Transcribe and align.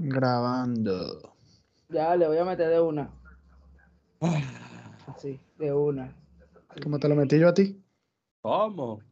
Grabando. 0.00 1.34
Ya, 1.88 2.14
le 2.14 2.28
voy 2.28 2.38
a 2.38 2.44
meter 2.44 2.68
de 2.68 2.80
una. 2.80 3.10
Así, 5.08 5.40
de 5.58 5.72
una. 5.72 6.14
¿Cómo 6.82 6.98
te 7.00 7.08
lo 7.08 7.16
metí 7.16 7.38
yo 7.38 7.48
a 7.48 7.54
ti? 7.54 7.82
¿Cómo? 8.42 9.07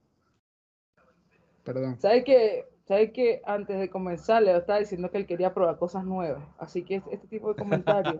Perdón. 1.66 2.00
¿Sabes 2.00 2.24
que 2.24 2.64
¿Sabes 2.86 3.10
que 3.10 3.42
antes 3.44 3.80
de 3.80 3.90
comenzar 3.90 4.44
le 4.44 4.56
estaba 4.56 4.78
diciendo 4.78 5.10
que 5.10 5.18
él 5.18 5.26
quería 5.26 5.52
probar 5.52 5.76
cosas 5.76 6.04
nuevas? 6.04 6.44
Así 6.56 6.84
que 6.84 7.02
este 7.10 7.26
tipo 7.26 7.48
de 7.48 7.56
comentarios 7.56 8.14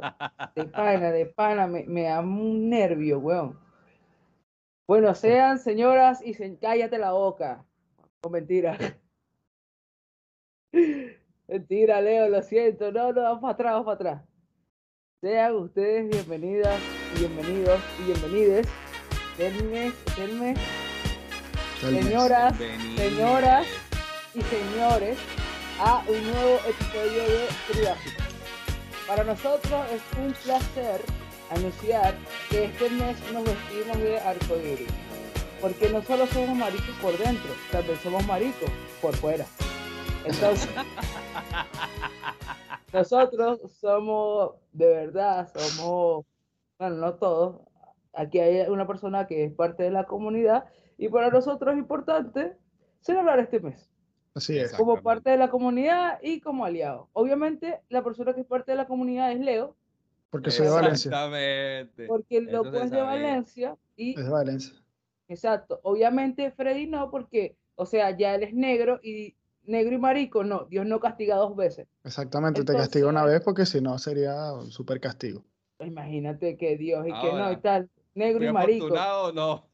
de 0.57 0.65
pana, 0.73 1.13
de 1.13 1.27
pana, 1.27 1.69
me, 1.69 1.85
me 1.85 2.03
da 2.03 2.19
un 2.19 2.69
nervio, 2.69 3.21
weón. 3.21 3.57
Bueno, 4.89 5.15
sean 5.15 5.61
señoras 5.61 6.21
y 6.21 6.35
se... 6.35 6.59
cállate 6.59 6.99
la 6.99 7.13
boca. 7.13 7.65
No, 8.25 8.31
mentira. 8.31 8.77
Mentira, 11.49 12.01
Leo, 12.01 12.29
lo 12.29 12.43
siento. 12.43 12.91
No, 12.91 13.13
no, 13.13 13.23
vamos 13.23 13.41
para 13.41 13.53
atrás, 13.53 13.73
vamos 13.73 13.87
para 13.87 13.95
atrás. 13.95 14.29
Sean 15.21 15.55
ustedes 15.55 16.09
bienvenidas 16.09 16.81
y 17.15 17.21
bienvenidos 17.21 17.81
y 18.01 18.07
bienvenides. 18.07 18.69
Denme, 19.39 19.93
denme. 20.17 20.86
Señoras, 21.81 22.55
señoras 22.97 23.67
y 24.35 24.43
señores, 24.43 25.19
a 25.81 26.03
un 26.09 26.31
nuevo 26.31 26.59
episodio 26.69 27.23
de 27.23 27.49
Triásico. 27.71 28.23
Para 29.07 29.25
nosotros 29.25 29.81
es 29.93 30.03
un 30.19 30.33
placer 30.33 31.01
anunciar 31.51 32.15
que 32.51 32.65
este 32.65 32.91
mes 32.91 33.17
nos 33.33 33.45
vestimos 33.45 33.99
de 33.99 34.19
arcoíris. 34.19 34.89
Porque 35.61 35.89
no 35.89 36.03
solo 36.03 36.27
somos 36.27 36.57
maricos 36.57 36.95
por 37.01 37.17
dentro, 37.17 37.51
también 37.71 37.99
somos 38.03 38.27
maricos 38.27 38.71
por 39.01 39.15
fuera. 39.15 39.47
Entonces, 40.25 40.69
nosotros 42.93 43.61
somos, 43.81 44.55
de 44.73 44.89
verdad, 44.89 45.51
somos, 45.55 46.27
bueno, 46.79 46.97
no 46.97 47.15
todos, 47.15 47.61
aquí 48.13 48.39
hay 48.39 48.69
una 48.69 48.87
persona 48.87 49.27
que 49.27 49.45
es 49.45 49.53
parte 49.53 49.85
de 49.85 49.91
la 49.91 50.05
comunidad 50.05 50.65
y 50.99 51.09
para 51.09 51.31
nosotros 51.31 51.73
es 51.75 51.79
importante 51.79 52.57
celebrar 53.01 53.39
este 53.41 53.61
mes 53.61 53.91
Así 54.35 54.59
es. 54.59 54.75
Como 54.75 55.01
parte 55.03 55.31
de 55.31 55.39
la 55.39 55.49
comunidad 55.49 56.19
y 56.23 56.41
como 56.41 56.67
aliado. 56.67 57.09
Obviamente, 57.15 57.81
la 57.89 58.05
persona 58.05 58.35
que 58.35 58.43
es 58.43 58.47
parte 58.47 58.73
de 58.73 58.77
la 58.77 58.87
comunidad 58.87 59.33
es 59.33 59.41
Leo, 59.41 59.75
Porque 60.29 60.51
soy 60.51 60.67
de 60.67 60.73
Valencia. 60.73 61.09
Exactamente. 61.09 62.07
porque 62.07 62.41
lo 62.43 62.63
es 62.67 62.91
de. 62.91 63.01
Valencia 63.01 63.77
y 63.97 64.11
Es 64.19 64.27
de 64.27 64.31
Valencia. 64.31 64.75
exacto. 65.29 65.81
Obviamente 65.85 66.51
Freddy 66.51 66.87
no, 66.87 67.11
porque, 67.11 67.57
o 67.77 67.87
sea, 67.87 68.11
ya 68.15 68.35
él 68.35 68.43
es 68.43 68.53
negro 68.53 69.01
y 69.03 69.35
negro 69.65 69.95
y 69.95 69.99
marico, 69.99 70.45
no, 70.45 70.67
Dios 70.67 70.85
no 70.85 71.01
castiga 71.01 71.37
dos 71.37 71.57
veces. 71.57 71.89
Exactamente. 72.05 72.63
Te 72.63 72.75
castigo 72.75 73.09
una 73.09 73.21
Entonces- 73.21 73.39
vez 73.41 73.45
porque 73.45 73.65
si 73.65 73.81
no 73.81 73.99
sería 73.99 74.53
un 74.53 74.71
super 74.71 75.01
castigo. 75.01 75.45
Imagínate 75.81 76.59
que 76.59 76.77
Dios 76.77 77.07
y 77.07 77.09
que 77.09 77.33
no 77.33 77.39
y 77.39 77.41
Ahora, 77.41 77.61
tal, 77.63 77.91
negro 78.15 78.41
¿Fui 78.41 78.49
y 78.49 78.53
marico. 78.53 78.85
afortunado 78.87 79.25
o 79.29 79.33
no? 79.33 79.67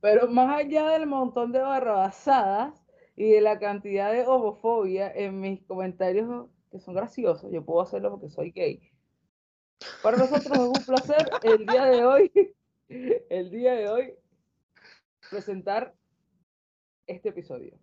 Pero 0.00 0.28
más 0.28 0.58
allá 0.58 0.90
del 0.90 1.06
montón 1.06 1.52
de 1.52 1.60
barrabasadas 1.60 2.84
y 3.16 3.30
de 3.30 3.40
la 3.40 3.58
cantidad 3.58 4.12
de 4.12 4.26
homofobia 4.26 5.10
en 5.12 5.40
mis 5.40 5.62
comentarios 5.64 6.48
que 6.70 6.78
son 6.80 6.94
graciosos, 6.94 7.50
yo 7.50 7.64
puedo 7.64 7.80
hacerlo 7.80 8.10
porque 8.10 8.28
soy 8.28 8.50
gay. 8.50 8.90
Para 10.02 10.16
nosotros 10.16 10.52
es 10.52 10.58
un 10.58 10.84
placer 10.86 11.28
el 11.42 11.66
día 11.66 11.86
de 11.86 12.04
hoy, 12.04 12.32
el 13.30 13.50
día 13.50 13.74
de 13.74 13.88
hoy, 13.88 14.14
presentar 15.30 15.94
este 17.06 17.30
episodio. 17.30 17.78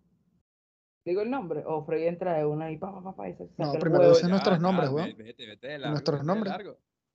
¿Digo 1.04 1.20
el 1.20 1.30
nombre? 1.30 1.62
O 1.66 1.84
Freddy 1.84 2.06
entra 2.06 2.34
de 2.34 2.46
una 2.46 2.70
y 2.70 2.78
pa, 2.78 2.92
pa, 2.92 3.02
pa, 3.02 3.14
pa, 3.14 3.28
y 3.28 3.34
se 3.34 3.48
No, 3.58 3.72
primero 3.72 4.00
huevo. 4.00 4.14
dice 4.14 4.28
nuestros 4.28 4.58
nombres, 4.60 4.90
weón. 4.90 5.14
De 5.16 5.78
largo, 5.78 5.90
Nuestros 5.90 6.24
nombres. 6.24 6.54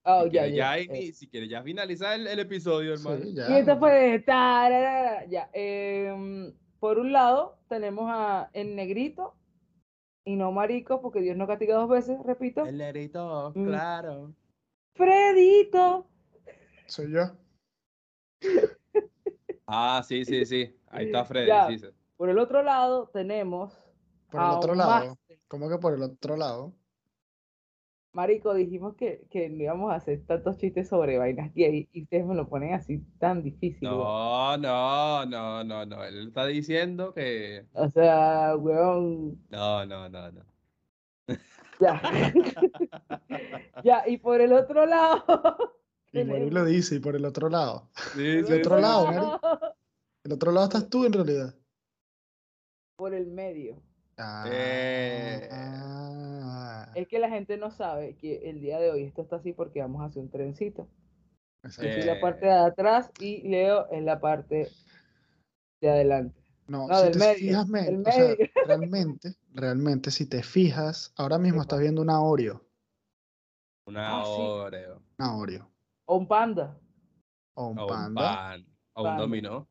Ah, 0.03 0.23
Si 0.23 0.31
ya, 0.31 0.41
quieres 0.43 0.57
ya, 0.57 0.77
eh. 0.77 1.11
si 1.13 1.27
quieres 1.27 1.49
ya 1.49 1.61
finalizar 1.61 2.19
el, 2.19 2.27
el 2.27 2.39
episodio, 2.39 2.93
hermano. 2.93 3.23
Sí, 3.23 3.35
Y 3.35 3.53
esto 3.53 3.77
fue 3.77 4.19
tararara, 4.25 5.25
ya. 5.25 5.49
em, 5.53 6.53
por 6.79 6.97
un 6.99 7.11
lado, 7.11 7.59
tenemos 7.67 8.05
a 8.09 8.49
el 8.53 8.75
negrito 8.75 9.35
y 10.25 10.35
no 10.35 10.51
marico, 10.51 11.01
porque 11.01 11.19
Dios 11.21 11.35
no 11.37 11.47
castiga 11.47 11.75
dos 11.75 11.89
veces, 11.89 12.17
repito. 12.25 12.65
El 12.65 12.77
negrito, 12.77 13.51
Mm. 13.55 13.65
claro. 13.67 14.33
Fredito. 14.95 16.07
Soy 16.87 17.11
yo. 17.11 17.31
Ah, 19.71 20.01
sí, 20.03 20.25
sí, 20.25 20.45
sí. 20.45 20.75
Ahí 20.87 21.05
está 21.05 21.23
Freddy. 21.25 21.47
Ya. 21.47 21.67
sí, 21.67 21.77
sí. 21.77 21.85
Por 22.17 22.29
el 22.31 22.39
otro 22.39 22.63
lado, 22.63 23.07
tenemos 23.13 23.71
Por 24.31 24.41
el 24.41 24.47
a 24.47 24.57
otro 24.57 24.73
lado. 24.73 25.15
¿Cómo 25.47 25.69
que 25.69 25.77
por 25.77 25.93
el 25.93 26.01
otro 26.01 26.35
lado? 26.37 26.73
Marico, 28.13 28.53
dijimos 28.55 28.95
que, 28.95 29.27
que 29.29 29.49
no 29.49 29.63
íbamos 29.63 29.91
a 29.91 29.95
hacer 29.95 30.25
tantos 30.25 30.57
chistes 30.57 30.89
sobre 30.89 31.17
vainas 31.19 31.53
gay 31.53 31.87
y 31.93 32.03
ustedes 32.03 32.25
me 32.25 32.35
lo 32.35 32.49
ponen 32.49 32.73
así 32.73 32.99
tan 33.19 33.43
difícil. 33.43 33.87
weón. 33.87 33.97
No, 33.97 34.57
no, 34.57 35.25
no, 35.25 35.63
no, 35.63 35.85
no. 35.85 36.03
Él 36.03 36.27
está 36.27 36.45
diciendo 36.47 37.13
que. 37.13 37.65
O 37.73 37.87
sea, 37.89 38.55
weón, 38.57 39.39
No, 39.49 39.85
no, 39.85 40.09
no, 40.09 40.31
no. 40.31 40.41
ya. 41.79 42.01
ya, 43.83 44.03
y 44.07 44.17
por 44.17 44.41
el 44.41 44.53
otro 44.53 44.85
lado. 44.85 45.23
Y 46.11 46.23
Mori 46.23 46.49
lo 46.49 46.65
dice, 46.65 46.95
y 46.95 46.99
por 46.99 47.15
el 47.15 47.23
otro 47.23 47.49
lado. 47.49 47.91
Sí, 48.15 48.41
por 48.41 48.47
sí, 48.47 48.53
el 48.53 48.59
otro 48.61 48.75
sí. 48.77 48.81
lado, 48.81 49.05
Mari. 49.05 49.27
El 50.23 50.33
otro 50.33 50.51
lado 50.51 50.65
estás 50.65 50.89
tú 50.89 51.05
en 51.05 51.13
realidad. 51.13 51.53
Por 52.95 53.13
el 53.13 53.27
medio. 53.27 53.81
Eh. 54.51 55.47
Ah, 55.51 56.91
Es 56.95 57.07
que 57.07 57.19
la 57.19 57.29
gente 57.29 57.57
no 57.57 57.71
sabe 57.71 58.15
que 58.17 58.49
el 58.49 58.59
día 58.61 58.79
de 58.79 58.91
hoy 58.91 59.03
esto 59.03 59.21
está 59.21 59.37
así 59.37 59.53
porque 59.53 59.81
vamos 59.81 60.01
a 60.01 60.05
hacer 60.05 60.21
un 60.21 60.29
trencito. 60.29 60.87
Yo 61.63 61.69
soy 61.69 61.87
Eh. 61.87 62.05
la 62.05 62.19
parte 62.19 62.45
de 62.45 62.51
atrás 62.53 63.11
y 63.19 63.47
Leo 63.47 63.89
es 63.91 64.03
la 64.03 64.19
parte 64.19 64.69
de 65.81 65.89
adelante. 65.89 66.39
No, 66.67 66.87
No, 66.87 66.95
si 66.97 67.03
del 67.05 67.13
te 67.13 67.19
medio, 67.19 67.35
fijas, 67.35 67.67
men, 67.67 67.85
del 67.85 67.99
o 68.07 68.11
sea, 68.11 68.23
medio. 68.27 68.37
realmente, 68.67 69.35
realmente, 69.53 70.11
si 70.11 70.25
te 70.27 70.43
fijas, 70.43 71.13
ahora 71.17 71.37
mismo 71.37 71.61
estás 71.61 71.79
viendo 71.79 72.01
una 72.01 72.21
Oreo. 72.21 72.63
Una 73.87 74.19
Ah, 74.19 74.23
sí. 74.25 74.31
Oreo. 74.37 75.01
Una 75.17 75.35
Oreo. 75.37 75.71
O 76.05 76.17
un 76.17 76.27
panda. 76.27 76.77
O 77.55 77.67
un 77.69 77.79
O 77.79 77.83
un 77.83 77.87
panda. 77.87 78.21
pan. 78.21 78.65
O 78.93 79.01
un 79.01 79.05
Panda. 79.07 79.21
dominó. 79.21 79.67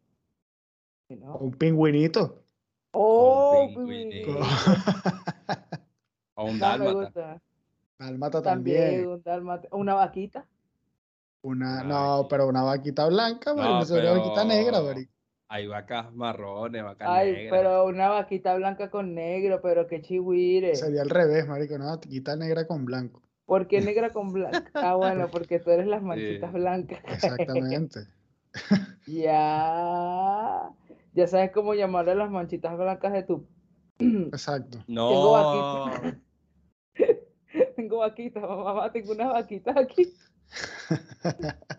¿sí? 1.09 1.19
O 1.23 1.39
un 1.39 1.53
pingüinito. 1.53 2.45
Oh. 3.01 3.69
O 6.35 6.45
un 6.45 6.59
dálmata. 6.59 7.41
Dálmata 7.99 8.43
También, 8.43 8.81
también. 8.83 9.07
un 9.09 9.23
dálmata. 9.23 9.69
Una 9.73 9.95
vaquita. 9.95 10.45
Una, 11.43 11.81
Ay. 11.83 11.87
no, 11.87 12.27
pero 12.29 12.49
una 12.49 12.63
vaquita 12.63 13.07
blanca, 13.07 13.55
No, 13.55 13.85
sería 13.85 14.13
una 14.13 14.21
vaquita 14.23 14.45
negra, 14.45 14.79
pero- 14.81 14.85
marico. 14.95 15.13
Hay 15.51 15.67
vacas 15.67 16.13
marrones, 16.13 16.83
vacas 16.85 17.09
Ay, 17.11 17.33
negras. 17.33 17.51
pero 17.51 17.87
una 17.87 18.09
vaquita 18.11 18.55
blanca 18.57 18.91
con 18.91 19.15
negro, 19.15 19.61
pero 19.63 19.87
qué 19.87 20.03
chihuire. 20.03 20.75
Sería 20.77 21.01
al 21.03 21.09
revés, 21.11 21.47
marico, 21.47 21.79
no, 21.79 21.87
vaquita 21.87 22.37
negra 22.37 22.67
con 22.67 22.85
blanco. 22.85 23.23
¿Por 23.47 23.67
qué 23.67 23.81
negra 23.81 24.11
con 24.11 24.33
blanca? 24.33 24.65
Ah, 24.75 24.97
bueno, 24.97 25.29
porque 25.31 25.59
tú 25.61 25.71
eres 25.71 25.87
las 25.87 26.03
manchitas 26.03 26.51
Sí. 26.53 26.57
blancas. 26.59 26.99
Exactamente. 27.07 28.01
Ya. 29.07 30.69
Ya 31.15 31.27
sabes 31.27 31.51
cómo 31.53 31.75
llamarle 31.75 32.13
a 32.13 32.15
las 32.17 32.31
manchitas 32.31 32.77
blancas 32.77 33.13
de 33.13 33.23
tu. 33.25 33.47
Exacto. 33.99 34.79
Tengo 34.87 35.33
No. 35.33 35.33
vaquita. 35.33 36.21
Tengo 37.77 37.99
vaquitas, 37.99 38.43
mamá, 38.43 38.93
tengo 38.93 39.13
unas 39.13 39.33
vaquitas 39.33 39.77
aquí. 39.77 40.13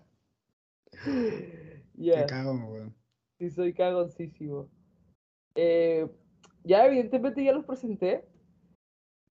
Ya, 1.96 2.22
Qué 2.22 2.26
cagón, 2.28 2.64
weón. 2.72 2.96
sí 3.38 3.50
soy 3.50 3.74
cagoncísimo. 3.74 4.70
Eh, 5.56 6.08
ya 6.64 6.86
evidentemente 6.86 7.44
ya 7.44 7.52
los 7.52 7.66
presenté 7.66 8.26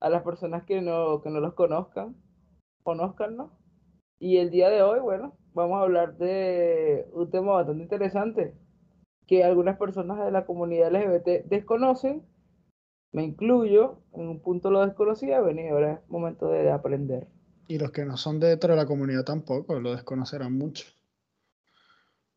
a 0.00 0.10
las 0.10 0.22
personas 0.22 0.64
que 0.64 0.80
no, 0.80 1.22
que 1.22 1.30
no 1.30 1.40
los 1.40 1.54
conozcan, 1.54 2.14
conozcannos. 2.82 3.50
Y 4.20 4.36
el 4.38 4.50
día 4.50 4.68
de 4.68 4.82
hoy, 4.82 5.00
bueno, 5.00 5.36
vamos 5.54 5.78
a 5.78 5.82
hablar 5.82 6.16
de 6.18 7.06
un 7.12 7.30
tema 7.30 7.52
bastante 7.52 7.82
interesante 7.82 8.54
que 9.28 9.44
algunas 9.44 9.76
personas 9.76 10.24
de 10.24 10.32
la 10.32 10.46
comunidad 10.46 10.90
LGBT 10.90 11.44
desconocen. 11.44 12.26
Me 13.12 13.22
incluyo, 13.22 14.02
en 14.14 14.28
un 14.28 14.40
punto 14.42 14.70
lo 14.70 14.84
desconocía, 14.84 15.38
y 15.38 15.68
ahora 15.68 15.92
es 15.92 16.10
momento 16.10 16.48
de 16.48 16.70
aprender. 16.70 17.28
Y 17.68 17.78
los 17.78 17.90
que 17.90 18.04
no 18.04 18.16
son 18.16 18.40
dentro 18.40 18.70
de 18.74 18.76
la 18.76 18.86
comunidad 18.86 19.24
tampoco, 19.24 19.78
lo 19.78 19.92
desconocerán 19.92 20.56
mucho. 20.58 20.86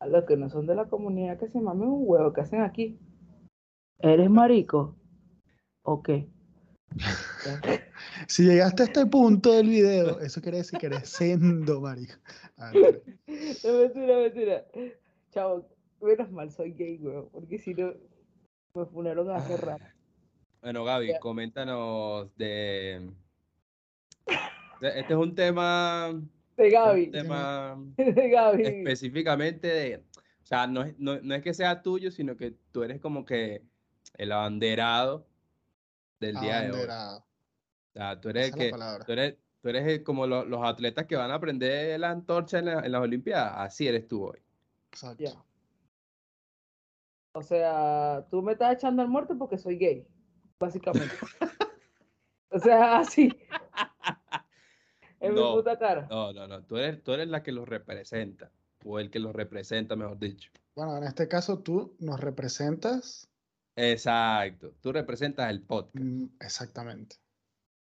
a 0.00 0.06
los 0.06 0.24
que 0.24 0.36
no 0.36 0.50
son 0.50 0.66
de 0.66 0.74
la 0.74 0.86
comunidad 0.88 1.38
que 1.38 1.48
se 1.48 1.60
mamen 1.60 1.88
un 1.88 2.02
huevo, 2.04 2.32
que 2.32 2.40
hacen 2.42 2.60
aquí. 2.60 2.98
¿Eres 3.98 4.30
marico? 4.30 4.96
¿O 5.82 6.02
qué? 6.02 6.28
Si 8.28 8.44
llegaste 8.44 8.82
a 8.82 8.86
este 8.86 9.06
punto 9.06 9.52
del 9.52 9.68
video, 9.68 10.20
eso 10.20 10.40
quiere 10.40 10.58
decir 10.58 10.78
que 10.78 10.86
eres 10.86 11.08
sendo, 11.08 11.80
marico. 11.80 12.14
Ah, 12.58 12.70
no. 12.74 12.80
Mentira, 13.26 14.18
mentira. 14.18 14.66
Chavo, 15.30 15.66
menos 16.02 16.30
mal 16.30 16.50
soy 16.50 16.72
gay, 16.72 16.98
weón, 16.98 17.28
porque 17.30 17.58
si 17.58 17.74
no, 17.74 17.92
me 18.74 18.84
funaron 18.86 19.30
hace 19.30 19.56
rato. 19.56 19.84
Bueno, 20.60 20.84
Gaby, 20.84 21.08
Ya. 21.08 21.18
coméntanos 21.20 22.34
de. 22.36 23.10
de- 24.80 25.00
Este 25.00 25.12
es 25.12 25.18
un 25.18 25.34
tema. 25.34 26.12
De 26.56 26.64
un 26.66 26.70
Gaby, 26.70 27.06
tema 27.10 27.76
de 27.96 28.28
Gaby. 28.30 28.62
específicamente 28.66 29.66
de. 29.68 29.96
O 29.96 30.44
sea, 30.46 30.66
no 30.66 30.82
es, 30.82 30.98
no, 30.98 31.18
no 31.20 31.34
es 31.34 31.42
que 31.42 31.54
sea 31.54 31.82
tuyo, 31.82 32.10
sino 32.10 32.36
que 32.36 32.54
tú 32.72 32.82
eres 32.82 33.00
como 33.00 33.24
que 33.24 33.62
el 34.18 34.32
abanderado 34.32 35.26
del 36.20 36.36
día 36.40 36.60
de 36.60 36.66
hoy. 36.66 36.74
Abanderado. 36.74 37.18
O 37.18 37.92
sea, 37.94 38.20
tú 38.20 38.28
eres 38.28 38.48
Esa 38.48 38.56
que. 38.58 38.70
Tú 39.06 39.12
eres, 39.12 39.36
tú 39.62 39.68
eres 39.68 39.86
el- 39.86 40.02
como 40.02 40.26
lo- 40.26 40.44
los 40.44 40.62
atletas 40.64 41.06
que 41.06 41.16
van 41.16 41.30
a 41.30 41.34
aprender 41.34 41.98
la 41.98 42.10
antorcha 42.10 42.58
en, 42.58 42.66
la- 42.66 42.80
en 42.80 42.92
las 42.92 43.00
Olimpiadas. 43.02 43.54
Así 43.56 43.86
eres 43.88 44.06
tú 44.08 44.24
hoy. 44.26 44.38
Exacto. 44.92 45.24
Ya. 45.24 45.30
O 47.32 47.42
sea, 47.42 48.26
tú 48.30 48.42
me 48.42 48.52
estás 48.52 48.74
echando 48.74 49.02
al 49.02 49.08
muerto 49.08 49.36
porque 49.38 49.58
soy 49.58 49.76
gay, 49.78 50.06
básicamente. 50.58 51.14
O 52.54 52.58
sea, 52.58 52.98
así. 52.98 53.34
En 55.20 55.34
mi 55.34 55.40
No, 55.40 55.54
puta 55.54 55.78
cara. 55.78 56.06
No, 56.10 56.32
no, 56.32 56.46
no. 56.46 56.62
Tú 56.64 56.76
eres, 56.76 57.02
tú 57.02 57.12
eres 57.12 57.28
la 57.28 57.42
que 57.42 57.52
los 57.52 57.66
representa. 57.68 58.50
O 58.84 58.98
el 58.98 59.08
que 59.10 59.20
los 59.20 59.32
representa, 59.34 59.94
mejor 59.96 60.18
dicho. 60.18 60.50
Bueno, 60.74 60.96
en 60.98 61.04
este 61.04 61.28
caso 61.28 61.60
tú 61.60 61.96
nos 62.00 62.20
representas. 62.20 63.30
Exacto. 63.76 64.74
Tú 64.80 64.92
representas 64.92 65.48
el 65.48 65.62
podcast. 65.62 65.94
mm, 65.94 66.24
Exactamente. 66.40 67.16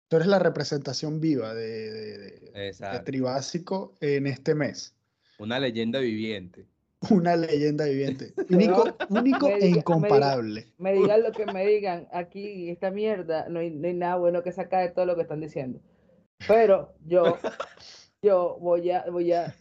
Tú 0.08 0.16
eres 0.16 0.28
la 0.28 0.38
representación 0.38 1.20
viva 1.20 1.52
de, 1.54 1.92
de, 1.92 2.40
de-. 2.52 3.00
Tribásico 3.04 3.94
en 4.00 4.26
este 4.26 4.54
mes. 4.54 4.96
Una 5.38 5.60
leyenda 5.60 6.00
viviente. 6.00 6.66
Una 7.10 7.36
leyenda 7.36 7.84
viviente. 7.84 8.32
Único, 8.50 8.84
e 8.88 8.92
diga- 9.08 9.08
me 9.10 9.22
diga- 9.22 9.66
incomparable. 9.78 10.72
Me 10.78 10.92
digan 10.94 11.22
lo 11.22 11.32
que 11.32 11.46
me 11.46 11.66
digan, 11.66 12.08
aquí 12.12 12.70
esta 12.70 12.90
mierda, 12.90 13.48
no 13.48 13.60
hay, 13.60 13.70
no 13.70 13.86
hay 13.86 13.94
nada 13.94 14.16
bueno 14.16 14.42
que 14.42 14.52
sacar 14.52 14.86
de 14.88 14.94
todo 14.94 15.06
lo 15.06 15.14
que 15.16 15.22
están 15.22 15.40
diciendo. 15.40 15.80
Pero 16.48 16.94
yo, 17.04 17.36
yo 18.22 18.58
voy 18.60 18.90
a, 18.90 19.04
voy 19.10 19.32
a, 19.32 19.54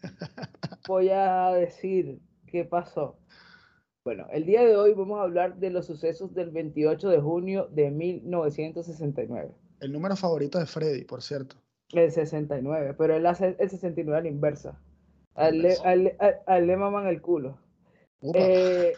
voy 0.88 1.10
a 1.10 1.52
decir 1.54 2.20
qué 2.48 2.66
pasó. 2.66 3.18
Bueno, 4.04 4.28
el 4.32 4.46
día 4.46 4.64
de 4.64 4.76
hoy 4.76 4.94
vamos 4.94 5.20
a 5.20 5.24
hablar 5.24 5.58
de 5.58 5.72
los 5.72 5.88
sucesos 5.88 6.34
del 6.34 6.52
28 6.52 7.10
de 7.10 7.20
junio 7.20 7.68
de 7.72 7.90
1969. 7.92 9.52
El 9.82 9.92
número 9.92 10.16
favorito 10.16 10.60
de 10.60 10.66
Freddy, 10.66 11.04
por 11.04 11.22
cierto. 11.22 11.56
El 11.92 12.12
69, 12.12 12.94
pero 12.98 13.16
él 13.16 13.26
hace 13.26 13.56
el 13.60 13.70
69 13.70 14.18
a 14.18 14.22
la 14.22 14.28
inversa. 14.30 14.80
A 15.36 15.50
él, 15.50 15.62
le- 15.62 16.78
maman 16.78 17.08
el 17.08 17.22
culo. 17.22 17.60
Eh, 18.34 18.94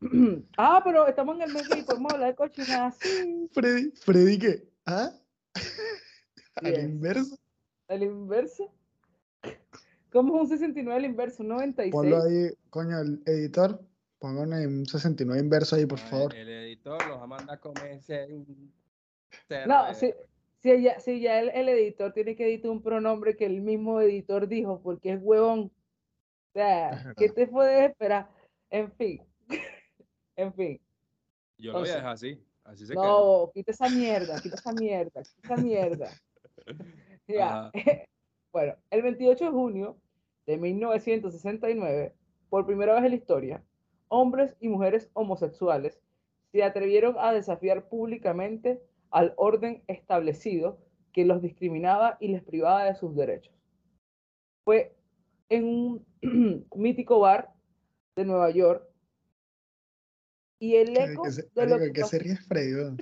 ah, 0.58 0.80
pero 0.84 1.06
estamos 1.08 1.36
en 1.36 1.42
el 1.42 1.52
mes 1.52 1.66
y 1.76 1.82
podemos 1.82 2.12
hablar 2.12 2.30
de 2.30 2.36
cochinadas. 2.36 2.96
Sí, 3.00 3.48
Freddy, 3.52 3.90
Freddy, 3.96 4.38
¿qué? 4.38 4.68
¿Ah? 4.86 5.10
Al 6.56 6.74
Yes. 6.74 6.84
inverso. 6.84 7.36
¿Al 7.88 8.02
inverso? 8.02 8.72
¿Cómo 10.12 10.36
es 10.36 10.42
un 10.42 10.48
69 10.48 10.98
al 10.98 11.04
inverso? 11.04 11.42
Un 11.42 11.48
96. 11.50 11.92
Ponlo 11.92 12.22
ahí, 12.22 12.50
coño, 12.70 12.98
el 13.00 13.22
editor. 13.26 13.80
Pongan 14.18 14.52
un 14.52 14.86
69 14.86 15.40
inverso 15.40 15.76
ahí, 15.76 15.86
por 15.86 15.98
favor. 15.98 16.34
El, 16.34 16.48
editor 16.48 17.06
los 17.06 17.18
va 17.18 17.22
a 17.22 17.26
mandar 17.26 17.56
a 17.56 17.60
comerse 17.60 18.26
un 18.30 18.72
No, 19.66 19.94
si, 19.94 20.12
si 20.60 20.82
ya, 20.82 20.98
si 20.98 21.20
ya 21.20 21.40
el, 21.40 21.50
el 21.50 21.68
editor 21.68 22.12
tiene 22.12 22.34
que 22.34 22.46
editar 22.46 22.70
un 22.70 22.82
pronombre 22.82 23.36
que 23.36 23.46
el 23.46 23.60
mismo 23.60 24.00
editor 24.00 24.48
dijo 24.48 24.80
porque 24.82 25.12
es 25.12 25.20
huevón. 25.22 25.70
O 26.58 26.60
sea, 26.60 26.90
¿qué 27.16 27.28
te 27.28 27.46
puedes 27.46 27.90
esperar? 27.90 28.28
En 28.68 28.90
fin. 28.90 29.22
en 30.36 30.52
fin. 30.54 30.80
Yo 31.56 31.72
lo 31.72 31.80
voy 31.80 31.88
a 31.88 31.94
dejar 31.94 32.12
así. 32.14 32.42
Así 32.64 32.84
se 32.84 32.94
queda. 32.94 33.02
No, 33.04 33.50
quita 33.54 33.70
esa 33.70 33.88
mierda, 33.88 34.40
quita 34.40 34.56
esa 34.56 34.72
mierda, 34.72 35.22
quita 35.22 35.54
esa 35.54 35.56
mierda. 35.56 36.10
Ya. 37.30 37.70
Bueno, 38.52 38.74
el 38.90 39.02
28 39.02 39.44
de 39.44 39.50
junio 39.50 39.98
de 40.46 40.56
1969, 40.56 42.14
por 42.48 42.64
primera 42.64 42.94
vez 42.94 43.04
en 43.04 43.10
la 43.10 43.16
historia, 43.16 43.62
hombres 44.08 44.56
y 44.60 44.68
mujeres 44.68 45.10
homosexuales 45.12 46.00
se 46.52 46.62
atrevieron 46.62 47.16
a 47.18 47.34
desafiar 47.34 47.86
públicamente 47.90 48.82
al 49.10 49.34
orden 49.36 49.82
establecido 49.88 50.78
que 51.12 51.26
los 51.26 51.42
discriminaba 51.42 52.16
y 52.18 52.28
les 52.28 52.42
privaba 52.42 52.84
de 52.84 52.94
sus 52.94 53.14
derechos. 53.14 53.54
Fue 54.64 54.97
en 55.48 55.64
un 55.64 56.06
mítico 56.74 57.20
bar 57.20 57.52
de 58.16 58.24
Nueva 58.24 58.50
York 58.50 58.86
y 60.60 60.74
el 60.76 60.94
¿Qué- 60.94 61.04
eco 61.12 61.22
qué 61.22 61.30
se- 61.32 61.48
de 61.54 61.66
lo 61.66 61.78
que 61.78 61.92
¿qué 61.92 62.00
pasó- 62.00 62.10
se 62.10 62.18
ríe 62.18 62.36
Freddy? 62.36 62.96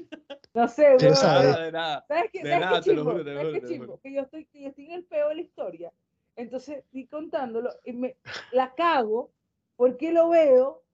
no 0.55 0.69
sé, 0.69 0.97
weón, 0.97 1.17
saber. 1.17 1.45
Nada, 1.51 1.65
de 1.65 1.73
nada. 1.73 2.05
¿Sabes 2.07 2.31
qué, 2.33 2.39
De 2.43 2.51
¿sabes 2.51 2.59
qué 2.59 2.61
nada, 2.61 2.81
te 2.83 2.93
lo 2.93 2.97
chimbo? 2.97 3.11
juro, 3.13 3.25
te 3.25 3.31
lo 3.35 3.37
¿Sabes 3.41 3.47
juro, 3.47 3.53
qué 3.61 3.67
te 3.67 3.79
lo 3.79 3.85
juro. 3.87 4.01
Que 4.01 4.13
yo 4.13 4.21
estoy, 4.23 4.45
que 4.47 4.61
yo 4.63 4.69
estoy 4.69 4.87
en 4.87 4.93
el 4.93 5.05
peo 5.05 5.29
de 5.31 5.35
la 5.37 5.41
historia. 5.43 5.93
Entonces 6.37 6.79
estoy 6.79 7.07
contándolo 7.07 7.71
y 7.85 7.93
me 7.93 8.17
la 8.53 8.75
cago 8.75 9.33
porque 9.77 10.13
lo 10.13 10.29
veo, 10.29 10.85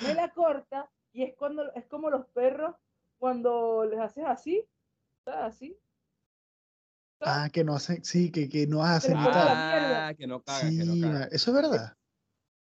me 0.00 0.14
la 0.14 0.30
corta 0.32 0.90
y 1.12 1.24
es 1.24 1.34
cuando 1.34 1.72
es 1.74 1.84
como 1.86 2.08
los 2.08 2.26
perros 2.28 2.76
cuando 3.18 3.84
les 3.84 3.98
haces 4.00 4.24
así, 4.24 4.64
¿sabes? 5.24 5.40
Así. 5.54 5.78
Ah, 7.24 7.48
que 7.52 7.64
no 7.64 7.76
hacen, 7.76 8.04
sí, 8.04 8.30
que, 8.30 8.48
que 8.48 8.66
no 8.66 8.82
hacen 8.82 9.20
y 9.20 9.24
tal. 9.24 9.34
la. 9.34 10.08
Ah, 10.08 10.14
que 10.14 10.26
no 10.26 10.42
cagas, 10.42 10.70
que 10.70 10.84
no 10.84 10.96
ma- 10.96 11.24
eso 11.24 11.50
es 11.50 11.56
verdad. 11.56 11.96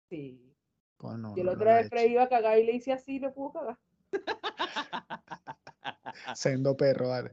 Sí. 0.08 0.54
Y 1.00 1.02
no, 1.02 1.36
la 1.36 1.42
no 1.42 1.52
otra 1.52 1.76
vez 1.76 1.88
Freddy 1.88 2.12
iba 2.12 2.22
a 2.22 2.28
cagar 2.28 2.58
y 2.58 2.64
le 2.64 2.72
hice 2.72 2.92
así 2.92 3.16
y 3.16 3.20
no 3.20 3.32
pudo 3.32 3.52
cagar. 3.52 3.78
Sendo 6.34 6.76
perro, 6.76 7.10
vale. 7.10 7.32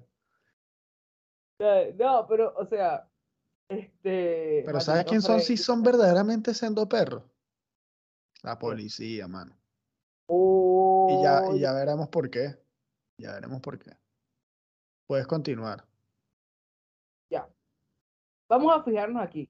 No, 1.98 2.25
pero, 2.28 2.54
o 2.58 2.66
sea, 2.66 3.08
este. 3.70 4.64
Pero 4.66 4.81
¿sabes 4.81 5.06
quién 5.06 5.22
son 5.22 5.40
si 5.40 5.56
son 5.56 5.81
verdaderamente 5.81 6.54
sendo 6.54 6.88
perros? 6.90 7.24
La 8.44 8.60
policía, 8.60 9.28
mano. 9.28 9.56
Y 11.08 11.22
ya, 11.22 11.44
y 11.48 11.54
Oh, 11.54 11.58
ya 11.58 11.74
veremos 11.74 12.10
por 12.10 12.30
qué. 12.30 12.58
Ya 13.18 13.34
veremos 13.34 13.62
por 13.62 13.80
qué. 13.80 13.92
Puedes 15.08 15.27
continuar. 15.27 15.86
Vamos 18.53 18.72
a 18.79 18.83
fijarnos 18.83 19.19
aquí. 19.24 19.50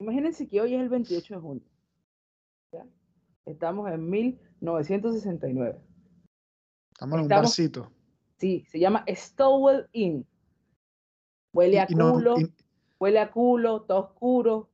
Imagínense 0.00 0.48
que 0.48 0.58
hoy 0.60 0.74
es 0.74 0.80
el 0.80 0.88
28 0.88 1.34
de 1.34 1.40
junio. 1.40 1.62
¿ya? 2.72 2.86
Estamos 3.44 3.90
en 3.90 4.08
1969. 4.08 5.78
Estamos 6.92 7.12
en 7.14 7.18
un 7.20 7.24
Estamos- 7.26 7.42
barcito. 7.44 7.92
Sí, 8.38 8.64
se 8.70 8.78
llama 8.78 9.04
Stowell 9.06 9.86
Inn. 9.92 10.26
Huele 11.52 11.78
a 11.80 11.86
Y- 11.88 11.92
y 11.92 11.94
no- 11.96 12.12
culo, 12.14 12.40
y- 12.40 12.50
huele 12.98 13.18
a 13.18 13.30
culo, 13.30 13.78
está 13.82 13.96
oscuro. 13.96 14.70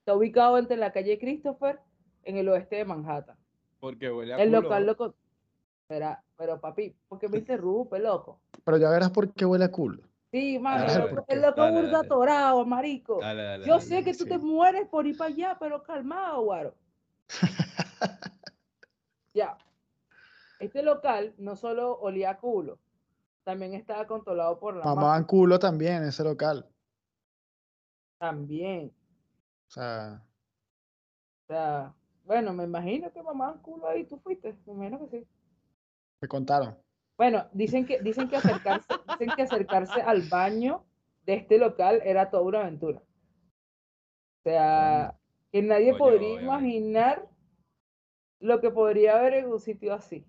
Está 0.00 0.14
ubicado 0.16 0.58
entre 0.58 0.76
la 0.76 0.90
calle 0.92 1.18
Christopher 1.20 1.78
en 2.24 2.36
el 2.36 2.48
oeste 2.48 2.76
de 2.76 2.84
Manhattan. 2.84 3.36
Porque 3.78 4.10
huele 4.10 4.34
a 4.34 4.38
El 4.38 4.48
culo. 4.48 4.62
local 4.62 4.86
loco. 4.86 5.14
Espera, 5.82 6.24
pero 6.36 6.60
papi, 6.60 6.96
¿por 7.08 7.18
qué 7.20 7.28
me 7.28 7.38
interrumpe, 7.46 8.00
loco? 8.00 8.40
pero 8.64 8.76
ya 8.76 8.90
verás 8.90 9.10
por 9.10 9.32
qué 9.32 9.44
huele 9.46 9.66
a 9.66 9.70
culo. 9.70 10.02
Sí, 10.30 10.58
mano, 10.58 10.86
Dale, 10.86 10.92
el 10.92 11.08
¿por 11.08 11.10
loco, 11.10 11.26
qué? 11.28 11.34
el 11.34 11.42
loco 11.42 11.60
Dale, 11.62 11.72
burda 11.72 11.90
dale. 11.98 12.06
atorado, 12.06 12.66
marico. 12.66 13.18
Dale, 13.20 13.42
dale, 13.42 13.66
Yo 13.66 13.72
dale. 13.74 13.82
sé 13.82 14.04
que 14.04 14.14
tú 14.14 14.24
sí. 14.24 14.30
te 14.30 14.38
mueres 14.38 14.86
por 14.88 15.06
ir 15.06 15.16
para 15.16 15.30
allá, 15.30 15.56
pero 15.58 15.82
calmado, 15.82 16.42
guaro. 16.42 16.74
Ya. 19.34 19.56
Este 20.58 20.82
local 20.82 21.34
no 21.38 21.56
solo 21.56 21.98
olía 22.00 22.30
a 22.30 22.38
culo, 22.38 22.78
también 23.44 23.74
estaba 23.74 24.06
controlado 24.06 24.58
por 24.60 24.76
la 24.76 24.84
Mamaban 24.84 24.94
mafia 24.94 25.26
culo 25.26 25.58
también 25.58 26.02
en 26.02 26.08
ese 26.08 26.24
local. 26.24 26.68
también. 28.18 28.92
O 29.68 29.70
sea, 29.70 30.22
O 31.44 31.46
sea, 31.52 31.94
bueno, 32.24 32.52
me 32.52 32.64
imagino 32.64 33.10
que 33.12 33.22
mamaban 33.22 33.60
culo 33.60 33.88
ahí, 33.88 34.04
tú 34.06 34.18
fuiste, 34.18 34.56
me 34.66 34.72
imagino 34.74 34.98
que 35.08 35.20
sí. 35.20 35.28
me 36.20 36.28
contaron. 36.28 36.76
Bueno, 37.18 37.48
dicen 37.52 37.84
que, 37.84 38.00
dicen 38.00 38.28
que 38.28 38.36
acercarse, 38.36 38.94
dicen 39.08 39.34
que 39.34 39.42
acercarse 39.42 40.00
al 40.00 40.22
baño 40.28 40.84
de 41.26 41.34
este 41.34 41.58
local 41.58 42.00
era 42.04 42.30
toda 42.30 42.44
una 42.44 42.60
aventura. 42.60 43.00
O 43.00 44.42
sea, 44.44 45.18
que 45.50 45.60
nadie 45.62 45.90
Coño, 45.90 45.98
podría 45.98 46.28
obviamente. 46.34 46.44
imaginar 46.44 47.28
lo 48.40 48.60
que 48.60 48.70
podría 48.70 49.18
haber 49.18 49.34
en 49.34 49.48
un 49.52 49.58
sitio 49.60 49.92
así. 49.94 50.24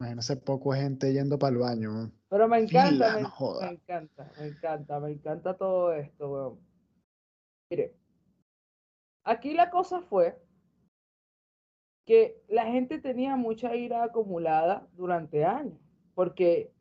Imagínese 0.00 0.36
poco 0.36 0.72
gente 0.72 1.12
yendo 1.12 1.36
para 1.36 1.52
el 1.52 1.58
baño. 1.58 2.12
Pero 2.28 2.46
me 2.46 2.58
encanta, 2.60 2.90
Fila, 2.90 3.14
me, 3.16 3.22
no 3.22 3.30
joda. 3.30 3.66
me 3.66 3.72
encanta, 3.72 4.32
me 4.38 4.46
encanta, 4.46 5.00
me 5.00 5.10
encanta 5.10 5.56
todo 5.56 5.92
esto, 5.92 6.30
weón. 6.30 6.60
Mire, 7.70 7.96
aquí 9.24 9.52
la 9.52 9.68
cosa 9.68 10.00
fue 10.00 10.40
que 12.06 12.40
la 12.48 12.64
gente 12.66 13.00
tenía 13.00 13.34
mucha 13.36 13.74
ira 13.74 14.04
acumulada 14.04 14.88
durante 14.92 15.44
años, 15.44 15.78
porque 16.18 16.72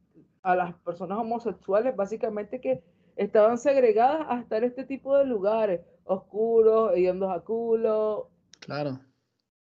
a 0.42 0.56
las 0.56 0.74
personas 0.78 1.20
homosexuales 1.20 1.96
básicamente 1.96 2.60
que 2.60 2.84
estaban 3.16 3.60
segregadas 3.60 4.26
a 4.28 4.40
estar 4.40 4.64
en 4.64 4.70
este 4.72 4.84
tipo 4.84 5.16
de 5.16 5.26
lugares, 5.26 5.82
oscuros, 6.06 6.94
hediondos 6.96 7.30
a 7.30 7.42
culo. 7.42 8.32
Claro. 8.62 9.00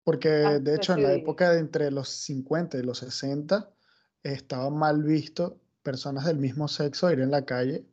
Porque 0.02 0.30
de 0.30 0.74
hecho 0.74 0.94
en 0.94 1.02
la 1.02 1.12
época 1.12 1.50
de 1.50 1.58
entre 1.58 1.90
los 1.90 2.08
50 2.08 2.78
y 2.78 2.82
los 2.82 3.00
60 3.00 3.68
estaba 4.22 4.70
mal 4.70 5.02
visto 5.02 5.58
personas 5.82 6.24
del 6.24 6.38
mismo 6.38 6.66
sexo 6.66 7.12
ir 7.12 7.20
en 7.20 7.30
la 7.30 7.44
calle 7.44 7.84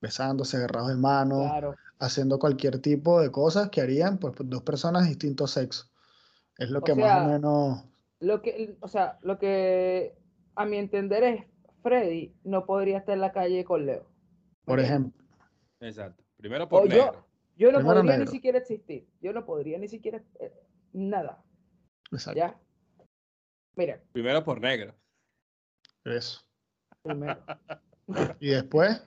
besándose, 0.00 0.56
agarrados 0.56 0.88
de 0.88 0.96
mano, 0.96 1.76
haciendo 1.98 2.38
cualquier 2.38 2.78
tipo 2.78 3.20
de 3.20 3.30
cosas 3.30 3.68
que 3.68 3.82
harían 3.82 4.16
pues, 4.16 4.32
dos 4.38 4.62
personas 4.62 5.02
de 5.02 5.10
distintos 5.10 5.50
sexos. 5.50 5.92
Es 6.56 6.70
lo 6.70 6.80
que 6.80 6.94
más 6.94 7.26
o 7.26 7.28
menos... 7.28 7.84
Lo 8.20 8.40
que, 8.40 8.78
o 8.80 8.88
sea, 8.88 9.18
lo 9.22 9.38
que 9.38 10.19
a 10.54 10.64
mi 10.64 10.76
entender 10.76 11.22
es 11.24 11.46
Freddy 11.82 12.34
no 12.44 12.66
podría 12.66 12.98
estar 12.98 13.14
en 13.14 13.20
la 13.20 13.32
calle 13.32 13.64
con 13.64 13.86
Leo. 13.86 14.06
Por 14.64 14.80
ejemplo. 14.80 15.24
Exacto. 15.80 16.22
Primero 16.36 16.68
por 16.68 16.88
negro. 16.88 17.26
Yo, 17.56 17.72
no 17.72 17.82
podría 17.82 18.16
ni 18.16 18.26
siquiera 18.26 18.58
existir. 18.58 19.06
Yo 19.20 19.32
no 19.32 19.44
podría 19.44 19.78
ni 19.78 19.88
siquiera 19.88 20.22
eh, 20.40 20.52
nada. 20.92 21.42
Exacto. 22.10 22.38
¿Ya? 22.38 22.58
Mira. 23.76 24.00
Primero 24.12 24.42
por 24.44 24.60
negro. 24.60 24.94
Eso. 26.04 26.40
Primero. 27.02 27.38
¿Y 28.40 28.50
después? 28.50 29.06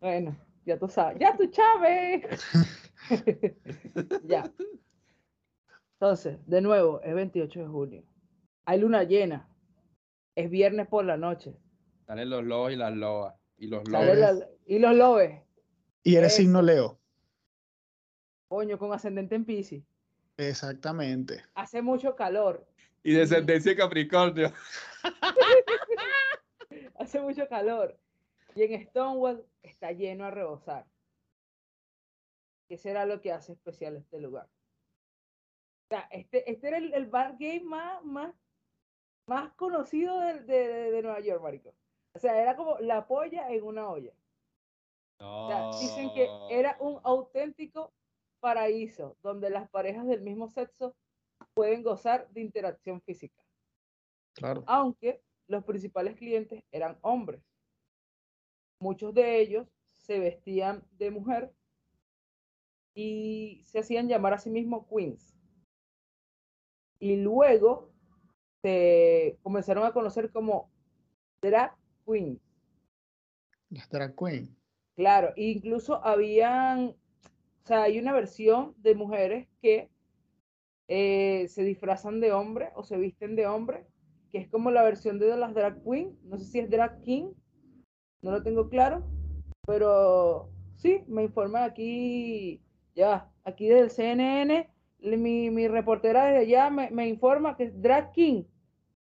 Bueno, 0.00 0.36
ya 0.66 0.78
tú 0.78 0.88
sabes. 0.88 1.18
¡Ya 1.18 1.36
tú, 1.36 1.46
Chávez! 1.46 2.42
ya. 4.24 4.52
Entonces, 5.94 6.38
de 6.46 6.60
nuevo, 6.60 7.00
es 7.02 7.14
28 7.14 7.60
de 7.60 7.66
junio. 7.66 8.04
Hay 8.66 8.80
luna 8.80 9.04
llena. 9.04 9.48
Es 10.34 10.50
viernes 10.50 10.88
por 10.88 11.04
la 11.04 11.16
noche. 11.16 11.56
Salen 12.06 12.30
los 12.30 12.44
lobos 12.44 12.72
y 12.72 12.76
las 12.76 12.94
lobas. 12.94 13.34
Y 13.56 13.68
los 13.68 13.88
lobos. 13.88 14.44
y 14.66 14.78
los 14.78 14.94
lobos. 14.94 15.22
Y 16.02 16.16
eres 16.16 16.34
signo 16.34 16.60
Leo. 16.60 16.98
Coño, 18.48 18.78
con 18.78 18.92
ascendente 18.92 19.34
en 19.34 19.44
Pisces. 19.44 19.82
Exactamente. 20.36 21.42
Hace 21.54 21.80
mucho 21.82 22.14
calor. 22.14 22.66
Y 23.02 23.12
descendencia 23.12 23.76
Capricornio. 23.76 24.52
Hace 26.96 27.20
mucho 27.20 27.48
calor. 27.48 27.98
Y 28.54 28.62
en 28.62 28.86
Stonewall 28.86 29.44
está 29.62 29.92
lleno 29.92 30.24
a 30.24 30.30
rebosar. 30.30 30.86
¿Qué 32.68 32.78
será 32.78 33.04
lo 33.04 33.20
que 33.20 33.32
hace 33.32 33.52
especial 33.52 33.96
este 33.96 34.20
lugar? 34.20 34.48
O 35.84 35.88
sea, 35.88 36.08
este, 36.10 36.50
este 36.50 36.68
era 36.68 36.78
el, 36.78 37.06
bar 37.06 37.36
game 37.38 37.60
más, 37.60 38.02
más, 38.04 38.34
más 39.26 39.52
conocido 39.54 40.18
de, 40.20 40.40
de, 40.42 41.02
Nueva 41.02 41.20
York, 41.20 41.42
marico. 41.42 41.74
O 42.14 42.18
sea, 42.18 42.40
era 42.40 42.56
como 42.56 42.78
la 42.78 43.06
polla 43.06 43.50
en 43.50 43.64
una 43.64 43.88
olla. 43.88 44.12
dicen 45.80 46.12
que 46.14 46.28
era 46.50 46.76
un 46.80 47.00
auténtico 47.02 47.92
paraíso 48.40 49.16
donde 49.22 49.50
las 49.50 49.68
parejas 49.70 50.06
del 50.06 50.20
mismo 50.20 50.48
sexo 50.48 50.94
pueden 51.54 51.82
gozar 51.82 52.28
de 52.30 52.42
interacción 52.42 53.00
física. 53.02 53.42
Claro. 54.34 54.64
Aunque 54.66 55.22
los 55.46 55.64
principales 55.64 56.16
clientes 56.16 56.62
eran 56.70 56.98
hombres. 57.02 57.42
Muchos 58.80 59.14
de 59.14 59.40
ellos 59.40 59.66
se 59.92 60.18
vestían 60.18 60.86
de 60.92 61.10
mujer 61.10 61.54
y 62.94 63.62
se 63.64 63.80
hacían 63.80 64.08
llamar 64.08 64.34
a 64.34 64.38
sí 64.38 64.50
mismos 64.50 64.86
queens. 64.86 65.34
Y 66.98 67.16
luego 67.16 67.93
se 68.64 69.38
comenzaron 69.42 69.84
a 69.84 69.92
conocer 69.92 70.30
como 70.32 70.70
drag 71.42 71.76
queens. 72.06 72.40
Las 73.68 73.90
drag 73.90 74.16
queens. 74.16 74.50
Claro, 74.96 75.34
incluso 75.36 76.02
habían 76.02 76.94
o 77.64 77.66
sea, 77.66 77.82
hay 77.84 77.98
una 77.98 78.12
versión 78.12 78.74
de 78.78 78.94
mujeres 78.94 79.48
que 79.60 79.90
eh, 80.88 81.46
se 81.48 81.62
disfrazan 81.62 82.20
de 82.20 82.32
hombre 82.32 82.70
o 82.74 82.84
se 82.84 82.96
visten 82.96 83.36
de 83.36 83.46
hombre, 83.46 83.86
que 84.30 84.38
es 84.38 84.48
como 84.48 84.70
la 84.70 84.82
versión 84.82 85.18
de 85.18 85.34
las 85.36 85.54
drag 85.54 85.82
queen. 85.82 86.18
No 86.24 86.38
sé 86.38 86.44
si 86.44 86.58
es 86.58 86.70
drag 86.70 87.02
king, 87.02 87.32
no 88.22 88.30
lo 88.30 88.42
tengo 88.42 88.70
claro, 88.70 89.02
pero 89.66 90.50
sí, 90.74 91.04
me 91.06 91.22
informan 91.22 91.62
aquí, 91.62 92.62
ya, 92.94 93.30
aquí 93.44 93.68
del 93.68 93.90
CNN, 93.90 94.70
mi, 95.00 95.50
mi 95.50 95.68
reportera 95.68 96.26
desde 96.26 96.40
allá 96.40 96.70
me, 96.70 96.90
me, 96.90 97.08
informa 97.08 97.56
que 97.56 97.64
es 97.64 97.82
drag 97.82 98.12
king. 98.12 98.44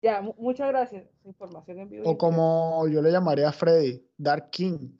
Ya, 0.04 0.20
muchas 0.20 0.68
gracias. 0.68 1.08
Información 1.24 1.78
en 1.78 1.88
vivo. 1.88 2.10
O 2.10 2.18
como 2.18 2.86
yo 2.88 3.00
le 3.00 3.10
llamaría 3.10 3.48
a 3.48 3.52
Freddy, 3.52 4.06
Dark 4.18 4.50
King. 4.50 4.98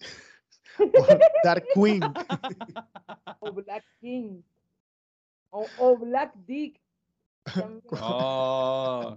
Dark 1.44 1.66
Queen. 1.75 2.00
O 3.40 3.52
Black 3.52 3.84
King. 4.00 4.40
O, 5.50 5.96
Black 5.99 6.34
Dick. 6.46 6.80
Oh. 8.00 9.14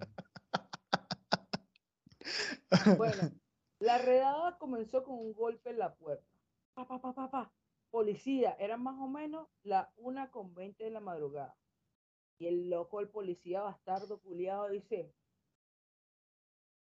Bueno, 2.98 3.32
la 3.80 3.98
redada 3.98 4.58
comenzó 4.58 5.06
con 5.06 5.18
un 5.18 5.34
golpe 5.34 5.70
en 5.70 5.80
la 5.80 5.96
puerta. 5.96 6.28
Pa, 6.74 6.86
pa, 6.86 7.00
pa, 7.00 7.14
pa, 7.14 7.32
pa. 7.32 7.54
Policía, 7.90 8.58
era 8.60 8.76
más 8.76 9.00
o 9.00 9.08
menos 9.08 9.48
la 9.64 9.90
una 9.96 10.30
con 10.32 10.54
veinte 10.54 10.84
de 10.84 10.90
la 10.90 11.00
madrugada. 11.00 11.56
Y 12.40 12.48
el 12.48 12.70
loco, 12.70 13.00
el 13.00 13.08
policía 13.08 13.62
bastardo, 13.62 14.20
culiado, 14.20 14.68
dice: 14.68 15.14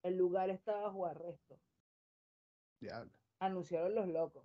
El 0.05 0.17
lugar 0.17 0.51
está 0.51 0.77
bajo 0.77 1.07
arresto. 1.07 1.59
Diablo. 2.81 3.13
Anunciaron 3.41 3.97
los 3.97 4.07
locos 4.07 4.45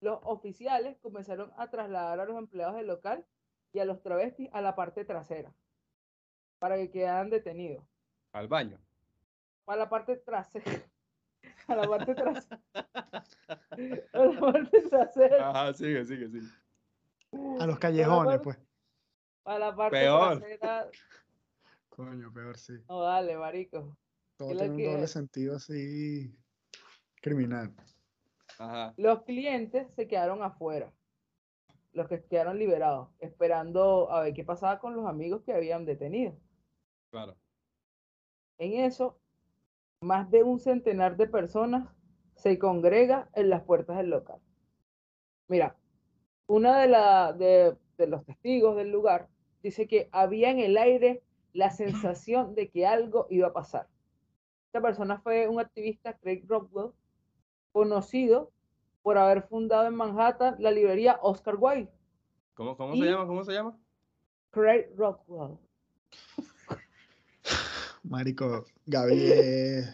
los 0.00 0.18
oficiales 0.22 0.96
comenzaron 0.98 1.52
a 1.56 1.68
trasladar 1.70 2.20
a 2.20 2.24
los 2.24 2.38
empleados 2.38 2.76
del 2.76 2.86
local 2.86 3.24
y 3.72 3.78
a 3.78 3.84
los 3.84 4.02
travestis 4.02 4.48
a 4.52 4.62
la 4.62 4.74
parte 4.74 5.04
trasera 5.04 5.52
para 6.58 6.76
que 6.76 6.90
quedaran 6.90 7.30
detenidos. 7.30 7.84
¿Al 8.32 8.48
baño? 8.48 8.78
A 9.66 9.76
la 9.76 9.88
parte 9.88 10.16
trasera. 10.16 10.64
A 11.68 11.76
la 11.76 11.88
parte 11.88 12.14
trasera. 12.14 12.60
A 14.12 14.18
la 14.18 14.40
parte 14.40 14.82
trasera. 14.82 15.50
Ajá, 15.50 15.72
sigue, 15.72 16.04
sigue, 16.04 16.28
sigue. 16.28 16.48
A 17.60 17.66
los 17.66 17.78
callejones, 17.78 18.40
pues. 18.42 18.58
A 19.44 19.58
la 19.58 19.74
parte 19.74 19.98
peor. 19.98 20.38
trasera. 20.38 20.90
Coño, 21.88 22.32
peor 22.32 22.58
sí. 22.58 22.74
No, 22.88 23.02
dale, 23.02 23.36
marico. 23.36 23.96
Todo 24.40 24.56
tiene 24.56 24.70
un 24.70 24.94
doble 24.94 25.06
sentido 25.06 25.56
así 25.56 26.34
criminal. 27.20 27.74
Los 28.96 29.22
clientes 29.24 29.92
se 29.92 30.08
quedaron 30.08 30.42
afuera, 30.42 30.94
los 31.92 32.08
que 32.08 32.24
quedaron 32.24 32.58
liberados, 32.58 33.10
esperando 33.18 34.10
a 34.10 34.22
ver 34.22 34.32
qué 34.32 34.42
pasaba 34.42 34.78
con 34.78 34.96
los 34.96 35.06
amigos 35.06 35.42
que 35.42 35.52
habían 35.52 35.84
detenido. 35.84 36.38
Claro. 37.10 37.36
En 38.56 38.80
eso, 38.80 39.20
más 40.00 40.30
de 40.30 40.42
un 40.42 40.58
centenar 40.58 41.18
de 41.18 41.26
personas 41.26 41.94
se 42.34 42.58
congrega 42.58 43.28
en 43.34 43.50
las 43.50 43.62
puertas 43.62 43.98
del 43.98 44.08
local. 44.08 44.40
Mira, 45.48 45.76
una 46.46 46.80
de, 46.80 46.88
la, 46.88 47.34
de, 47.34 47.76
de 47.98 48.06
los 48.06 48.24
testigos 48.24 48.74
del 48.74 48.90
lugar 48.90 49.28
dice 49.62 49.86
que 49.86 50.08
había 50.12 50.48
en 50.48 50.60
el 50.60 50.78
aire 50.78 51.22
la 51.52 51.70
sensación 51.70 52.54
de 52.54 52.70
que 52.70 52.86
algo 52.86 53.26
iba 53.28 53.48
a 53.48 53.52
pasar. 53.52 53.86
Esta 54.70 54.80
persona 54.80 55.18
fue 55.18 55.48
un 55.48 55.58
activista, 55.58 56.16
Craig 56.18 56.44
Rockwell, 56.46 56.92
conocido 57.72 58.52
por 59.02 59.18
haber 59.18 59.42
fundado 59.42 59.88
en 59.88 59.96
Manhattan 59.96 60.54
la 60.60 60.70
librería 60.70 61.18
Oscar 61.22 61.56
Wilde. 61.58 61.90
¿Cómo, 62.54 62.76
cómo 62.76 62.94
se 62.94 63.02
llama? 63.02 63.26
¿Cómo 63.26 63.42
se 63.42 63.52
llama? 63.52 63.76
Craig 64.50 64.86
Rockwell. 64.96 65.58
Marico, 68.04 68.64
Gaby 68.86 69.32
es, 69.32 69.92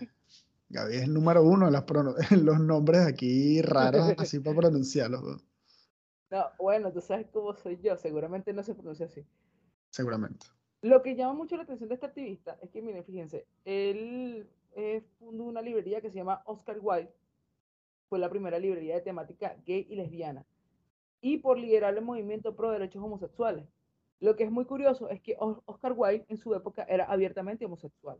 Gaby 0.69 0.97
es 0.97 1.03
el 1.05 1.15
número 1.15 1.43
uno 1.43 1.69
en, 1.69 1.73
las 1.73 1.85
los 2.33 2.61
nombres 2.61 3.07
aquí 3.07 3.63
raros, 3.63 4.13
así 4.19 4.41
para 4.41 4.57
pronunciarlos. 4.57 5.43
No, 6.31 6.45
bueno, 6.59 6.93
tú 6.93 7.01
sabes 7.01 7.27
cómo 7.33 7.55
soy 7.55 7.79
yo, 7.81 7.97
seguramente 7.97 8.53
no 8.53 8.63
se 8.63 8.75
pronuncia 8.75 9.07
así. 9.07 9.25
Seguramente. 9.89 10.45
Lo 10.83 11.03
que 11.03 11.17
llama 11.17 11.33
mucho 11.33 11.57
la 11.57 11.63
atención 11.63 11.89
de 11.89 11.95
este 11.95 12.07
activista 12.07 12.59
es 12.61 12.69
que, 12.71 12.83
miren, 12.83 13.03
fíjense, 13.03 13.47
él 13.65 14.47
eh, 14.77 15.03
fundó 15.19 15.45
una 15.45 15.63
librería 15.63 16.01
que 16.01 16.11
se 16.11 16.19
llama 16.19 16.43
Oscar 16.45 16.79
Wilde, 16.81 17.13
fue 18.09 18.19
la 18.19 18.29
primera 18.29 18.59
librería 18.59 18.95
de 18.95 19.01
temática 19.01 19.57
gay 19.65 19.87
y 19.89 19.97
lesbiana, 19.97 20.45
y 21.21 21.39
por 21.39 21.59
liderar 21.59 21.97
el 21.97 22.05
movimiento 22.05 22.55
pro 22.55 22.71
derechos 22.71 23.03
homosexuales. 23.03 23.67
Lo 24.21 24.37
que 24.37 24.45
es 24.45 24.51
muy 24.51 24.65
curioso 24.67 25.09
es 25.09 25.21
que 25.23 25.37
Oscar 25.39 25.95
Wilde 25.97 26.27
en 26.29 26.37
su 26.37 26.55
época 26.55 26.85
era 26.85 27.05
abiertamente 27.05 27.65
homosexual. 27.65 28.19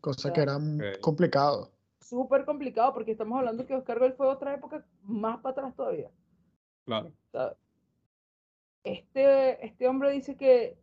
cosa 0.00 0.32
que 0.32 0.42
era 0.42 0.58
complicado. 1.00 1.70
Súper 2.00 2.44
complicado 2.44 2.92
porque 2.92 3.12
estamos 3.12 3.38
hablando 3.38 3.66
que 3.66 3.74
Oscar 3.74 4.00
Wilde 4.00 4.16
fue 4.16 4.26
otra 4.26 4.54
época 4.54 4.84
más 5.02 5.40
para 5.40 5.52
atrás 5.52 5.74
todavía. 5.74 6.10
Claro. 6.84 7.12
Este, 8.84 9.64
este 9.64 9.88
hombre 9.88 10.10
dice 10.10 10.36
que 10.36 10.76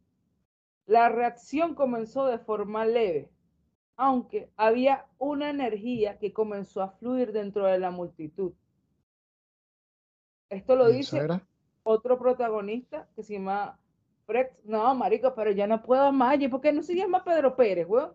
La 0.86 1.10
reacción 1.10 1.76
comenzó 1.76 2.26
de 2.26 2.40
forma 2.40 2.86
leve, 2.86 3.30
aunque 4.00 4.50
había 4.56 5.06
una 5.18 5.50
energía 5.50 6.18
que 6.18 6.32
comenzó 6.32 6.82
a 6.82 6.92
fluir 6.92 7.34
dentro 7.34 7.66
de 7.66 7.78
la 7.80 7.92
multitud. 7.92 8.54
Esto 10.50 10.78
lo 10.78 10.88
dice 10.88 11.28
otro 11.84 12.18
protagonista 12.18 13.10
que 13.14 13.24
se 13.24 13.34
llama 13.34 13.78
Fred. 14.26 14.48
No, 14.64 14.96
marico, 14.96 15.36
pero 15.36 15.52
ya 15.52 15.68
no 15.68 15.84
puedo 15.84 16.14
más. 16.14 16.40
¿Y 16.40 16.48
por 16.48 16.62
qué 16.62 16.72
no 16.72 16.82
se 16.82 16.96
llama 16.96 17.26
Pedro 17.26 17.58
Pérez, 17.58 17.88
weón? 17.90 18.14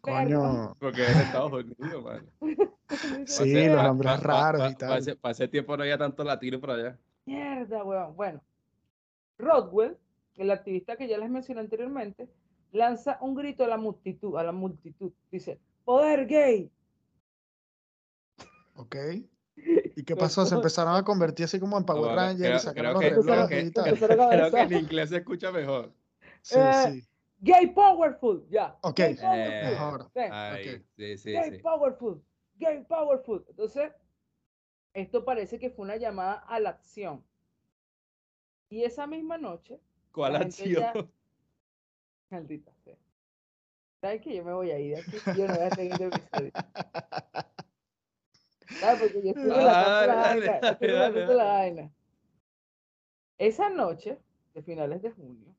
Coño. 0.00 0.76
Porque 0.78 1.02
es 1.02 1.16
de 1.16 1.22
Estados 1.24 1.52
Unidos, 1.52 2.04
man. 2.04 2.30
sí, 3.26 3.66
los 3.66 3.82
nombres 3.82 4.22
raros 4.22 4.70
y 4.70 4.76
tal. 4.76 5.02
Para 5.20 5.32
ese 5.32 5.48
tiempo 5.48 5.76
no 5.76 5.82
había 5.82 5.98
tanto 5.98 6.22
latino 6.22 6.60
por 6.60 6.70
allá. 6.70 6.96
Mierda, 7.26 7.82
weón. 7.82 8.14
Bueno, 8.14 8.40
Rodwell, 9.38 9.98
el 10.36 10.52
activista 10.52 10.94
que 10.94 11.08
ya 11.08 11.18
les 11.18 11.30
mencioné 11.30 11.62
anteriormente, 11.62 12.28
lanza 12.72 13.18
un 13.20 13.34
grito 13.34 13.64
a 13.64 13.68
la 13.68 13.76
multitud, 13.76 14.36
a 14.36 14.42
la 14.42 14.52
multitud. 14.52 15.12
Dice, 15.30 15.60
poder 15.84 16.26
gay. 16.26 16.70
Ok. 18.74 18.96
¿Y 19.56 20.04
qué 20.04 20.16
pasó? 20.16 20.46
Se 20.46 20.54
empezaron 20.54 20.94
a 20.94 21.04
convertir 21.04 21.44
así 21.44 21.58
como 21.58 21.78
en 21.78 21.84
Power 21.84 22.14
Rangers, 22.14 22.70
creo, 22.74 22.94
creo, 22.94 23.48
que, 23.48 23.72
creo 23.72 24.50
que 24.50 24.60
en 24.60 24.72
inglés 24.72 25.10
se 25.10 25.16
escucha 25.18 25.50
mejor. 25.50 25.92
Sí, 26.42 26.58
eh, 26.58 26.72
sí. 26.84 27.08
Gay 27.40 27.68
powerful, 27.68 28.46
ya. 28.50 28.76
Ok, 28.82 28.98
eh, 29.00 29.70
mejor. 29.70 30.10
Sí, 30.96 31.16
sí, 31.16 31.32
gay 31.32 31.58
powerful, 31.60 32.20
gay 32.56 32.84
powerful. 32.84 33.44
Entonces, 33.48 33.92
esto 34.92 35.24
parece 35.24 35.58
que 35.58 35.70
fue 35.70 35.84
una 35.84 35.96
llamada 35.96 36.34
a 36.34 36.58
la 36.58 36.70
acción. 36.70 37.24
Y 38.70 38.82
esa 38.82 39.06
misma 39.06 39.38
noche. 39.38 39.80
¿Cuál 40.12 40.36
acción? 40.36 41.10
Maldita 42.30 42.72
sea. 42.84 42.96
¿Sabes 44.00 44.20
que 44.22 44.36
yo 44.36 44.44
me 44.44 44.52
voy 44.52 44.70
a 44.70 44.78
ir 44.78 44.94
de 44.94 45.00
aquí? 45.00 45.16
Yo 45.36 45.46
no 45.46 45.54
voy 45.54 45.64
a 45.64 45.70
seguir 45.70 45.94
el 46.00 46.08
episodio. 46.08 46.52
¿Sabes? 48.80 49.00
Porque 49.00 49.22
yo 49.22 49.30
estoy 49.30 49.50
ah, 49.54 50.04
la 50.06 50.14
vaina. 50.14 50.56
Estoy 50.70 51.34
la 51.34 51.44
vaina. 51.44 51.92
Esa 53.38 53.70
noche, 53.70 54.18
de 54.54 54.62
finales 54.62 55.02
de 55.02 55.10
junio, 55.10 55.54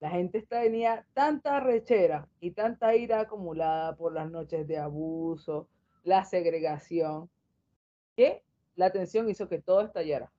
la 0.00 0.10
gente 0.10 0.42
tenía 0.42 1.06
tanta 1.14 1.60
rechera 1.60 2.28
y 2.40 2.50
tanta 2.50 2.94
ira 2.94 3.20
acumulada 3.20 3.96
por 3.96 4.12
las 4.12 4.30
noches 4.30 4.66
de 4.66 4.76
abuso, 4.78 5.68
la 6.02 6.24
segregación, 6.24 7.30
que 8.14 8.42
la 8.74 8.90
tensión 8.90 9.28
hizo 9.30 9.48
que 9.48 9.60
todo 9.60 9.82
estallara. 9.82 10.30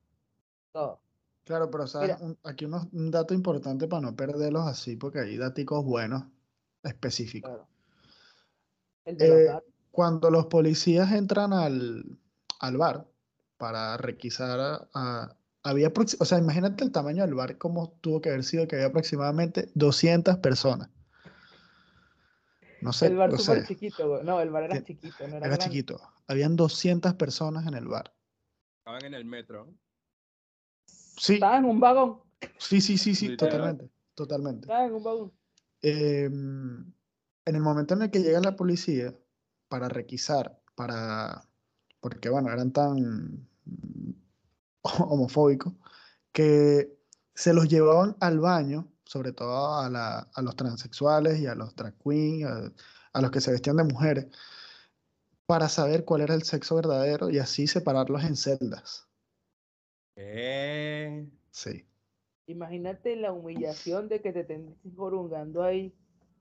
Todo. 0.72 1.00
Claro, 1.46 1.70
pero 1.70 1.86
¿sabes? 1.86 2.18
aquí 2.44 2.66
un 2.66 3.12
dato 3.12 3.36
importante 3.36 3.88
para 3.88 4.02
no 4.02 4.16
perderlos 4.16 4.68
así, 4.68 4.96
porque 4.96 5.20
hay 5.20 5.38
datos 5.38 5.86
buenos, 5.86 6.24
específicos. 6.84 7.62
Eh, 9.06 9.54
cuando 9.92 10.32
los 10.32 10.48
policías 10.48 11.12
entran 11.12 11.54
al, 11.54 12.18
bar 12.78 13.08
para 13.58 13.96
requisar 13.98 14.90
a, 14.92 15.38
había, 15.62 15.94
o 16.20 16.26
sea, 16.26 16.40
imagínate 16.40 16.84
el 16.84 16.92
tamaño 16.92 17.24
del 17.24 17.36
bar, 17.36 17.60
como 17.60 17.92
tuvo 18.02 18.22
que 18.22 18.30
haber 18.30 18.44
sido 18.44 18.68
que 18.68 18.78
había 18.78 18.88
aproximadamente 18.88 19.70
200 19.76 20.38
personas. 20.38 20.90
No 22.82 22.92
sé. 22.92 23.08
El 23.08 23.18
bar 23.18 23.38
súper 23.38 23.68
chiquito, 23.68 24.24
no, 24.24 24.42
el 24.42 24.50
bar 24.50 24.64
era 24.64 24.84
chiquito. 24.84 25.24
era, 25.24 25.58
chiquito. 25.58 26.02
Habían 26.28 26.56
200 26.56 27.14
personas 27.14 27.68
en 27.68 27.76
el 27.76 27.88
bar. 27.88 28.14
Estaban 28.80 29.06
en 29.06 29.14
el 29.14 29.26
metro. 29.26 29.72
Sí. 31.18 31.36
Estaba 31.36 31.58
en 31.58 31.66
un 31.66 31.80
vagón. 31.80 32.22
Sí, 32.58 32.82
sí, 32.82 32.98
sí, 32.98 33.16
sí, 33.16 33.36
totalmente. 33.38 33.90
Totalmente. 34.14 34.62
Estaba 34.62 34.86
en 34.86 34.94
un 34.94 35.04
vagón. 35.04 35.32
Em, 35.82 36.94
en 37.46 37.56
el 37.56 37.62
momento 37.62 37.94
en 37.94 38.04
el 38.04 38.12
que 38.12 38.22
llega 38.22 38.40
la 38.42 38.56
policía 38.56 39.14
para 39.68 39.90
requisar, 39.90 40.60
para. 40.76 41.48
Porque, 42.00 42.30
bueno, 42.30 42.52
eran 42.52 42.72
tan 42.72 43.48
homofóbicos 44.82 45.74
que 46.32 46.98
se 47.34 47.54
los 47.54 47.68
llevaban 47.68 48.16
al 48.20 48.40
baño, 48.40 48.88
sobre 49.06 49.32
todo 49.34 49.80
a, 49.80 49.90
la, 49.90 50.20
a 50.34 50.42
los 50.42 50.56
transexuales 50.56 51.40
y 51.40 51.48
a 51.48 51.56
los 51.56 51.76
drag 51.76 51.96
queens, 52.04 52.46
a, 52.46 52.72
a 53.14 53.22
los 53.22 53.32
que 53.32 53.42
se 53.42 53.52
vestían 53.52 53.78
de 53.78 53.84
mujeres, 53.84 54.28
para 55.46 55.70
saber 55.70 56.06
cuál 56.06 56.22
era 56.22 56.36
el 56.36 56.44
sexo 56.44 56.76
verdadero 56.76 57.30
y 57.30 57.40
así 57.40 57.68
separarlos 57.68 58.24
en 58.24 58.36
celdas. 58.36 59.05
Eh. 60.16 61.28
Sí. 61.52 61.86
Imagínate 62.48 63.16
la 63.16 63.32
humillación 63.32 64.08
de 64.08 64.22
que 64.22 64.32
te 64.32 64.42
estés 64.42 64.62
jorungando 64.96 65.64
ahí. 65.64 65.94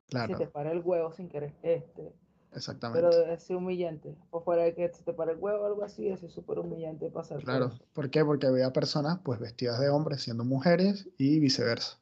Claro. 0.08 0.38
Se 0.38 0.44
te 0.44 0.50
para 0.50 0.72
el 0.72 0.80
huevo 0.80 1.12
sin 1.12 1.28
querer. 1.28 1.54
Este. 1.62 2.12
Exactamente. 2.52 3.08
Pero 3.08 3.32
es 3.32 3.50
humillante. 3.50 4.16
O 4.30 4.40
fuera 4.40 4.62
de 4.62 4.74
que 4.74 4.88
se 4.92 5.02
te 5.02 5.12
para 5.12 5.32
el 5.32 5.38
huevo 5.38 5.62
o 5.62 5.66
algo 5.66 5.82
así, 5.82 6.08
es 6.08 6.20
súper 6.20 6.58
humillante 6.58 7.10
pasar. 7.10 7.42
Claro. 7.42 7.72
Por, 7.92 8.10
qué? 8.10 8.24
Porque 8.24 8.46
había 8.46 8.72
personas 8.72 9.18
pues 9.24 9.40
vestidas 9.40 9.80
de 9.80 9.88
hombres 9.88 10.22
siendo 10.22 10.44
mujeres 10.44 11.08
y 11.18 11.40
viceversa. 11.40 11.98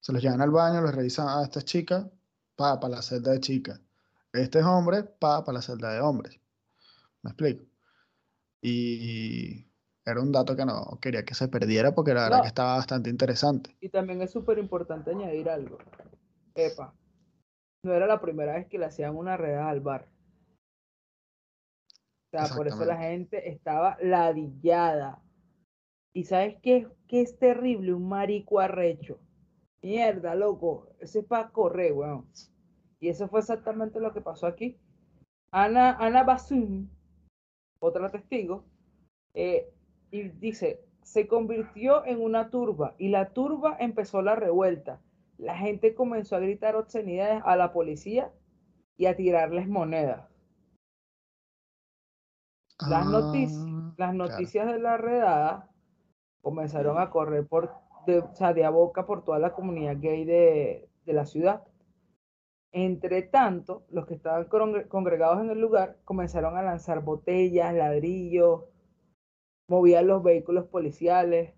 Se 0.00 0.12
los 0.12 0.22
llevan 0.22 0.40
al 0.40 0.50
baño, 0.50 0.80
los 0.80 0.94
revisan 0.94 1.28
a 1.28 1.40
ah, 1.40 1.44
esta 1.44 1.62
chica, 1.62 2.08
pa, 2.54 2.78
para 2.80 2.96
la 2.96 3.02
celda 3.02 3.32
de 3.32 3.40
chica. 3.40 3.80
Este 4.32 4.60
es 4.60 4.64
hombre, 4.64 5.02
pa, 5.02 5.44
para 5.44 5.58
la 5.58 5.62
celda 5.62 5.92
de 5.92 6.00
hombres. 6.00 6.40
¿Me 7.22 7.30
explico? 7.30 7.64
Y 8.62 9.66
era 10.06 10.22
un 10.22 10.30
dato 10.30 10.54
que 10.54 10.64
no 10.64 10.98
quería 11.02 11.24
que 11.24 11.34
se 11.34 11.48
perdiera 11.48 11.92
porque 11.94 12.14
la 12.14 12.22
verdad 12.24 12.42
que 12.42 12.48
estaba 12.48 12.76
bastante 12.76 13.10
interesante. 13.10 13.76
Y 13.80 13.88
también 13.88 14.22
es 14.22 14.30
súper 14.30 14.58
importante 14.58 15.10
añadir 15.10 15.50
algo. 15.50 15.78
Epa, 16.54 16.94
no 17.82 17.92
era 17.92 18.06
la 18.06 18.20
primera 18.20 18.54
vez 18.54 18.68
que 18.68 18.78
le 18.78 18.86
hacían 18.86 19.16
una 19.16 19.36
redada 19.36 19.68
al 19.68 19.80
bar. 19.80 20.08
O 22.32 22.38
sea, 22.38 22.56
por 22.56 22.68
eso 22.68 22.84
la 22.84 22.98
gente 22.98 23.50
estaba 23.50 23.98
ladillada. 24.00 25.22
¿Y 26.12 26.24
sabes 26.24 26.56
qué, 26.62 26.88
qué 27.08 27.22
es 27.22 27.38
terrible? 27.38 27.92
Un 27.92 28.08
marico 28.08 28.60
arrecho. 28.60 29.18
Mierda, 29.82 30.34
loco. 30.34 30.88
Ese 31.00 31.20
es 31.20 31.24
para 31.24 31.50
correr, 31.50 31.92
weón. 31.92 32.26
Y 33.00 33.08
eso 33.08 33.28
fue 33.28 33.40
exactamente 33.40 34.00
lo 34.00 34.12
que 34.12 34.20
pasó 34.20 34.46
aquí. 34.46 34.78
Ana, 35.50 35.96
Ana 35.98 36.22
Basum, 36.24 36.88
otra 37.78 38.10
testigo, 38.10 38.64
eh, 39.34 39.72
y 40.10 40.28
dice, 40.28 40.80
se 41.02 41.28
convirtió 41.28 42.04
en 42.04 42.20
una 42.20 42.50
turba 42.50 42.94
y 42.98 43.08
la 43.08 43.30
turba 43.30 43.76
empezó 43.78 44.22
la 44.22 44.34
revuelta. 44.34 45.00
La 45.38 45.56
gente 45.56 45.94
comenzó 45.94 46.36
a 46.36 46.40
gritar 46.40 46.76
obscenidades 46.76 47.42
a 47.44 47.56
la 47.56 47.72
policía 47.72 48.32
y 48.96 49.06
a 49.06 49.16
tirarles 49.16 49.68
monedas. 49.68 50.28
Las, 52.88 53.06
noticias, 53.06 53.64
ah, 53.66 53.94
las 53.96 54.14
noticias 54.14 54.66
de 54.66 54.78
la 54.78 54.96
redada 54.96 55.70
comenzaron 56.42 56.98
a 56.98 57.10
correr 57.10 57.46
por, 57.46 57.72
de, 58.06 58.18
o 58.18 58.34
sea, 58.34 58.52
de 58.52 58.64
a 58.64 58.70
boca 58.70 59.06
por 59.06 59.24
toda 59.24 59.38
la 59.38 59.52
comunidad 59.52 59.96
gay 59.98 60.24
de, 60.24 60.88
de 61.04 61.12
la 61.12 61.24
ciudad. 61.24 61.62
Entre 62.72 63.22
tanto, 63.22 63.86
los 63.90 64.06
que 64.06 64.14
estaban 64.14 64.46
congregados 64.88 65.40
en 65.40 65.50
el 65.50 65.60
lugar 65.60 65.98
comenzaron 66.04 66.56
a 66.56 66.62
lanzar 66.62 67.02
botellas, 67.02 67.74
ladrillos, 67.74 68.64
movían 69.68 70.06
los 70.06 70.22
vehículos 70.22 70.66
policiales. 70.66 71.54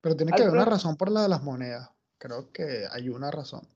Pero 0.00 0.16
tiene 0.16 0.32
que 0.32 0.42
haber 0.42 0.54
una 0.54 0.64
razón 0.64 0.96
por 0.96 1.10
la 1.10 1.22
de 1.22 1.28
las 1.28 1.42
monedas. 1.42 1.90
Creo 2.18 2.52
que 2.52 2.84
hay 2.90 3.08
una 3.08 3.30
razón. 3.30 3.66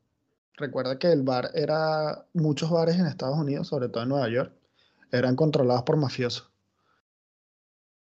Recuerda 0.54 0.98
que 0.98 1.12
el 1.12 1.22
bar 1.22 1.50
era, 1.54 2.26
muchos 2.32 2.70
bares 2.70 2.96
en 2.96 3.06
Estados 3.06 3.36
Unidos, 3.36 3.68
sobre 3.68 3.88
todo 3.88 4.02
en 4.02 4.08
Nueva 4.08 4.28
York, 4.28 4.52
eran 5.12 5.36
controlados 5.36 5.82
por 5.82 5.96
mafiosos. 5.96 6.50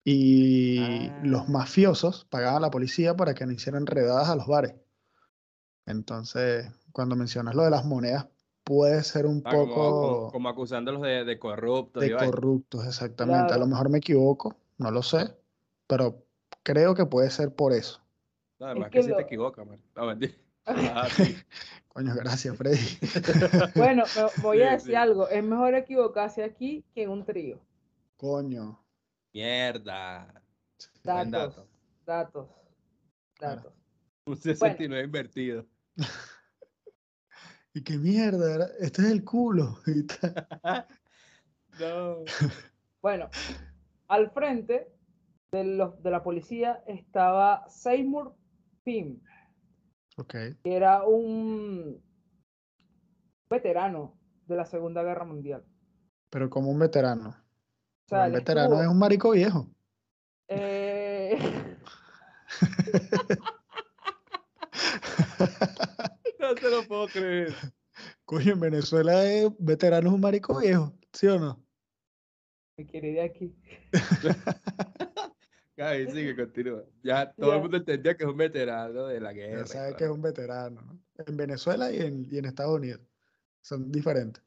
Y 0.04 1.10
los 1.24 1.42
ah. 1.42 1.50
mafiosos 1.50 2.26
pagaban 2.30 2.58
a 2.58 2.68
la 2.68 2.72
policía 2.72 3.16
para 3.16 3.34
que 3.34 3.46
no 3.46 3.52
hicieran 3.52 3.86
redadas 3.86 4.30
a 4.30 4.36
los 4.36 4.48
bares. 4.48 4.76
Entonces, 5.86 6.72
cuando 6.92 7.16
mencionas 7.16 7.56
lo 7.56 7.64
de 7.64 7.72
las 7.72 7.86
monedas, 7.86 8.28
puede 8.64 9.04
ser 9.04 9.26
un 9.26 9.42
ah, 9.46 9.52
poco... 9.52 10.32
Como, 10.32 10.50
acusándolos 10.50 11.02
de, 11.02 11.26
de 11.26 11.40
corruptos. 11.40 12.02
De 12.02 12.16
corruptos, 12.16 12.86
exactamente. 12.86 13.54
A 13.54 13.58
lo 13.58 13.68
mejor 13.68 13.90
me 13.90 13.98
equivoco, 13.98 14.56
no 14.78 14.92
lo 14.92 15.04
sé 15.04 15.36
pero 15.88 16.26
creo 16.64 16.96
que 16.96 17.06
puede 17.06 17.30
ser 17.30 17.54
por 17.54 17.74
eso. 17.74 18.02
No, 18.60 18.68
además 18.68 18.90
que, 18.90 19.04
si 19.04 19.14
te 19.14 19.22
equivocas, 19.22 19.66
man. 19.66 19.82
No. 19.96 20.30
Ah, 20.68 21.08
Coño, 21.90 22.16
gracias, 22.16 22.58
Freddy. 22.58 22.98
bueno, 23.76 24.04
voy 24.42 24.64
a 24.64 24.72
decir 24.72 24.98
algo. 24.98 25.30
Es 25.30 25.44
mejor 25.44 25.76
equivocarse 25.76 26.44
aquí 26.44 26.84
que 26.96 27.04
en 27.04 27.12
un 27.12 27.24
trío. 27.24 27.62
Coño. 28.18 28.84
Mierda. 29.32 30.42
Datos. 31.04 31.68
Datos. 32.04 32.50
Datos. 33.40 33.74
Un 34.26 34.36
69 34.36 35.04
invertido. 35.04 35.68
y 37.76 37.84
qué 37.84 37.98
mierda, 38.00 38.72
este 38.80 39.04
es 39.04 39.12
el 39.12 39.24
culo. 39.24 39.80
no. 41.80 42.24
Bueno, 43.04 43.30
al 44.08 44.32
frente 44.32 44.95
de, 45.56 45.64
los, 45.64 46.04
de 46.04 46.12
la 46.12 46.24
policía 46.24 46.84
estaba 46.88 47.68
Seymour 47.70 48.36
Pym, 48.84 49.22
Okay. 50.18 50.56
Que 50.64 50.76
era 50.76 51.04
un 51.04 52.02
veterano 53.50 54.18
de 54.46 54.56
la 54.56 54.66
Segunda 54.66 55.04
Guerra 55.04 55.26
Mundial. 55.26 55.66
Pero 56.30 56.50
como 56.50 56.72
un 56.72 56.80
veterano. 56.80 57.30
O 57.30 57.36
sea, 58.08 58.28
un 58.28 58.32
veterano 58.32 58.82
es 58.82 58.88
un 58.88 58.98
marico 58.98 59.32
viejo. 59.32 59.70
Eh... 60.48 61.38
no 66.40 66.56
te 66.56 66.70
lo 66.70 66.88
puedo 66.88 67.08
creer. 67.08 67.54
Coño, 68.24 68.54
en 68.54 68.62
Venezuela 68.62 69.26
es 69.26 69.50
veterano 69.60 70.08
es 70.08 70.14
un 70.14 70.22
marico 70.22 70.58
viejo, 70.60 70.98
¿sí 71.12 71.28
o 71.28 71.38
no? 71.38 71.62
Me 72.78 72.86
quiere 72.86 73.10
ir 73.10 73.16
de 73.16 73.22
aquí. 73.22 73.54
Gaby, 75.78 76.12
sigue, 76.12 76.36
continúa. 76.36 76.84
Ya 77.04 77.32
todo 77.34 77.54
el 77.56 77.62
mundo 77.62 77.78
entendía 77.78 78.16
que 78.16 78.24
es 78.24 78.30
un 78.30 78.38
veterano 78.38 79.08
de 79.08 79.20
la 79.20 79.34
guerra. 79.34 79.62
Ya 79.62 79.68
sabe 79.68 79.96
que 79.96 80.06
es 80.06 80.10
un 80.10 80.22
veterano, 80.22 80.82
¿no? 80.82 81.00
En 81.26 81.36
Venezuela 81.36 81.92
y 81.92 82.00
en, 82.00 82.26
y 82.32 82.38
en 82.38 82.46
Estados 82.46 82.78
Unidos. 82.78 83.02
Son 83.62 83.92
diferentes. 83.92 84.42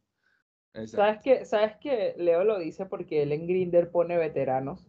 ¿Sabes 0.87 1.21
que, 1.23 1.45
¿Sabes 1.45 1.77
que 1.81 2.15
Leo 2.17 2.45
lo 2.45 2.59
dice 2.59 2.87
porque 2.87 3.23
él 3.23 3.33
en 3.33 3.47
Grinder 3.47 3.91
pone 3.91 4.17
veteranos? 4.17 4.87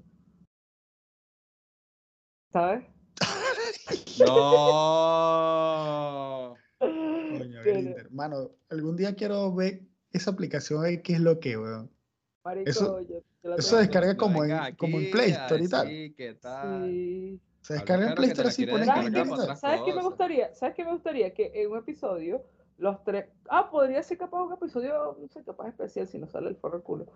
¿Sabes? 2.52 2.86
no. 4.20 5.48
Coño, 6.80 7.62
Grinder. 7.64 8.12
Mano, 8.12 8.52
algún 8.70 8.96
día 8.96 9.16
quiero 9.16 9.54
ver 9.54 9.82
esa 10.12 10.32
aplicación 10.32 10.84
ahí, 10.84 11.02
qué 11.02 11.14
es 11.14 11.20
lo 11.20 11.40
que, 11.40 11.58
weón. 11.58 11.92
Eso, 12.66 13.00
eso 13.58 13.78
descarga 13.78 14.16
como 14.18 14.44
en, 14.44 14.76
como 14.76 15.00
en 15.00 15.12
Play 15.12 15.32
Store 15.32 15.64
y 15.64 15.68
tal. 15.68 15.88
Sí, 15.88 16.14
¿qué 16.18 16.34
tal? 16.36 16.86
Sí. 16.86 17.40
Se 17.62 17.74
descarga 17.74 18.10
en 18.10 18.16
Play 18.16 18.30
Store 18.30 18.50
así 18.50 18.66
pones 18.66 18.88
¿Sabes 19.60 19.82
qué 19.86 19.94
me 19.94 20.02
gustaría? 20.02 20.54
¿Sabes 20.54 20.76
qué 20.76 20.86
me 20.86 20.92
gustaría? 20.92 21.34
Que 21.34 21.52
en 21.54 21.72
un 21.72 21.78
episodio 21.78 22.44
los 22.80 23.04
tres. 23.04 23.26
Ah, 23.50 23.70
podría 23.70 24.02
ser 24.02 24.18
capaz 24.18 24.42
un 24.42 24.54
episodio, 24.54 25.18
no 25.20 25.28
sé, 25.28 25.44
capaz 25.44 25.68
especial 25.68 26.08
si 26.08 26.18
nos 26.18 26.32
sale 26.32 26.50
el 26.50 26.56
forro 26.56 26.82
culo. 26.82 27.08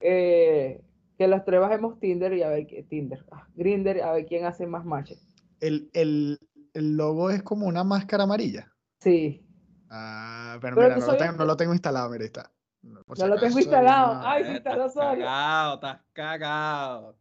Eh, 0.00 0.80
que 1.18 1.28
los 1.28 1.44
tres 1.44 1.60
bajemos 1.60 1.98
Tinder 2.00 2.32
y 2.34 2.42
a 2.42 2.48
ver 2.48 2.66
qué. 2.66 2.82
Tinder. 2.84 3.24
Ah, 3.30 3.46
Grinder, 3.54 4.02
a 4.02 4.12
ver 4.12 4.26
quién 4.26 4.44
hace 4.44 4.66
más 4.66 4.84
matches. 4.84 5.26
El, 5.60 5.90
el, 5.92 6.38
el, 6.74 6.96
logo 6.96 7.30
es 7.30 7.42
como 7.42 7.66
una 7.66 7.84
máscara 7.84 8.24
amarilla. 8.24 8.72
Sí. 9.00 9.44
Ah, 9.90 10.58
pero, 10.60 10.76
mira, 10.76 10.96
no 10.96 11.06
lo, 11.06 11.16
tengo, 11.16 11.32
no 11.32 11.44
lo, 11.44 11.56
tengo, 11.56 11.72
instalado, 11.72 12.08
mira, 12.10 12.24
está. 12.24 12.50
No, 12.82 13.26
lo 13.28 13.36
tengo 13.38 13.58
instalado. 13.58 14.20
Ay, 14.26 14.44
se 14.44 14.52
instaló 14.52 14.88
solo. 14.88 15.10
Cagado, 15.10 15.74
estás 15.74 16.00
cagado. 16.12 17.16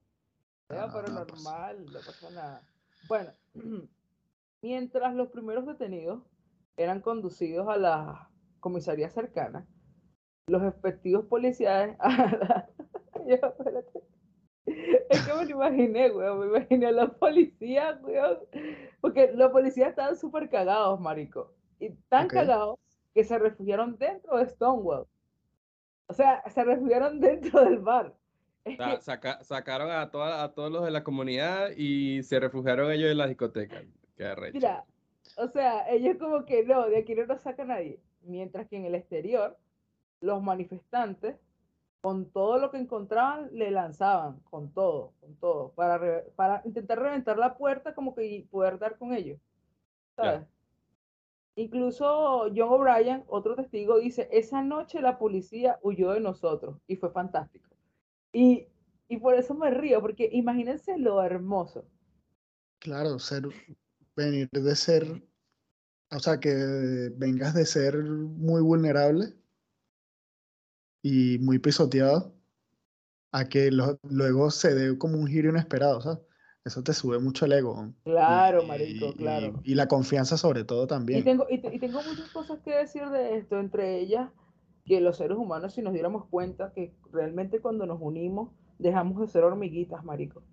pero 0.68 1.08
normal, 1.08 1.86
no 1.86 2.00
pasa 2.00 2.30
nada. 2.32 2.62
Bueno, 3.08 3.32
mientras 4.62 5.14
los 5.14 5.30
primeros 5.30 5.66
detenidos 5.66 6.24
eran 6.78 7.02
conducidos 7.02 7.68
a 7.68 7.78
la 7.78 8.30
comisaría 8.60 9.10
cercana, 9.10 9.68
los. 10.48 10.62
Yo, 13.28 13.36
espérate. 13.36 14.04
Es 14.66 15.26
que 15.26 15.34
me 15.34 15.46
lo 15.46 15.52
imaginé, 15.52 16.12
weón. 16.12 16.40
Me 16.40 16.46
imaginé 16.58 16.88
a 16.88 16.92
los 16.92 17.12
policías, 17.16 18.02
weón. 18.02 18.40
Porque 19.00 19.32
los 19.34 19.52
policías 19.52 19.90
estaban 19.90 20.16
súper 20.16 20.50
cagados, 20.50 21.00
marico. 21.00 21.54
Y 21.80 21.92
tan 22.10 22.28
cagados 22.28 22.80
que 23.14 23.24
se 23.24 23.38
refugiaron 23.38 23.98
dentro 23.98 24.38
de 24.38 24.48
Stonewall. 24.48 25.08
O 26.12 26.14
sea, 26.14 26.44
se 26.50 26.62
refugiaron 26.66 27.22
dentro 27.22 27.64
del 27.64 27.80
bar. 27.80 28.14
sacaron 29.42 29.90
a, 29.90 30.02
a 30.02 30.52
todos 30.52 30.70
los 30.70 30.84
de 30.84 30.92
la 30.92 31.06
comunidad 31.06 31.70
y 31.78 32.22
se 32.24 32.38
refugiaron 32.38 32.92
ellos 32.92 33.10
en 33.12 33.18
la 33.18 33.28
discoteca. 33.28 33.82
Qué 34.18 34.52
Mira, 34.54 34.84
o 35.38 35.48
sea, 35.48 35.90
ellos 35.90 36.18
como 36.20 36.44
que 36.44 36.66
no, 36.66 36.86
de 36.90 36.98
aquí 36.98 37.16
no 37.16 37.26
nos 37.26 37.42
saca 37.42 37.64
nadie. 37.64 38.02
Mientras 38.24 38.68
que 38.68 38.76
en 38.76 38.84
el 38.84 38.96
exterior, 38.96 39.58
los 40.20 40.44
manifestantes, 40.44 41.38
con 42.02 42.30
todo 42.30 42.58
lo 42.58 42.72
que 42.72 42.78
encontraban, 42.78 43.48
le 43.54 43.72
lanzaban, 43.72 44.42
con 44.50 44.74
todo, 44.74 45.14
con 45.22 45.36
todo, 45.38 45.72
para, 45.76 46.26
para 46.36 46.62
intentar 46.66 47.00
reventar 47.00 47.38
la 47.38 47.56
puerta 47.56 47.96
como 47.96 48.14
que 48.14 48.46
poder 48.52 48.78
dar 48.80 48.98
con 48.98 49.14
ellos. 49.14 49.40
¿Sabes? 50.18 50.42
Incluso 51.62 52.50
John 52.56 52.70
O'Brien, 52.70 53.24
otro 53.28 53.56
testigo, 53.56 54.00
dice, 54.00 54.28
esa 54.32 54.62
noche 54.64 55.02
la 55.02 55.18
policía 55.18 55.80
huyó 55.84 56.12
de 56.12 56.20
nosotros 56.20 56.78
y 56.88 56.96
fue 56.96 57.12
fantástico. 57.12 57.70
Y, 58.34 58.68
y 59.08 59.18
por 59.18 59.36
eso 59.36 59.54
me 59.54 59.70
río, 59.72 60.02
porque 60.02 60.30
imagínense 60.32 60.98
lo 60.98 61.22
hermoso. 61.22 61.86
Claro, 62.80 63.20
ser, 63.20 63.44
venir 64.16 64.50
de 64.52 64.76
ser 64.76 65.22
o 66.12 66.20
sea, 66.20 66.40
que 66.40 67.10
vengas 67.16 67.54
de 67.54 67.66
ser 67.66 67.98
muy 68.04 68.62
vulnerable 68.62 69.34
y 71.02 71.38
muy 71.40 71.58
pisoteado 71.58 72.36
a 73.32 73.48
que 73.48 73.72
luego 73.72 74.52
se 74.52 74.76
dé 74.76 74.98
como 74.98 75.18
un 75.18 75.28
giro 75.28 75.50
inesperado, 75.50 76.02
¿sabes? 76.02 76.20
Eso 76.64 76.84
te 76.84 76.94
sube 76.94 77.18
mucho 77.20 77.46
el 77.46 77.54
ego. 77.54 77.92
Claro, 78.04 78.64
marico, 78.64 79.14
claro. 79.14 79.60
Y, 79.64 79.74
la 79.74 79.88
confianza 79.88 80.38
sobre 80.38 80.64
todo 80.64 80.86
también. 80.86 81.20
Y 81.20 81.24
tengo, 81.24 81.48
y, 81.50 81.58
tengo 81.58 82.02
muchas 82.04 82.30
cosas 82.30 82.60
que 82.60 82.72
decir 82.72 83.10
de 83.10 83.38
esto, 83.38 83.60
entre 83.60 84.00
ellas 84.00 84.30
que 84.86 85.02
los 85.02 85.18
seres 85.18 85.38
humanos, 85.38 85.74
si 85.74 85.82
nos 85.82 85.94
diéramos 85.94 86.26
cuenta 86.26 86.72
que 86.74 86.94
realmente 87.12 87.62
cuando 87.62 87.86
nos 87.88 88.00
unimos, 88.00 88.52
dejamos 88.78 89.20
de 89.20 89.28
ser 89.28 89.44
hormiguitas, 89.44 90.04
marico. 90.04 90.44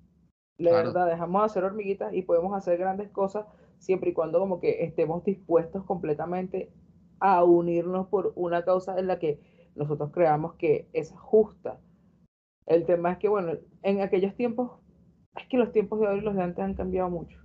La 0.56 0.72
verdad, 0.72 1.06
dejamos 1.06 1.42
de 1.42 1.48
ser 1.50 1.64
hormiguitas 1.64 2.12
y 2.14 2.22
podemos 2.22 2.56
hacer 2.56 2.78
grandes 2.78 3.10
cosas 3.10 3.46
siempre 3.78 4.10
y 4.10 4.12
cuando 4.12 4.40
como 4.40 4.60
que 4.60 4.84
estemos 4.84 5.24
dispuestos 5.24 5.84
completamente 5.84 6.72
a 7.20 7.44
unirnos 7.44 8.08
por 8.08 8.32
una 8.34 8.64
causa 8.64 8.98
en 8.98 9.06
la 9.06 9.18
que 9.18 9.40
nosotros 9.74 10.10
creamos 10.12 10.54
que 10.54 10.88
es 10.92 11.12
justa. 11.12 11.80
El 12.66 12.84
tema 12.86 13.12
es 13.12 13.18
que, 13.18 13.28
bueno, 13.28 13.52
en 13.82 14.00
aquellos 14.00 14.34
tiempos, 14.34 14.72
es 15.40 15.48
que 15.48 15.58
los 15.58 15.72
tiempos 15.72 16.00
de 16.00 16.08
hoy 16.08 16.18
y 16.18 16.22
los 16.22 16.34
de 16.34 16.42
antes 16.42 16.64
han 16.64 16.74
cambiado 16.74 17.10
mucho. 17.10 17.38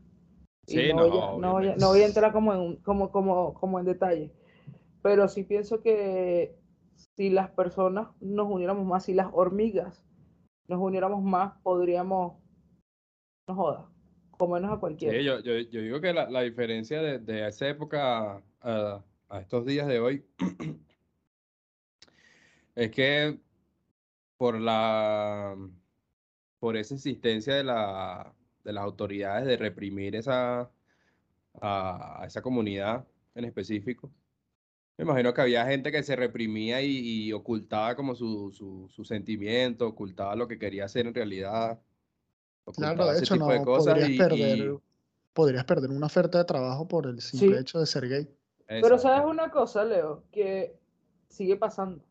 Sí, 0.68 0.94
no, 0.94 1.10
voy 1.10 1.68
a, 1.68 1.76
no, 1.78 1.90
voy 1.90 2.02
a, 2.02 2.06
entrar 2.06 2.32
como 2.32 2.54
en, 2.54 2.78
como, 2.78 3.12
como, 3.12 3.54
como 3.54 3.80
en 3.80 3.86
detalle, 3.86 4.32
pero 5.02 5.28
sí 5.28 5.44
pienso 5.44 5.82
que 5.82 6.56
si 7.16 7.30
las 7.30 7.50
personas 7.52 8.08
nos 8.22 8.50
uniéramos 8.50 8.86
más, 8.86 9.04
si 9.04 9.14
las 9.14 9.28
hormigas 9.34 10.02
nos 10.68 10.80
uniéramos 10.80 11.22
más, 11.22 11.54
podríamos, 11.64 12.38
no 13.48 13.56
jodas, 13.56 13.94
menos 14.48 14.72
a 14.72 14.80
cualquiera. 14.80 15.18
Sí, 15.18 15.24
yo, 15.24 15.40
yo, 15.40 15.60
yo, 15.60 15.82
digo 15.82 16.02
que 16.02 16.14
la, 16.14 16.30
la 16.30 16.42
diferencia 16.42 17.02
de, 17.02 17.20
de, 17.20 17.48
esa 17.48 17.68
época 17.68 18.42
a, 18.62 19.04
a, 19.30 19.40
estos 19.40 19.66
días 19.66 19.88
de 19.88 20.00
hoy 20.00 20.26
es 22.76 22.92
que 22.92 23.40
por 24.38 24.60
la 24.60 25.56
por 26.64 26.78
esa 26.78 26.94
insistencia 26.94 27.56
de, 27.56 27.64
la, 27.66 28.34
de 28.64 28.72
las 28.72 28.86
autoridades 28.86 29.46
de 29.46 29.58
reprimir 29.58 30.16
esa 30.16 30.72
a, 31.60 32.24
esa 32.26 32.42
comunidad 32.42 33.06
en 33.36 33.44
específico. 33.44 34.10
Me 34.98 35.04
imagino 35.04 35.34
que 35.34 35.42
había 35.42 35.66
gente 35.66 35.92
que 35.92 36.02
se 36.04 36.16
reprimía 36.16 36.82
y, 36.82 37.00
y 37.00 37.34
ocultaba 37.34 37.98
como 37.98 38.16
su, 38.16 38.54
su, 38.54 38.88
su, 38.88 39.04
sentimiento, 39.04 39.90
ocultaba 39.90 40.38
lo 40.38 40.48
que 40.48 40.58
quería 40.58 40.86
hacer 40.86 41.06
en 41.06 41.14
realidad. 41.14 41.82
Claro, 42.78 43.12
de 43.12 43.20
hecho, 43.20 43.36
no 43.36 43.48
podrías, 43.66 44.18
perder, 44.18 44.78
podrías 45.34 45.66
perder 45.66 45.90
una 45.90 46.06
oferta 46.06 46.38
de 46.38 46.46
trabajo 46.46 46.88
por 46.88 47.08
el 47.08 47.20
simple 47.20 47.60
hecho 47.60 47.82
de 47.82 47.86
ser 47.86 48.08
gay. 48.08 48.30
Pero 48.68 48.98
sabes 48.98 49.26
una 49.26 49.52
cosa, 49.52 49.84
Leo, 49.84 50.24
que 50.32 50.80
sigue 51.28 51.58
pasando. 51.58 52.06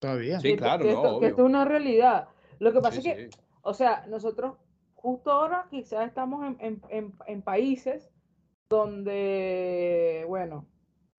Todavía. 0.00 0.40
Sí, 0.40 0.56
claro, 0.56 0.84
que, 0.84 0.92
no, 0.92 1.04
esto, 1.04 1.20
que 1.20 1.26
esto, 1.28 1.42
es 1.42 1.46
una 1.46 1.64
realidad. 1.64 2.26
Lo 2.58 2.72
que 2.72 2.80
pasa 2.80 2.98
es 2.98 3.04
que, 3.04 3.30
o 3.62 3.74
sea, 3.74 4.06
nosotros 4.06 4.56
justo 4.94 5.30
ahora 5.30 5.66
quizás 5.70 6.06
estamos 6.08 6.44
en, 6.46 6.56
en, 6.60 6.82
en, 6.90 7.14
en 7.26 7.42
países 7.42 8.10
donde, 8.68 10.24
bueno, 10.28 10.66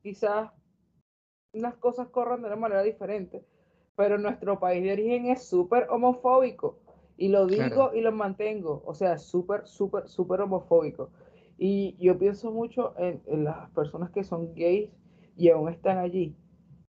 quizás 0.01 0.51
las 1.53 1.75
cosas 1.75 2.07
corran 2.09 2.41
de 2.41 2.47
una 2.47 2.55
manera 2.55 2.83
diferente, 2.83 3.45
pero 3.95 4.17
nuestro 4.17 4.59
país 4.59 4.83
de 4.83 4.93
origen 4.93 5.25
es 5.27 5.43
súper 5.47 5.87
homofóbico. 5.89 6.79
Y 7.17 7.27
lo 7.27 7.45
digo 7.45 7.91
y 7.93 8.01
lo 8.01 8.11
mantengo. 8.11 8.81
O 8.85 8.95
sea, 8.95 9.19
súper, 9.19 9.67
súper, 9.67 10.07
súper 10.07 10.41
homofóbico. 10.41 11.11
Y 11.57 11.95
yo 11.99 12.17
pienso 12.17 12.51
mucho 12.51 12.95
en, 12.97 13.21
las 13.43 13.69
personas 13.71 14.09
que 14.09 14.23
son 14.23 14.55
gays 14.55 14.89
y 15.37 15.49
aún 15.49 15.69
están 15.69 15.99
allí. 15.99 16.35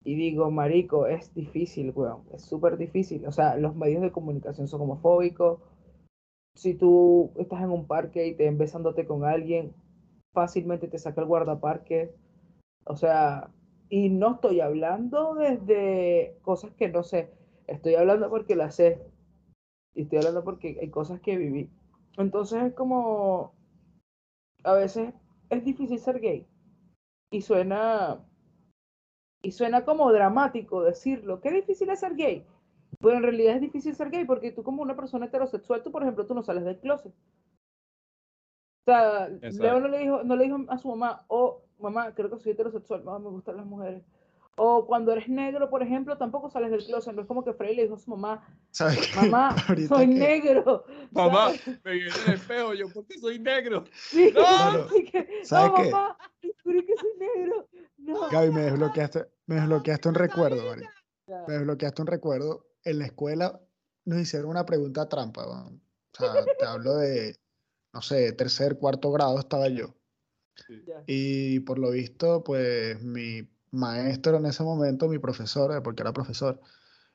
Y 0.06 0.16
digo, 0.16 0.50
marico, 0.52 1.08
es 1.08 1.34
difícil, 1.34 1.92
weón. 1.94 2.24
Es 2.34 2.44
súper 2.44 2.78
difícil. 2.78 3.26
O 3.28 3.32
sea, 3.34 3.58
los 3.58 3.76
medios 3.76 4.02
de 4.02 4.12
comunicación 4.12 4.70
son 4.70 4.82
homofóbicos. 4.82 5.60
Si 6.56 6.76
tú 6.76 7.34
estás 7.38 7.62
en 7.62 7.72
un 7.72 7.88
parque 7.88 8.28
y 8.28 8.36
te 8.36 8.50
besándote 8.52 9.06
con 9.06 9.26
alguien, 9.26 9.74
fácilmente 10.34 10.88
te 10.88 11.00
saca 11.00 11.20
el 11.20 11.28
guardaparque. 11.28 12.14
O 12.86 12.96
sea, 12.96 13.52
y 13.90 14.10
no 14.10 14.36
estoy 14.36 14.62
hablando 14.62 15.36
desde 15.36 16.38
cosas 16.44 16.72
que 16.76 16.88
no 16.88 17.04
sé. 17.04 17.34
Estoy 17.68 17.96
hablando 17.96 18.30
porque 18.30 18.56
las 18.56 18.76
sé 18.76 19.02
y 19.96 20.04
estoy 20.04 20.20
hablando 20.20 20.44
porque 20.44 20.78
hay 20.80 20.90
cosas 20.90 21.20
que 21.22 21.38
viví. 21.38 21.72
Entonces 22.18 22.62
es 22.64 22.74
como, 22.74 23.54
a 24.64 24.74
veces 24.74 25.14
es 25.50 25.64
difícil 25.64 26.00
ser 26.00 26.20
gay, 26.20 26.46
y 27.32 27.42
suena 27.42 28.24
y 29.46 29.52
suena 29.52 29.86
como 29.86 30.12
dramático 30.12 30.84
decirlo. 30.84 31.40
Qué 31.40 31.52
difícil 31.52 31.90
es 31.90 32.00
ser 32.00 32.16
gay. 32.16 32.46
Pero 33.00 33.18
en 33.18 33.24
realidad 33.24 33.56
es 33.56 33.62
difícil 33.62 33.96
ser 33.96 34.10
gay 34.10 34.26
porque 34.26 34.52
tú 34.52 34.64
como 34.64 34.82
una 34.82 34.96
persona 34.96 35.28
heterosexual, 35.28 35.84
tú 35.84 35.92
por 35.92 36.02
ejemplo, 36.02 36.26
tú 36.26 36.34
no 36.34 36.44
sales 36.44 36.66
del 36.66 36.80
closet. 36.80 37.14
O 37.14 38.86
sea, 38.86 39.30
Leo 39.30 39.80
no 39.80 39.88
le 39.88 40.00
dijo, 40.00 40.24
no 40.24 40.36
le 40.36 40.46
dijo 40.46 40.58
a 40.68 40.78
su 40.78 40.88
mamá, 40.90 41.26
oh, 41.28 41.64
mamá, 41.80 42.14
creo 42.14 42.30
que 42.30 42.40
soy 42.40 42.54
heterosexual, 42.54 43.04
mamá, 43.04 43.20
me 43.20 43.30
gustan 43.30 43.58
las 43.58 43.66
mujeres. 43.66 44.04
O 44.58 44.86
cuando 44.86 45.12
eres 45.12 45.28
negro, 45.28 45.70
por 45.70 45.84
ejemplo, 45.84 46.18
tampoco 46.18 46.50
sales 46.50 46.72
del 46.72 46.86
closet. 46.86 47.14
No 47.14 47.22
es 47.22 47.28
como 47.28 47.44
que 47.44 47.54
Frey 47.54 47.76
le 47.76 47.84
dijo 47.84 47.96
a 47.96 48.00
su 48.00 48.10
mamá, 48.10 48.48
mamá, 49.16 49.56
soy 49.90 50.08
negro. 50.08 50.86
Mamá, 51.12 51.52
me 51.84 51.92
vi 51.92 52.00
en 52.02 52.08
el 52.28 52.34
espejo, 52.34 52.74
yo, 52.74 52.88
¿por 52.94 53.06
qué 53.06 53.20
soy 53.20 53.38
negro? 53.38 53.84
Sí, 53.94 54.32
no, 54.34 54.42
¿sabes 55.44 55.72
no, 55.72 55.76
qué? 55.76 55.92
mamá, 55.92 56.18
¿por 56.64 56.86
qué 56.86 56.94
soy 56.98 57.12
negro? 57.20 57.68
No. 57.98 58.30
Gaby, 58.30 58.52
me 58.52 58.62
desbloqueaste, 58.62 59.26
me 59.48 59.56
desbloqueaste 59.56 60.10
un 60.10 60.16
recuerdo, 60.16 60.66
María. 60.70 60.90
Me 61.48 61.54
desbloqueaste 61.56 62.02
un 62.02 62.08
recuerdo. 62.08 62.66
En 62.84 63.00
la 63.00 63.06
escuela 63.06 63.60
nos 64.06 64.20
hicieron 64.20 64.50
una 64.50 64.66
pregunta 64.66 65.10
trampa. 65.10 65.46
O 65.46 65.80
sea, 66.14 66.34
te 66.58 66.66
hablo 66.66 66.96
de, 66.98 67.38
no 67.94 68.02
sé, 68.02 68.32
tercer, 68.34 68.78
cuarto 68.78 69.12
grado 69.12 69.40
estaba 69.40 69.68
yo. 69.68 69.96
Y 71.06 71.60
por 71.62 71.80
lo 71.80 71.92
visto, 71.92 72.44
pues 72.44 73.02
mi 73.02 73.48
maestro 73.72 74.38
en 74.38 74.46
ese 74.46 74.64
momento, 74.64 75.08
mi 75.08 75.20
profesor, 75.20 75.76
eh, 75.76 75.82
porque 75.82 76.02
era 76.02 76.14
profesor, 76.14 76.60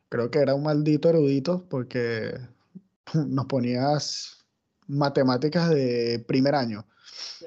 creo 0.09 0.31
que 0.31 0.40
era 0.40 0.55
un 0.55 0.62
maldito 0.62 1.09
erudito 1.09 1.66
porque 1.69 2.38
nos 3.14 3.47
ponías 3.47 4.45
matemáticas 4.87 5.71
de 5.71 6.23
primer 6.27 6.55
año 6.55 6.87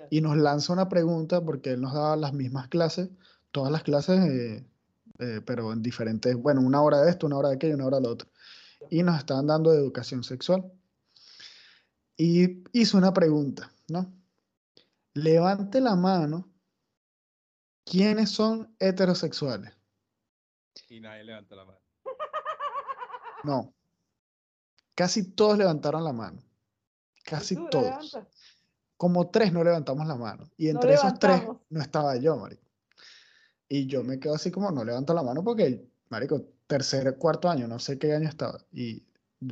y 0.10 0.22
nos 0.22 0.38
lanza 0.38 0.74
una 0.74 0.90
pregunta 0.90 1.44
porque 1.44 1.72
él 1.72 1.82
nos 1.82 1.94
daba 1.94 2.16
las 2.16 2.34
mismas 2.34 2.68
clases, 2.70 3.10
todas 3.52 3.72
las 3.72 3.84
clases, 3.84 4.20
eh, 4.20 4.66
eh, 5.24 5.42
pero 5.42 5.72
en 5.74 5.82
diferentes, 5.82 6.36
bueno, 6.36 6.62
una 6.62 6.82
hora 6.82 7.02
de 7.02 7.10
esto, 7.10 7.26
una 7.26 7.38
hora 7.38 7.50
de 7.50 7.56
aquello, 7.56 7.76
una 7.76 7.86
hora 7.86 7.98
de 7.98 8.04
lo 8.04 8.10
otro. 8.12 8.30
Y 8.90 9.04
nos 9.04 9.18
estaban 9.18 9.48
dando 9.48 9.74
educación 9.74 10.24
sexual. 10.24 10.72
Y 12.18 12.64
hizo 12.74 12.98
una 12.98 13.14
pregunta, 13.14 13.72
¿no? 13.88 14.14
Levante 15.14 15.82
la 15.82 15.96
mano 15.96 16.54
¿Quiénes 17.86 18.32
son 18.32 18.74
heterosexuales? 18.80 19.74
Y 20.90 21.00
nadie 21.00 21.24
levanta 21.24 21.56
la 21.56 21.66
mano. 21.66 21.80
No. 23.44 23.74
Casi 24.96 25.32
todos 25.32 25.58
levantaron 25.58 26.04
la 26.04 26.14
mano. 26.14 26.42
Casi 27.26 27.58
todos. 27.70 28.18
Como 28.96 29.30
tres 29.30 29.52
no 29.52 29.66
levantamos 29.66 30.08
la 30.08 30.16
mano. 30.16 30.50
Y 30.56 30.70
entre 30.70 30.94
esos 30.94 31.20
tres 31.20 31.44
no 31.70 31.82
estaba 31.82 32.16
yo, 32.16 32.38
marico. 32.38 32.64
Y 33.74 33.88
yo 33.88 34.04
me 34.04 34.20
quedo 34.20 34.36
así 34.36 34.52
como, 34.52 34.70
no 34.70 34.86
levanto 34.86 35.16
la 35.16 35.24
mano 35.24 35.44
porque, 35.44 35.84
marico, 36.10 36.46
tercer, 36.68 37.18
cuarto 37.18 37.50
año, 37.50 37.68
no 37.68 37.80
sé 37.80 37.98
qué 37.98 38.14
año 38.14 38.30
estaba. 38.30 38.60
Y, 38.72 39.04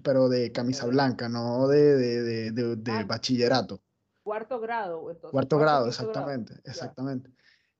pero 0.03 0.29
de 0.29 0.51
camisa 0.51 0.85
blanca, 0.85 1.27
no 1.27 1.67
de, 1.67 1.95
de, 1.95 2.51
de, 2.51 2.75
de, 2.75 2.91
ah. 2.91 3.03
bachillerato. 3.03 3.81
Cuarto 4.21 4.59
grado. 4.59 5.01
cuarto, 5.31 5.57
grado, 5.57 5.87
exactamente, 5.87 6.53
exactamente. 6.65 7.31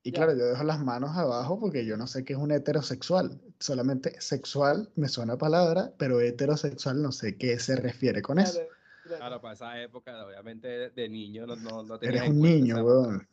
Y 0.02 0.12
claro, 0.14 0.36
yo 0.36 0.46
dejo 0.46 0.64
las 0.64 0.80
manos 0.80 1.16
abajo 1.16 1.60
porque 1.60 1.86
yo 1.86 1.96
no 1.96 2.08
sé 2.08 2.26
qué 2.26 2.34
es 2.34 2.40
un 2.40 2.52
heterosexual. 2.52 3.40
Solamente 3.60 4.20
sexual 4.20 4.90
me 4.96 5.10
suena 5.10 5.38
palabra, 5.38 5.94
pero 6.00 6.22
heterosexual 6.22 7.04
no 7.04 7.12
sé 7.12 7.38
qué 7.38 7.60
se 7.60 7.76
refiere 7.76 8.24
con 8.24 8.40
eso. 8.40 8.62
Claro, 9.18 9.42
para 9.42 9.54
esa 9.54 9.82
época, 9.82 10.26
obviamente 10.26 10.90
de 10.90 11.10
niño 11.10 11.46
no, 11.46 11.56
no, 11.56 11.84
no 11.84 12.00
Eres 12.02 12.30
un 12.30 12.42
niño, 12.42 12.84
weón. 12.84 13.28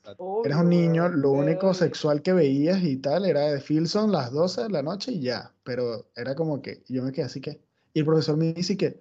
Eres 0.44 0.56
un 0.56 0.68
niño, 0.68 1.08
lo 1.08 1.32
único 1.32 1.74
sexual 1.74 2.22
que 2.22 2.32
veías 2.32 2.82
y 2.82 2.96
tal 2.96 3.24
era 3.24 3.52
de 3.52 3.60
Filson 3.60 4.12
las 4.12 4.32
12 4.32 4.64
de 4.64 4.70
la 4.70 4.82
noche 4.82 5.12
y 5.12 5.20
ya. 5.20 5.54
Pero 5.62 6.10
era 6.16 6.34
como 6.34 6.62
que, 6.62 6.82
yo 6.88 7.02
me 7.02 7.12
quedé 7.12 7.26
así 7.26 7.40
que. 7.40 7.62
Y 7.92 8.00
el 8.00 8.06
profesor 8.06 8.36
me 8.36 8.52
dice 8.52 8.76
que, 8.76 9.00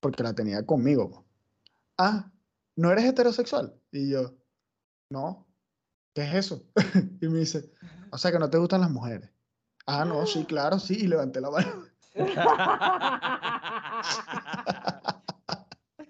porque 0.00 0.22
la 0.22 0.34
tenía 0.34 0.64
conmigo. 0.64 1.26
Ah, 1.98 2.30
¿no 2.76 2.92
eres 2.92 3.04
heterosexual? 3.04 3.74
Y 3.90 4.10
yo, 4.10 4.34
no. 5.10 5.46
¿qué 6.16 6.22
es 6.22 6.34
eso? 6.34 6.64
y 7.20 7.28
me 7.28 7.40
dice, 7.40 7.70
o 8.10 8.16
sea 8.16 8.32
que 8.32 8.38
no 8.38 8.48
te 8.48 8.56
gustan 8.56 8.80
las 8.80 8.90
mujeres. 8.90 9.30
Ah, 9.86 10.06
no, 10.06 10.26
sí, 10.26 10.44
claro, 10.48 10.78
sí, 10.78 10.94
y 10.94 11.06
levanté 11.06 11.42
la 11.42 11.50
mano. 11.50 11.84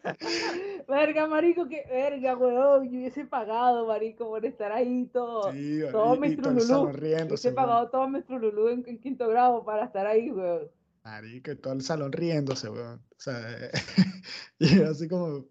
verga, 0.88 1.27
marico, 1.27 1.69
que 1.69 1.85
verga, 1.88 2.37
weón. 2.37 2.90
Yo 2.90 2.99
hubiese 2.99 3.25
pagado, 3.25 3.87
marico, 3.87 4.29
por 4.29 4.45
estar 4.45 4.73
ahí 4.73 5.07
todo. 5.12 5.53
Sí, 5.53 5.81
todo 5.90 6.16
mi 6.16 6.37
trululú. 6.37 6.90
Hubiese 6.90 7.53
pagado 7.53 7.90
todo 7.90 8.09
mi 8.09 8.23
trululú 8.23 8.69
en, 8.69 8.85
en, 8.87 8.99
quinto 8.99 9.29
grado 9.29 9.64
para 9.64 9.85
estar 9.85 10.07
ahí, 10.07 10.31
weón. 10.31 10.71
Marico, 11.05 11.57
todo 11.57 11.75
el 11.75 11.83
salón 11.83 12.12
riéndose, 12.12 12.69
weón. 12.69 13.01
O 13.11 13.21
sea, 13.21 13.38
y 14.59 14.83
así 14.83 15.09
como, 15.09 15.47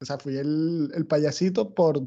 o 0.00 0.04
sea, 0.04 0.18
fui 0.18 0.36
el, 0.36 0.90
el 0.94 1.06
payasito 1.06 1.74
por 1.74 2.00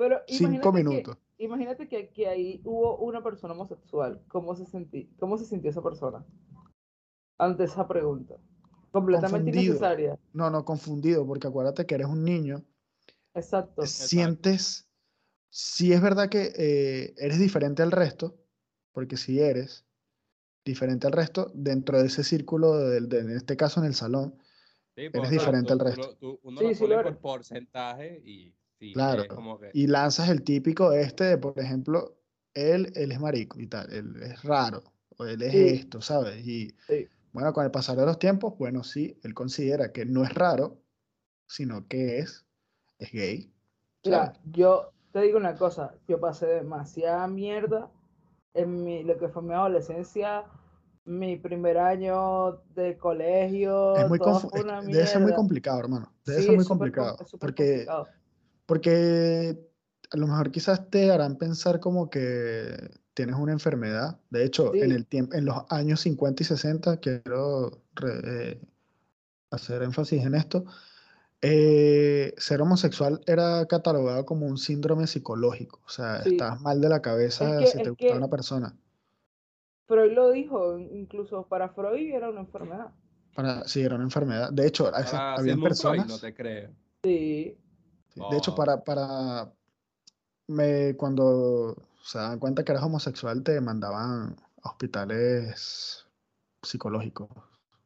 pero 0.00 0.22
Cinco 0.26 0.72
minutos. 0.72 1.18
imagínate 1.36 1.86
que, 1.86 2.08
que, 2.08 2.26
ahí 2.26 2.62
hubo 2.64 2.96
una 3.00 3.22
persona 3.22 3.52
homosexual. 3.52 4.22
¿Cómo 4.28 4.56
se, 4.56 4.64
sentí, 4.64 5.10
¿Cómo 5.18 5.36
se 5.36 5.44
sintió 5.44 5.70
esa 5.70 5.82
persona 5.82 6.24
ante 7.36 7.64
esa 7.64 7.86
pregunta? 7.86 8.36
Completamente 8.90 9.50
innecesaria. 9.50 10.18
No, 10.32 10.50
no, 10.50 10.64
confundido, 10.64 11.26
porque 11.26 11.46
acuérdate 11.46 11.86
que 11.86 11.94
eres 11.94 12.08
un 12.08 12.24
niño. 12.24 12.64
Exacto. 13.34 13.86
Sientes, 13.86 14.88
si 15.48 15.92
es 15.92 16.00
verdad 16.00 16.28
que 16.28 16.52
eh, 16.56 17.14
eres 17.18 17.38
diferente 17.38 17.82
al 17.82 17.92
resto, 17.92 18.36
porque 18.92 19.16
si 19.16 19.40
eres 19.40 19.84
diferente 20.64 21.06
al 21.06 21.12
resto, 21.12 21.50
dentro 21.54 22.00
de 22.00 22.06
ese 22.06 22.24
círculo, 22.24 22.76
de, 22.76 22.98
en 23.18 23.30
este 23.30 23.56
caso 23.56 23.80
en 23.80 23.86
el 23.86 23.94
salón, 23.94 24.34
eres 24.96 25.12
pues, 25.12 25.30
diferente 25.30 25.72
al 25.72 25.78
resto. 25.78 26.16
uno 26.42 26.60
sí, 26.60 26.86
lo 26.86 27.02
por 27.02 27.18
porcentaje 27.18 28.20
y 28.24 28.54
claro. 28.92 29.24
Y 29.72 29.86
lanzas 29.86 30.28
el 30.28 30.42
típico 30.42 30.92
este 30.92 31.24
de, 31.24 31.38
por 31.38 31.58
ejemplo, 31.58 32.16
él, 32.54 32.92
él 32.94 33.12
es 33.12 33.20
marico 33.20 33.60
y 33.60 33.66
tal, 33.66 33.92
él 33.92 34.16
es 34.22 34.42
raro, 34.42 34.82
o 35.16 35.24
él 35.24 35.42
es 35.42 35.54
esto, 35.54 36.00
¿sabes? 36.00 36.44
Y 36.46 36.74
bueno, 37.32 37.52
con 37.52 37.64
el 37.64 37.70
pasar 37.70 37.96
de 37.96 38.06
los 38.06 38.18
tiempos, 38.18 38.56
bueno, 38.58 38.82
sí, 38.82 39.18
él 39.22 39.34
considera 39.34 39.92
que 39.92 40.04
no 40.04 40.24
es 40.24 40.34
raro, 40.34 40.78
sino 41.46 41.86
que 41.86 42.18
es, 42.18 42.46
es 42.98 43.12
gay. 43.12 43.52
Mira, 44.04 44.32
yo 44.44 44.92
te 45.12 45.20
digo 45.20 45.38
una 45.38 45.56
cosa, 45.56 45.94
yo 46.08 46.20
pasé 46.20 46.46
demasiada 46.46 47.26
mierda 47.26 47.90
en 48.54 48.82
mi, 48.82 49.02
lo 49.04 49.18
que 49.18 49.28
fue 49.28 49.42
mi 49.42 49.54
adolescencia, 49.54 50.44
mi 51.04 51.36
primer 51.36 51.78
año 51.78 52.62
de 52.74 52.96
colegio. 52.98 53.96
Es 53.96 54.08
muy 54.08 54.18
debe 54.86 55.06
ser 55.06 55.20
muy 55.20 55.34
complicado, 55.34 55.80
hermano. 55.80 56.12
Debe 56.24 56.42
ser 56.42 56.56
muy 56.56 56.64
complicado. 56.64 57.16
porque 57.38 57.86
porque 58.66 59.69
a 60.10 60.16
lo 60.16 60.26
mejor 60.26 60.50
quizás 60.50 60.90
te 60.90 61.10
harán 61.10 61.36
pensar 61.36 61.80
como 61.80 62.10
que 62.10 62.90
tienes 63.14 63.36
una 63.36 63.52
enfermedad. 63.52 64.18
De 64.30 64.44
hecho, 64.44 64.74
en, 64.74 64.92
el 64.92 65.06
tiempo, 65.06 65.36
en 65.36 65.44
los 65.44 65.56
años 65.68 66.00
50 66.00 66.42
y 66.42 66.46
60, 66.46 66.96
quiero 66.98 67.82
eh, 68.24 68.60
hacer 69.50 69.82
énfasis 69.82 70.24
en 70.24 70.34
esto, 70.34 70.64
eh, 71.42 72.34
ser 72.36 72.60
homosexual 72.60 73.20
era 73.26 73.64
catalogado 73.66 74.26
como 74.26 74.46
un 74.46 74.58
síndrome 74.58 75.06
psicológico. 75.06 75.80
O 75.86 75.88
sea, 75.88 76.16
estabas 76.18 76.60
mal 76.60 76.80
de 76.80 76.88
la 76.88 77.00
cabeza 77.00 77.64
si 77.66 77.78
te 77.82 77.90
gustaba 77.90 78.16
una 78.16 78.28
persona. 78.28 78.76
Freud 79.86 80.12
lo 80.12 80.30
dijo, 80.30 80.78
incluso 80.78 81.46
para 81.46 81.68
Freud 81.70 82.14
era 82.14 82.30
una 82.30 82.40
enfermedad. 82.40 82.92
Para, 83.34 83.66
sí, 83.66 83.80
era 83.80 83.94
una 83.94 84.04
enfermedad. 84.04 84.52
De 84.52 84.66
hecho, 84.66 84.90
había 84.92 85.56
personas. 85.56 86.08
no 86.08 86.18
te 86.18 86.34
creo. 86.34 86.70
Sí. 87.02 87.56
De 88.30 88.36
hecho, 88.36 88.54
para, 88.54 88.82
para 88.82 89.50
me, 90.50 90.96
cuando 90.96 91.76
se 92.02 92.18
dan 92.18 92.38
cuenta 92.38 92.64
que 92.64 92.72
eras 92.72 92.84
homosexual, 92.84 93.42
te 93.42 93.60
mandaban 93.60 94.36
a 94.62 94.68
hospitales 94.68 96.06
psicológicos. 96.62 97.28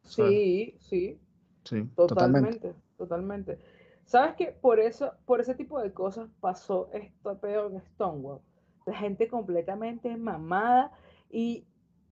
Sí, 0.04 0.76
sí. 0.80 1.20
Sí, 1.64 1.84
totalmente, 1.96 2.74
totalmente. 2.96 3.58
¿Sabes 4.04 4.34
qué? 4.36 4.52
Por 4.52 4.80
eso, 4.80 5.12
por 5.24 5.40
ese 5.40 5.54
tipo 5.54 5.80
de 5.80 5.92
cosas 5.92 6.28
pasó 6.40 6.90
esto 6.92 7.38
peor 7.38 7.72
en 7.72 7.80
Stonewall. 7.80 8.40
La 8.84 8.96
gente 8.96 9.28
completamente 9.28 10.14
mamada. 10.16 10.92
Y 11.30 11.66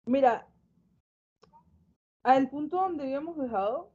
mira, 0.07 0.49
al 2.23 2.49
punto 2.49 2.77
donde 2.77 3.05
habíamos 3.05 3.37
dejado, 3.37 3.93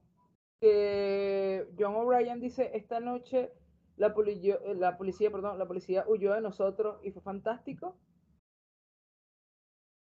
que 0.62 1.68
John 1.80 1.96
O'Brien 1.96 2.40
dice, 2.40 2.72
esta 2.76 3.00
noche 3.00 3.52
la, 4.00 4.16
eh, 4.16 4.76
la 4.76 4.98
policía, 4.98 5.30
perdón, 5.30 5.60
la 5.60 5.68
policía 5.68 6.06
huyó 6.08 6.34
de 6.34 6.42
nosotros 6.42 7.00
y 7.04 7.12
fue 7.12 7.22
fantástico. 7.22 7.98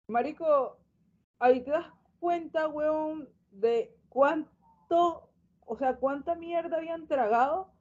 Marico, 0.09 0.79
ahí 1.41 1.63
te 1.63 1.73
das 1.73 1.93
cuenta, 2.21 2.69
weón, 2.69 3.29
de 3.51 3.93
cuánto, 4.09 5.29
o 5.67 5.77
sea, 5.77 5.97
cuánta 5.97 6.37
mierda 6.37 6.77
habían 6.77 7.09
tragado 7.09 7.73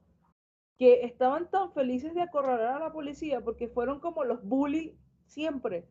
que 0.78 1.04
estaban 1.04 1.48
tan 1.48 1.72
felices 1.72 2.12
de 2.14 2.22
acorralar 2.22 2.74
a 2.74 2.86
la 2.86 2.92
policía 2.92 3.40
porque 3.40 3.68
fueron 3.68 4.00
como 4.00 4.24
los 4.24 4.42
bullies 4.42 4.96
siempre, 5.26 5.88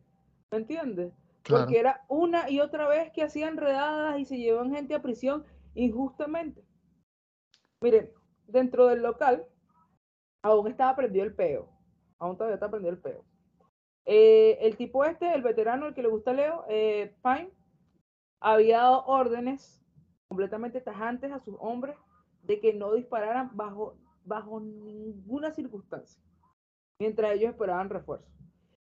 ¿me 0.51 0.57
entiendes? 0.57 1.13
Porque 1.47 1.79
era 1.79 2.03
una 2.09 2.49
y 2.49 2.59
otra 2.59 2.89
vez 2.89 3.11
que 3.13 3.23
hacían 3.23 3.55
redadas 3.55 4.19
y 4.19 4.25
se 4.25 4.37
llevan 4.37 4.73
gente 4.73 4.95
a 4.95 5.01
prisión 5.01 5.45
injustamente. 5.75 6.65
Miren, 7.81 8.11
dentro 8.47 8.87
del 8.87 9.01
local 9.01 9.47
aún 10.41 10.67
estaba 10.67 10.95
prendido 10.95 11.25
el 11.25 11.35
peo, 11.35 11.69
aún 12.17 12.37
todavía 12.37 12.55
está 12.55 12.69
prendido 12.69 12.93
el 12.93 13.01
peo. 13.01 13.23
Eh, 14.05 14.57
el 14.61 14.75
tipo 14.75 15.05
este, 15.05 15.33
el 15.33 15.43
veterano, 15.43 15.87
el 15.87 15.93
que 15.93 16.01
le 16.01 16.09
gusta 16.09 16.33
Leo, 16.33 16.65
eh, 16.67 17.15
Pine, 17.21 17.51
había 18.39 18.79
dado 18.79 19.05
órdenes 19.05 19.83
completamente 20.27 20.81
tajantes 20.81 21.31
a 21.31 21.39
sus 21.39 21.55
hombres 21.59 21.95
de 22.43 22.59
que 22.59 22.73
no 22.73 22.93
dispararan 22.93 23.51
bajo, 23.53 23.97
bajo 24.23 24.59
ninguna 24.59 25.51
circunstancia, 25.51 26.21
mientras 26.99 27.33
ellos 27.33 27.51
esperaban 27.51 27.89
refuerzos. 27.89 28.33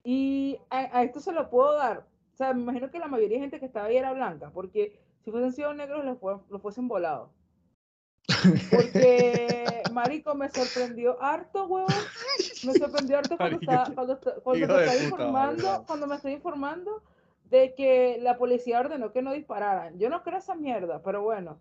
Y 0.05 0.61
a, 0.71 1.03
esto 1.03 1.21
se 1.21 1.33
lo 1.33 1.51
puedo 1.51 1.75
dar. 1.75 2.07
O 2.33 2.37
sea, 2.37 2.55
me 2.55 2.63
imagino 2.63 2.91
que 2.91 2.99
la 2.99 3.09
mayoría 3.09 3.39
de 3.39 3.43
gente 3.43 3.61
que 3.61 3.67
estaba 3.67 3.87
ahí 3.87 3.97
era 3.97 4.13
blanca, 4.13 4.51
porque 4.53 5.01
si 5.25 5.31
fuesen 5.31 5.53
sido 5.53 5.75
negros, 5.75 6.05
los, 6.05 6.63
fuesen 6.63 6.89
volados. 6.89 7.31
Porque, 8.71 9.83
marico, 9.93 10.35
me 10.35 10.49
sorprendió 10.49 11.21
harto, 11.23 11.67
huevón. 11.67 11.93
Me 12.65 12.73
sorprendió 12.75 13.19
harto 13.19 13.37
cuando, 13.37 13.59
estaba, 13.61 13.85
cuando, 13.95 14.21
cuando, 14.43 14.67
me 14.67 14.85
estaba 14.85 15.05
informando, 15.05 15.85
cuando 15.87 16.07
me 16.07 16.17
estoy 16.17 16.33
informando 16.33 17.03
de 17.51 17.75
que 17.75 18.19
la 18.21 18.37
policía 18.37 18.81
ordenó 18.81 19.13
que 19.13 19.23
no 19.23 19.33
dispararan. 19.33 19.99
Yo 19.99 20.11
no 20.11 20.23
creo 20.23 20.39
esa 20.39 20.55
mierda, 20.55 21.03
pero 21.03 21.23
bueno. 21.23 21.61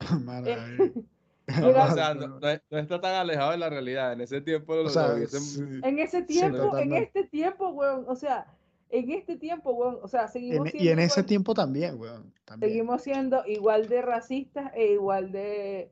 Eh, 1.46 1.62
o 1.62 1.94
sea, 1.94 2.14
no, 2.14 2.38
está 2.48 3.00
tan 3.02 3.14
alejado 3.14 3.50
de 3.50 3.58
la 3.58 3.68
realidad. 3.68 4.14
En 4.14 4.22
ese 4.22 4.40
tiempo 4.40 4.74
lo, 4.74 4.88
En 4.88 5.98
ese 5.98 6.22
tiempo, 6.22 6.78
en 6.78 6.94
este 6.94 7.24
tiempo, 7.24 7.68
weón, 7.68 8.06
o 8.08 8.16
sea, 8.16 8.46
en 8.88 9.10
este 9.10 9.36
tiempo, 9.36 9.72
weón, 9.72 9.98
o 10.02 10.08
sea, 10.08 10.26
seguimos 10.28 10.70
siendo, 10.70 10.84
Y 10.84 10.88
en 10.88 11.00
ese 11.00 11.22
tiempo 11.22 11.52
también, 11.52 12.00
weón. 12.00 12.32
Seguimos 12.58 13.02
siendo 13.02 13.44
igual 13.46 13.88
de 13.88 14.00
racistas 14.00 14.72
e 14.74 14.92
igual 14.92 15.32
de, 15.32 15.90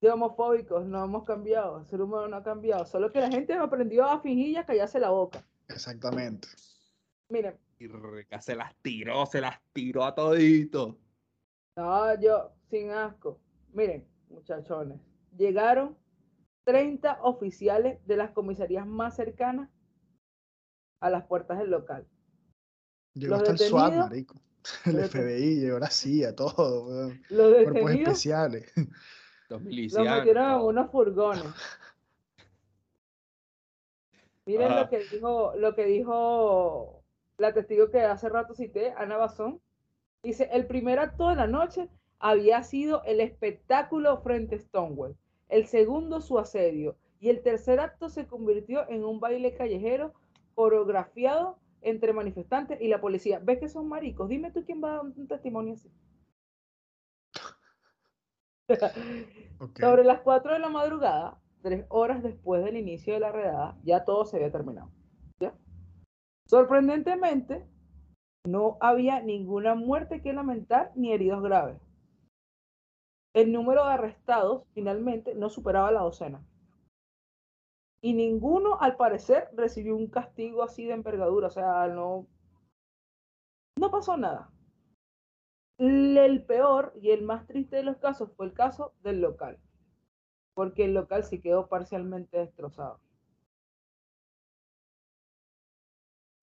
de 0.00 0.10
homofóbicos. 0.10 0.86
No 0.86 1.04
hemos 1.04 1.24
cambiado. 1.24 1.80
El 1.80 1.86
ser 1.86 2.00
humano 2.00 2.28
no 2.28 2.36
ha 2.36 2.42
cambiado. 2.42 2.84
Solo 2.86 3.12
que 3.12 3.20
la 3.20 3.30
gente 3.30 3.54
aprendió 3.54 4.04
a 4.04 4.20
fingir 4.20 4.48
y 4.48 4.56
a 4.56 4.66
callarse 4.66 5.00
la 5.00 5.10
boca. 5.10 5.44
Exactamente. 5.68 6.48
Miren, 7.28 7.56
y 7.78 7.88
se 8.40 8.56
las 8.56 8.74
tiró, 8.82 9.24
se 9.24 9.40
las 9.40 9.58
tiró 9.72 10.04
a 10.04 10.14
todito. 10.14 10.98
No, 11.76 12.20
yo, 12.20 12.52
sin 12.68 12.90
asco. 12.90 13.40
Miren, 13.72 14.06
muchachones, 14.28 15.00
llegaron 15.36 15.96
30 16.64 17.22
oficiales 17.22 18.04
de 18.06 18.16
las 18.16 18.32
comisarías 18.32 18.86
más 18.86 19.16
cercanas 19.16 19.70
a 21.00 21.08
las 21.08 21.24
puertas 21.26 21.58
del 21.58 21.70
local. 21.70 22.06
Llegó 23.14 23.36
hasta 23.36 23.52
el 23.52 23.58
SWAT, 23.58 23.94
marico. 23.94 24.34
El 24.84 25.08
FBI 25.08 25.60
llegó 25.60 25.74
ahora 25.74 25.90
sí 25.90 26.22
a 26.22 26.36
todo, 26.36 27.10
Los 27.30 27.64
Cuerpos 27.64 27.92
especiales. 27.92 28.70
Los 29.50 29.62
milicianos. 29.62 30.06
Los 30.06 30.16
metieron 30.18 30.50
en 30.52 30.60
unos 30.60 30.90
furgones. 30.90 31.44
Miren 34.46 34.76
lo 34.76 34.88
que 34.88 35.00
dijo, 35.00 35.52
lo 35.56 35.74
que 35.74 35.84
dijo 35.84 37.02
la 37.36 37.52
testigo 37.52 37.90
que 37.90 38.00
hace 38.00 38.28
rato 38.28 38.54
cité, 38.54 38.92
Ana 38.96 39.16
Bazón, 39.16 39.60
dice, 40.22 40.48
el 40.52 40.66
primer 40.66 40.98
acto 40.98 41.28
de 41.28 41.36
la 41.36 41.46
noche 41.46 41.88
había 42.18 42.62
sido 42.62 43.02
el 43.04 43.20
espectáculo 43.20 44.20
frente 44.22 44.56
a 44.56 44.58
Stonewall, 44.58 45.16
el 45.48 45.66
segundo 45.66 46.20
su 46.20 46.38
asedio 46.38 46.96
y 47.18 47.28
el 47.28 47.42
tercer 47.42 47.80
acto 47.80 48.08
se 48.08 48.26
convirtió 48.26 48.88
en 48.88 49.04
un 49.04 49.20
baile 49.20 49.54
callejero 49.54 50.14
coreografiado 50.54 51.58
entre 51.82 52.12
manifestantes 52.12 52.80
y 52.80 52.88
la 52.88 53.00
policía. 53.00 53.40
¿Ves 53.42 53.58
que 53.58 53.68
son 53.68 53.88
maricos? 53.88 54.28
Dime 54.28 54.52
tú 54.52 54.64
quién 54.64 54.82
va 54.82 54.92
a 54.92 54.96
dar 54.96 55.04
un 55.04 55.26
testimonio 55.26 55.74
así. 55.74 55.90
Sobre 59.78 60.04
las 60.04 60.20
4 60.20 60.52
de 60.52 60.58
la 60.58 60.68
madrugada, 60.68 61.38
tres 61.62 61.84
horas 61.88 62.22
después 62.22 62.64
del 62.64 62.76
inicio 62.76 63.14
de 63.14 63.20
la 63.20 63.32
redada, 63.32 63.76
ya 63.82 64.04
todo 64.04 64.24
se 64.24 64.36
había 64.36 64.50
terminado. 64.50 64.90
Sorprendentemente, 66.46 67.64
no 68.44 68.76
había 68.80 69.20
ninguna 69.20 69.76
muerte 69.76 70.20
que 70.20 70.32
lamentar 70.32 70.90
ni 70.96 71.12
heridos 71.12 71.42
graves. 71.42 71.80
El 73.34 73.52
número 73.52 73.84
de 73.84 73.92
arrestados 73.92 74.64
finalmente 74.74 75.36
no 75.36 75.48
superaba 75.48 75.92
la 75.92 76.00
docena. 76.00 76.44
Y 78.02 78.14
ninguno, 78.14 78.80
al 78.80 78.96
parecer, 78.96 79.48
recibió 79.52 79.94
un 79.94 80.08
castigo 80.08 80.64
así 80.64 80.86
de 80.86 80.94
envergadura. 80.94 81.46
O 81.46 81.50
sea, 81.50 81.86
no, 81.86 82.26
no 83.78 83.90
pasó 83.90 84.16
nada. 84.16 84.50
El 85.80 86.44
peor 86.44 86.92
y 87.00 87.10
el 87.10 87.22
más 87.22 87.46
triste 87.46 87.76
de 87.76 87.82
los 87.82 87.96
casos 87.96 88.30
fue 88.36 88.44
el 88.44 88.52
caso 88.52 88.92
del 89.02 89.22
local, 89.22 89.58
porque 90.52 90.84
el 90.84 90.92
local 90.92 91.24
sí 91.24 91.40
quedó 91.40 91.68
parcialmente 91.70 92.36
destrozado. 92.36 93.00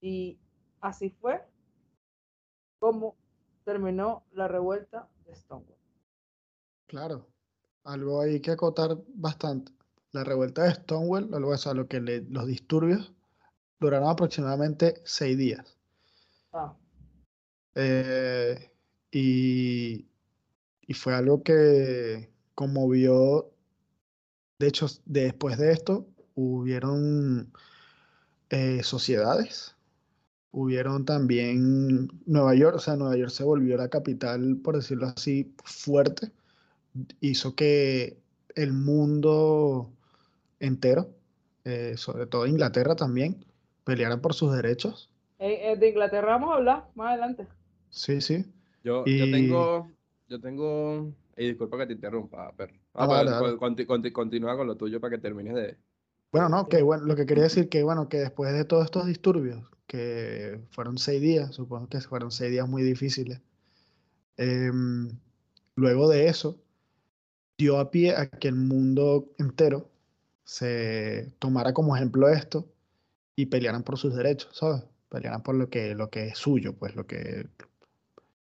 Y 0.02 0.40
así 0.82 1.12
fue 1.12 1.46
como 2.80 3.16
terminó 3.64 4.24
la 4.32 4.48
revuelta 4.48 5.08
de 5.28 5.36
Stonewall. 5.36 5.78
Claro, 6.88 7.28
algo 7.84 8.22
hay 8.22 8.40
que 8.40 8.50
acotar 8.50 8.98
bastante. 9.10 9.72
La 10.14 10.24
revuelta 10.24 10.64
de 10.64 10.74
Stonewall, 10.74 11.32
algo 11.36 11.54
a 11.54 11.74
lo 11.76 11.88
que 11.88 12.00
los 12.00 12.48
disturbios 12.48 13.14
duraron 13.80 14.10
aproximadamente 14.10 15.00
seis 15.06 15.38
días. 15.38 15.78
Ah. 16.54 16.76
Eh, 17.76 18.72
y, 19.12 20.08
y 20.82 20.94
fue 20.94 21.14
algo 21.16 21.44
que 21.44 22.30
conmovió. 22.56 23.52
De 24.60 24.68
hecho, 24.68 24.88
después 25.06 25.58
de 25.58 25.72
esto, 25.72 26.08
hubieron 26.36 27.52
eh, 28.50 28.82
sociedades 28.84 29.78
hubieron 30.58 31.06
también 31.06 32.10
Nueva 32.26 32.56
York, 32.56 32.78
o 32.78 32.80
sea, 32.80 32.96
Nueva 32.96 33.16
York 33.16 33.30
se 33.30 33.44
volvió 33.44 33.78
la 33.78 33.90
capital, 33.90 34.58
por 34.64 34.76
decirlo 34.76 35.06
así, 35.16 35.54
fuerte, 35.64 36.32
hizo 37.22 37.56
que 37.56 38.18
el 38.56 38.74
mundo 38.74 39.92
entero, 40.60 41.10
eh, 41.64 41.94
sobre 41.96 42.26
todo 42.26 42.48
Inglaterra 42.48 42.96
también, 42.96 43.46
pelearan 43.84 44.20
por 44.20 44.34
sus 44.34 44.52
derechos. 44.52 45.12
Eh, 45.38 45.76
de 45.78 45.90
Inglaterra 45.90 46.32
vamos 46.32 46.52
a 46.52 46.56
hablar 46.56 46.88
más 46.96 47.10
adelante. 47.10 47.48
Sí, 47.92 48.20
sí. 48.20 48.46
Yo, 48.88 49.04
yo 49.04 49.30
tengo, 49.30 49.92
yo 50.30 50.40
tengo, 50.40 51.12
y 51.36 51.48
disculpa 51.48 51.78
que 51.78 51.88
te 51.88 51.94
interrumpa, 51.94 52.54
pero 52.56 52.74
ah, 52.94 53.54
continúa 54.14 54.56
con 54.56 54.66
lo 54.66 54.78
tuyo 54.78 55.02
para 55.02 55.18
que 55.18 55.22
termines 55.22 55.56
de... 55.56 55.78
Bueno, 56.32 56.48
no, 56.48 56.70
que 56.70 56.82
bueno, 56.84 57.04
lo 57.04 57.18
que 57.18 57.26
quería 57.26 57.44
decir 57.44 57.68
que 57.68 57.84
bueno, 57.84 58.08
que 58.08 58.20
después 58.20 58.54
de 58.54 58.64
todos 58.64 58.86
estos 58.86 59.06
disturbios, 59.06 59.62
que 59.88 60.62
fueron 60.72 60.98
seis 60.98 61.22
días, 61.22 61.54
supongo 61.54 61.90
que 61.90 62.00
fueron 62.00 62.32
seis 62.32 62.50
días 62.50 62.70
muy 62.70 62.82
difíciles. 62.82 63.42
Em, 64.38 65.10
luego 65.76 66.08
de 66.08 66.28
eso, 66.28 66.58
dio 67.58 67.80
a 67.80 67.92
pie 67.92 68.16
a 68.16 68.30
que 68.30 68.48
el 68.48 68.56
mundo 68.56 69.34
entero 69.38 69.90
se 70.46 71.34
tomara 71.40 71.74
como 71.74 71.94
ejemplo 71.94 72.30
esto 72.30 72.70
y 73.36 73.48
pelearan 73.48 73.84
por 73.84 73.98
sus 73.98 74.16
derechos, 74.16 74.56
¿sabes? 74.58 74.86
Pelearan 75.10 75.44
por 75.44 75.56
lo 75.56 75.70
que, 75.70 75.94
lo 75.94 76.10
que 76.10 76.28
es 76.28 76.38
suyo, 76.38 76.74
pues 76.74 76.96
lo 76.96 77.06
que, 77.06 77.48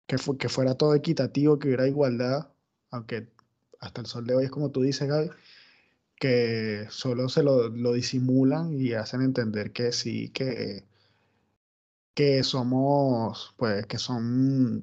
que, 0.09 0.17
que 0.39 0.49
fuera 0.49 0.75
todo 0.75 0.97
equitativo, 0.97 1.61
que 1.61 1.69
hubiera 1.69 1.87
igualdad, 1.87 2.49
aunque 2.91 3.29
hasta 3.81 4.01
el 4.01 4.09
sol 4.09 4.27
de 4.27 4.35
hoy 4.35 4.45
es 4.47 4.51
como 4.51 4.73
tú 4.73 4.83
dices, 4.83 5.09
Gaby, 5.09 5.31
que 6.17 6.87
solo 6.91 7.29
se 7.29 7.45
lo, 7.45 7.69
lo 7.69 7.93
disimulan 7.93 8.73
y 8.73 8.95
hacen 8.95 9.23
entender 9.23 9.73
que 9.73 9.93
sí, 9.93 10.31
que 10.31 10.89
que 12.19 12.43
somos, 12.43 13.55
pues, 13.57 13.87
que 13.87 13.97
son 13.97 14.83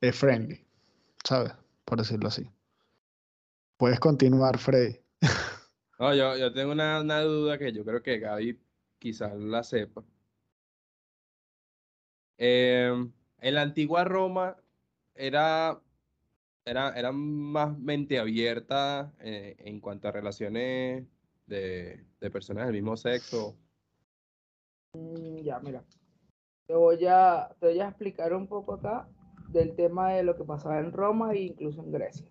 eh, 0.00 0.12
friendly, 0.12 0.66
¿sabes? 1.22 1.52
Por 1.84 1.98
decirlo 1.98 2.28
así. 2.28 2.48
Puedes 3.76 4.00
continuar, 4.00 4.56
Freddy. 4.56 4.98
No, 5.98 6.14
yo, 6.14 6.36
yo 6.36 6.52
tengo 6.52 6.72
una, 6.72 7.20
duda 7.20 7.58
que 7.58 7.72
yo 7.72 7.82
creo 7.82 8.02
que 8.02 8.18
Gaby 8.18 8.60
quizás 8.98 9.34
la 9.34 9.62
sepa. 9.62 10.04
Em, 12.38 13.12
en 13.46 13.54
la 13.54 13.62
antigua 13.62 14.02
Roma 14.02 14.56
era, 15.14 15.80
era, 16.64 16.98
era 16.98 17.12
más 17.12 17.78
mente 17.78 18.18
abierta 18.18 19.14
eh, 19.20 19.54
en 19.60 19.78
cuanto 19.78 20.08
a 20.08 20.10
relaciones 20.10 21.06
de, 21.46 22.04
de 22.20 22.30
personas 22.32 22.66
del 22.66 22.74
mismo 22.74 22.96
sexo. 22.96 23.56
Mm, 24.94 25.42
ya, 25.44 25.60
mira. 25.60 25.84
Te 26.66 26.74
voy, 26.74 27.06
a, 27.06 27.54
te 27.60 27.68
voy 27.68 27.78
a 27.78 27.88
explicar 27.88 28.34
un 28.34 28.48
poco 28.48 28.74
acá 28.74 29.08
del 29.50 29.76
tema 29.76 30.14
de 30.14 30.24
lo 30.24 30.36
que 30.36 30.42
pasaba 30.42 30.80
en 30.80 30.90
Roma 30.90 31.32
e 31.32 31.42
incluso 31.42 31.84
en 31.84 31.92
Grecia. 31.92 32.26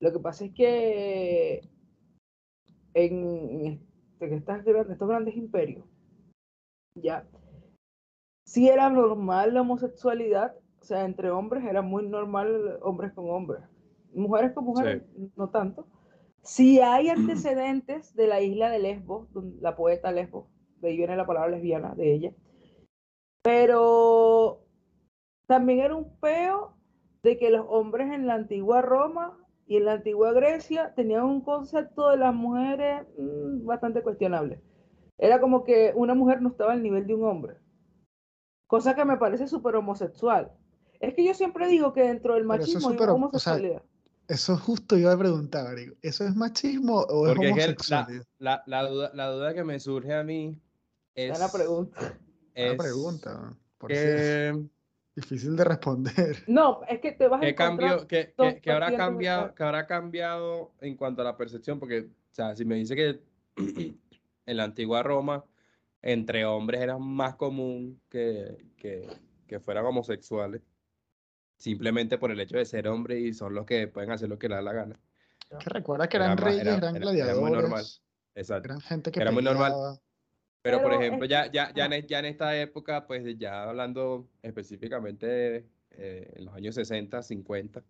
Lo 0.00 0.12
que 0.12 0.18
pasa 0.18 0.46
es 0.46 0.52
que 0.54 1.60
en, 2.94 3.80
estas, 4.18 4.66
estos 4.66 5.08
grandes 5.08 5.36
imperios, 5.36 5.84
ya, 6.96 7.24
si 8.46 8.68
era 8.68 8.88
normal 8.88 9.52
la 9.52 9.62
homosexualidad, 9.62 10.54
o 10.80 10.84
sea, 10.84 11.04
entre 11.04 11.30
hombres 11.30 11.64
era 11.64 11.82
muy 11.82 12.06
normal 12.06 12.78
hombres 12.80 13.12
con 13.12 13.28
hombres, 13.28 13.62
mujeres 14.14 14.52
con 14.52 14.64
mujeres 14.64 15.02
no 15.36 15.50
tanto. 15.50 15.88
Si 16.42 16.80
hay 16.80 17.08
antecedentes 17.10 18.14
de 18.14 18.28
la 18.28 18.40
isla 18.40 18.70
de 18.70 18.78
Lesbos, 18.78 19.28
la 19.60 19.74
poeta 19.74 20.12
Lesbos, 20.12 20.46
de 20.80 20.88
ahí 20.88 20.96
viene 20.96 21.16
la 21.16 21.26
palabra 21.26 21.50
lesbiana 21.50 21.94
de 21.96 22.14
ella, 22.14 22.32
pero 23.42 24.64
también 25.48 25.80
era 25.80 25.96
un 25.96 26.16
peo 26.20 26.76
de 27.24 27.38
que 27.38 27.50
los 27.50 27.66
hombres 27.68 28.12
en 28.12 28.28
la 28.28 28.34
antigua 28.34 28.80
Roma 28.80 29.36
y 29.66 29.78
en 29.78 29.86
la 29.86 29.94
antigua 29.94 30.32
Grecia 30.32 30.94
tenían 30.94 31.24
un 31.24 31.40
concepto 31.40 32.10
de 32.10 32.18
las 32.18 32.32
mujeres 32.32 33.02
mm, 33.18 33.66
bastante 33.66 34.02
cuestionable. 34.02 34.62
Era 35.18 35.40
como 35.40 35.64
que 35.64 35.92
una 35.96 36.14
mujer 36.14 36.40
no 36.42 36.50
estaba 36.50 36.74
al 36.74 36.82
nivel 36.84 37.08
de 37.08 37.14
un 37.14 37.24
hombre. 37.24 37.56
Cosa 38.66 38.94
que 38.94 39.04
me 39.04 39.16
parece 39.16 39.46
súper 39.46 39.76
homosexual. 39.76 40.52
Es 41.00 41.14
que 41.14 41.24
yo 41.24 41.34
siempre 41.34 41.68
digo 41.68 41.92
que 41.92 42.02
dentro 42.02 42.34
del 42.34 42.44
machismo 42.44 42.90
hay 42.90 42.96
homosexualidad. 42.96 43.82
eso 44.28 44.56
justo 44.56 44.96
iba 44.96 45.12
a 45.12 45.18
preguntar, 45.18 45.76
¿eso 46.02 46.24
es 46.24 46.34
machismo 46.34 47.00
o 47.00 47.28
es 47.28 47.38
homosexualidad? 47.38 48.24
la, 48.38 48.62
duda, 48.88 49.10
la, 49.14 49.30
duda, 49.30 49.54
que 49.54 49.62
me 49.62 49.78
surge 49.78 50.14
a 50.14 50.24
mí 50.24 50.58
es... 51.14 51.38
la 51.38 51.50
pregunta. 51.50 52.18
Es 52.54 52.70
la 52.72 52.76
pregunta. 52.76 53.56
difícil 55.14 55.56
de 55.56 55.64
responder. 55.64 56.44
No, 56.48 56.80
es 56.88 57.00
que 57.00 57.12
te 57.12 57.28
vas 57.28 57.42
a 57.42 57.54
cambio, 57.54 58.06
que, 58.06 58.34
que, 58.62 58.70
habrá 58.72 58.96
cambiado, 58.96 59.54
que 59.54 59.62
habrá 59.62 59.86
cambiado 59.86 60.72
en 60.80 60.96
cuanto 60.96 61.22
a 61.22 61.24
la 61.24 61.36
percepción? 61.36 61.78
Porque, 61.78 62.00
o 62.00 62.34
sea, 62.34 62.56
si 62.56 62.64
me 62.64 62.76
dice 62.76 62.96
que 62.96 63.20
en 64.46 64.56
la 64.56 64.64
antigua 64.64 65.02
Roma 65.02 65.44
entre 66.06 66.44
hombres 66.44 66.80
era 66.80 66.98
más 66.98 67.34
común 67.34 68.00
que, 68.08 68.64
que, 68.76 69.58
fueran 69.58 69.84
homosexuales, 69.86 70.62
simplemente 71.56 72.16
por 72.16 72.30
el 72.30 72.38
hecho 72.38 72.56
de 72.58 72.64
ser 72.64 72.86
hombres 72.86 73.20
y 73.20 73.32
son 73.32 73.54
los 73.54 73.66
que 73.66 73.88
pueden 73.88 74.12
hacer 74.12 74.28
lo 74.28 74.38
que 74.38 74.48
les 74.48 74.58
da 74.58 74.62
la 74.62 74.72
gana. 74.72 75.00
Que 75.58 75.68
recuerda 75.68 76.08
que 76.08 76.16
eran 76.16 76.38
reyes, 76.38 76.64
eran 76.64 76.94
gladiadores. 76.94 77.36
Era 77.36 77.40
muy 77.40 77.50
normal. 77.50 77.84
Exacto. 78.36 78.68
Eran 78.68 78.80
gente 78.80 79.10
que 79.10 79.20
era 79.20 79.32
muy 79.32 79.42
normal. 79.42 79.72
Pero, 80.62 80.80
por 80.80 80.92
ejemplo, 80.94 81.26
ya, 81.26 81.50
ya, 81.50 81.72
ya, 81.74 81.86
en, 81.86 82.06
ya 82.06 82.18
en 82.20 82.24
esta 82.26 82.56
época, 82.56 83.06
pues 83.06 83.24
ya 83.36 83.64
hablando 83.64 84.28
específicamente 84.42 85.68
eh, 85.90 86.32
en 86.36 86.44
los 86.44 86.54
años 86.54 86.76
60, 86.76 87.20
50, 87.22 87.82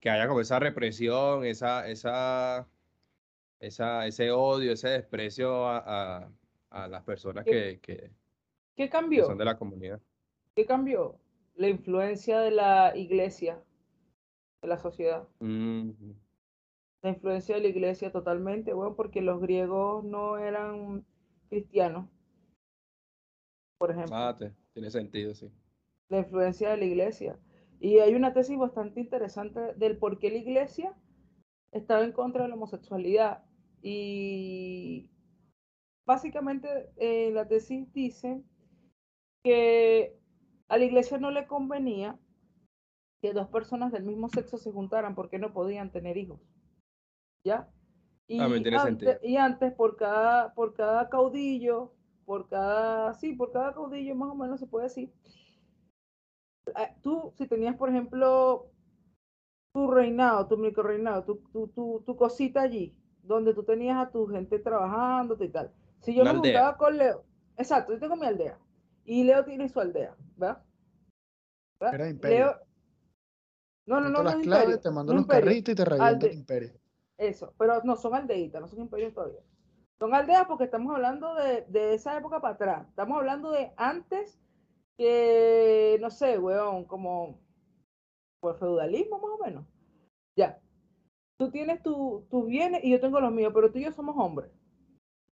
que 0.00 0.10
haya 0.10 0.26
como 0.26 0.40
esa 0.40 0.58
represión, 0.58 1.44
esa, 1.44 1.88
esa 1.88 2.68
esa, 3.60 4.06
ese 4.06 4.30
odio, 4.30 4.72
ese 4.72 4.88
desprecio 4.88 5.66
a, 5.66 6.30
a, 6.70 6.88
las 6.88 7.02
personas 7.04 7.44
que, 7.44 7.78
que, 7.80 8.10
¿Qué 8.76 8.88
cambió? 8.88 9.26
son 9.26 9.38
de 9.38 9.44
la 9.44 9.56
comunidad. 9.56 10.00
¿Qué 10.54 10.66
cambió? 10.66 11.18
La 11.56 11.68
influencia 11.68 12.40
de 12.40 12.50
la 12.50 12.96
iglesia, 12.96 13.62
de 14.60 14.68
la 14.68 14.78
sociedad. 14.78 15.28
La 15.40 17.10
influencia 17.10 17.54
de 17.56 17.62
la 17.62 17.68
iglesia 17.68 18.10
totalmente, 18.10 18.72
bueno, 18.72 18.96
porque 18.96 19.20
los 19.20 19.40
griegos 19.40 20.04
no 20.04 20.38
eran 20.38 21.04
cristianos, 21.48 22.08
por 23.78 23.90
ejemplo. 23.90 24.16
Ah, 24.16 24.36
tiene 24.72 24.90
sentido, 24.90 25.34
sí. 25.34 25.50
La 26.08 26.18
influencia 26.18 26.70
de 26.70 26.76
la 26.76 26.84
iglesia. 26.84 27.38
Y 27.78 27.98
hay 27.98 28.14
una 28.14 28.32
tesis 28.32 28.58
bastante 28.58 29.00
interesante 29.00 29.74
del 29.74 29.98
por 29.98 30.18
qué 30.18 30.30
la 30.30 30.38
iglesia 30.38 30.94
estaba 31.74 32.04
en 32.04 32.12
contra 32.12 32.44
de 32.44 32.48
la 32.48 32.54
homosexualidad. 32.54 33.44
Y 33.82 35.10
básicamente 36.06 36.90
eh, 36.96 37.30
la 37.32 37.46
tesis 37.46 37.92
dice 37.92 38.42
que 39.42 40.16
a 40.68 40.78
la 40.78 40.84
iglesia 40.84 41.18
no 41.18 41.30
le 41.30 41.46
convenía 41.46 42.18
que 43.20 43.32
dos 43.32 43.48
personas 43.48 43.92
del 43.92 44.04
mismo 44.04 44.28
sexo 44.28 44.56
se 44.56 44.72
juntaran 44.72 45.14
porque 45.14 45.38
no 45.38 45.52
podían 45.52 45.90
tener 45.90 46.16
hijos. 46.16 46.40
¿Ya? 47.44 47.68
Y, 48.26 48.40
ah, 48.40 48.48
antes, 48.80 49.18
y 49.22 49.36
antes 49.36 49.72
por 49.74 49.96
cada, 49.96 50.54
por 50.54 50.72
cada 50.72 51.10
caudillo, 51.10 51.92
por 52.24 52.48
cada, 52.48 53.12
sí, 53.14 53.34
por 53.34 53.52
cada 53.52 53.74
caudillo 53.74 54.14
más 54.14 54.30
o 54.30 54.34
menos 54.34 54.60
se 54.60 54.66
puede 54.66 54.84
decir. 54.84 55.12
Eh, 56.68 56.94
tú, 57.02 57.32
si 57.36 57.46
tenías, 57.46 57.76
por 57.76 57.90
ejemplo, 57.90 58.70
tu 59.74 59.90
reinado, 59.90 60.46
tu 60.46 60.56
micro 60.56 60.84
reinado, 60.84 61.24
tu, 61.24 61.36
tu, 61.52 61.66
tu, 61.66 62.02
tu 62.06 62.16
cosita 62.16 62.62
allí, 62.62 62.96
donde 63.24 63.52
tú 63.52 63.64
tenías 63.64 63.98
a 63.98 64.08
tu 64.08 64.28
gente 64.28 64.60
trabajando 64.60 65.36
y 65.42 65.48
tal. 65.48 65.72
Si 65.98 66.14
yo 66.14 66.22
me 66.22 66.30
juntaba 66.30 66.76
con 66.76 66.96
Leo, 66.96 67.24
exacto, 67.56 67.92
yo 67.92 67.98
tengo 67.98 68.14
mi 68.14 68.24
aldea 68.24 68.56
y 69.04 69.24
Leo 69.24 69.44
tiene 69.44 69.68
su 69.68 69.80
aldea, 69.80 70.14
¿verdad? 70.36 70.62
Era 71.80 72.08
imperio. 72.08 72.38
Leo... 72.38 72.60
No, 73.86 74.00
no, 74.00 74.08
no, 74.10 74.18
no, 74.18 74.22
las 74.22 74.36
claves, 74.36 74.80
te 74.80 74.90
mando 74.90 75.12
los 75.12 75.26
carritos 75.26 75.72
y 75.72 75.76
te 75.76 75.84
revienta 75.84 76.26
el 76.26 76.34
imperio. 76.34 76.72
Eso, 77.18 77.52
pero 77.58 77.82
no 77.82 77.96
son 77.96 78.14
aldeitas, 78.14 78.60
no 78.60 78.68
son 78.68 78.80
imperios 78.80 79.12
todavía. 79.12 79.40
Son 79.98 80.14
aldeas 80.14 80.46
porque 80.46 80.64
estamos 80.64 80.94
hablando 80.94 81.34
de, 81.34 81.62
de 81.68 81.94
esa 81.94 82.16
época 82.16 82.40
para 82.40 82.54
atrás. 82.54 82.88
Estamos 82.88 83.18
hablando 83.18 83.50
de 83.50 83.72
antes 83.76 84.38
que, 84.96 85.98
no 86.00 86.10
sé, 86.10 86.38
weón, 86.38 86.84
como 86.84 87.43
por 88.44 88.58
feudalismo 88.58 89.18
más 89.18 89.30
o 89.30 89.38
menos. 89.42 89.64
Ya 90.36 90.60
tú 91.38 91.50
tienes 91.50 91.82
tus 91.82 92.46
bienes 92.46 92.84
y 92.84 92.90
yo 92.90 93.00
tengo 93.00 93.20
los 93.20 93.32
míos, 93.32 93.52
pero 93.54 93.70
tú 93.70 93.78
y 93.78 93.84
yo 93.84 93.92
somos 93.92 94.14
hombres. 94.18 94.50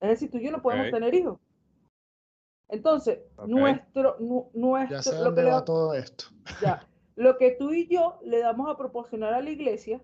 Es 0.01 0.09
decir, 0.09 0.31
tú 0.31 0.39
y 0.39 0.45
yo 0.45 0.51
no 0.51 0.63
podemos 0.63 0.91
tener 0.91 1.15
hijos. 1.15 1.39
Entonces, 2.69 3.21
nuestro, 3.47 4.17
nuestro... 4.55 4.97
Ya 4.97 5.03
sé 5.03 5.15
dónde 5.15 5.45
va 5.45 5.63
todo 5.65 5.95
esto. 5.95 6.25
Ya, 6.63 6.89
lo 7.17 7.37
que 7.37 7.51
tú 7.53 7.73
y 7.73 7.87
yo 7.87 8.19
le 8.25 8.41
damos 8.41 8.71
a 8.71 8.79
proporcionar 8.79 9.35
a 9.35 9.43
la 9.43 9.51
iglesia, 9.51 10.03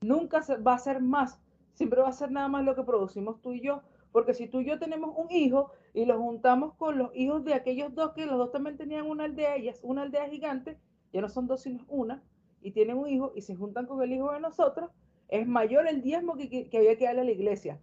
nunca 0.00 0.42
va 0.66 0.74
a 0.74 0.78
ser 0.78 1.00
más. 1.00 1.38
Siempre 1.74 2.00
va 2.00 2.08
a 2.08 2.12
ser 2.12 2.30
nada 2.30 2.48
más 2.48 2.64
lo 2.64 2.74
que 2.74 2.82
producimos 2.82 3.42
tú 3.42 3.52
y 3.52 3.60
yo. 3.60 3.82
Porque 4.10 4.32
si 4.32 4.48
tú 4.48 4.60
y 4.60 4.64
yo 4.64 4.78
tenemos 4.78 5.14
un 5.16 5.30
hijo 5.30 5.70
y 5.92 6.06
lo 6.06 6.18
juntamos 6.18 6.74
con 6.74 6.96
los 6.96 7.14
hijos 7.14 7.44
de 7.44 7.52
aquellos 7.52 7.94
dos 7.94 8.12
que 8.14 8.24
los 8.24 8.38
dos 8.38 8.50
también 8.50 8.78
tenían 8.78 9.06
una 9.06 9.24
aldea 9.24 9.58
y 9.58 9.68
es 9.68 9.78
una 9.82 10.02
aldea 10.02 10.28
gigante, 10.30 10.78
ya 11.12 11.20
no 11.20 11.28
son 11.28 11.46
dos 11.46 11.60
sino 11.60 11.84
una, 11.88 12.22
y 12.62 12.72
tienen 12.72 12.96
un 12.96 13.08
hijo 13.08 13.32
y 13.34 13.42
se 13.42 13.54
juntan 13.54 13.86
con 13.86 14.02
el 14.02 14.12
hijo 14.12 14.32
de 14.32 14.40
nosotros, 14.40 14.90
es 15.28 15.46
mayor 15.46 15.86
el 15.86 16.02
diezmo 16.02 16.36
que, 16.36 16.68
que, 16.68 16.78
había 16.78 16.96
que 16.96 17.04
darle 17.04 17.20
a 17.22 17.24
la 17.24 17.30
iglesia. 17.32 17.78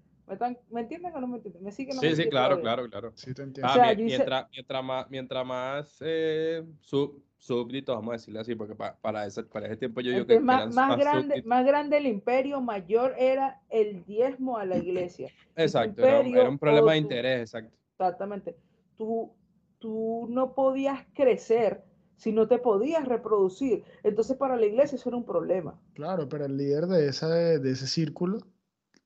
¿Me, 0.72 0.82
entienden 0.82 1.14
o 1.14 1.22
no 1.22 1.28
me 1.28 1.38
entienden? 1.38 1.64
¿Me 1.64 1.72
sí, 1.72 1.86
sí, 2.16 2.30
claro, 2.30 2.60
claro, 2.60 2.90
claro. 2.90 3.12
Sí, 3.14 3.34
te 3.34 3.44
entiendo. 3.44 3.72
Ah, 3.72 3.94
mientras, 3.96 4.48
mientras, 4.52 4.84
más, 4.84 5.10
mientras 5.12 5.46
más 5.46 5.98
eh, 6.02 6.64
sub, 6.80 7.24
súbditos, 7.38 7.96
vamos 7.96 8.10
a 8.10 8.14
decirle 8.14 8.40
así, 8.40 8.56
porque 8.56 8.74
para, 8.74 9.26
ese, 9.28 9.44
para 9.44 9.68
ese 9.68 9.78
tiempo 9.78 10.02
yo 10.02 10.12
digo 10.12 10.26
que 10.26 10.40
más, 10.40 10.74
más, 10.74 10.98
grande, 10.98 11.44
más 11.44 11.64
grande 11.64 11.98
el 11.98 12.08
imperio, 12.08 12.60
mayor 12.60 13.14
era 13.20 13.62
el 13.70 14.04
diezmo 14.06 14.58
a 14.58 14.66
la 14.66 14.78
iglesia. 14.78 15.30
Exacto, 15.56 16.04
era, 16.04 16.50
un 16.50 16.58
problema 16.58 16.94
de 16.94 16.98
interés, 16.98 17.42
exacto. 17.42 17.78
Exactamente. 17.92 18.56
Tú, 18.98 19.32
tú 19.78 20.26
no 20.30 20.56
podías 20.56 21.06
crecer 21.14 21.84
si 22.16 22.32
no 22.32 22.48
te 22.48 22.58
podías 22.58 23.08
reproducir. 23.08 23.84
Entonces 24.04 24.38
para 24.38 24.56
la 24.56 24.66
iglesia 24.66 24.96
eso 24.96 25.10
era 25.10 25.18
un 25.18 25.26
problema. 25.26 25.80
Claro, 25.94 26.28
pero 26.30 26.46
el 26.46 26.58
líder 26.58 26.88
de, 26.88 27.08
esa, 27.08 27.30
de 27.30 27.72
ese 27.72 27.88
círculo 27.88 28.40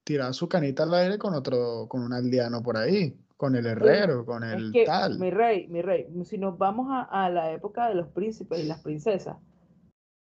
tiraba 0.03 0.33
su 0.33 0.49
canita 0.49 0.83
al 0.83 0.93
aire 0.93 1.17
con 1.17 1.33
otro, 1.33 1.87
con 1.87 2.01
un 2.01 2.13
aldeano 2.13 2.63
por 2.63 2.77
ahí, 2.77 3.15
con 3.37 3.55
el 3.55 3.65
herrero, 3.65 4.25
con 4.25 4.43
el 4.43 4.73
tal. 4.85 5.19
Mi 5.19 5.29
rey, 5.29 5.67
mi 5.67 5.81
rey, 5.81 6.07
si 6.25 6.37
nos 6.37 6.57
vamos 6.57 6.87
a, 6.89 7.29
la 7.29 7.51
época 7.51 7.87
de 7.87 7.95
los 7.95 8.07
príncipes 8.07 8.59
y 8.59 8.63
las 8.63 8.79
princesas, 8.79 9.37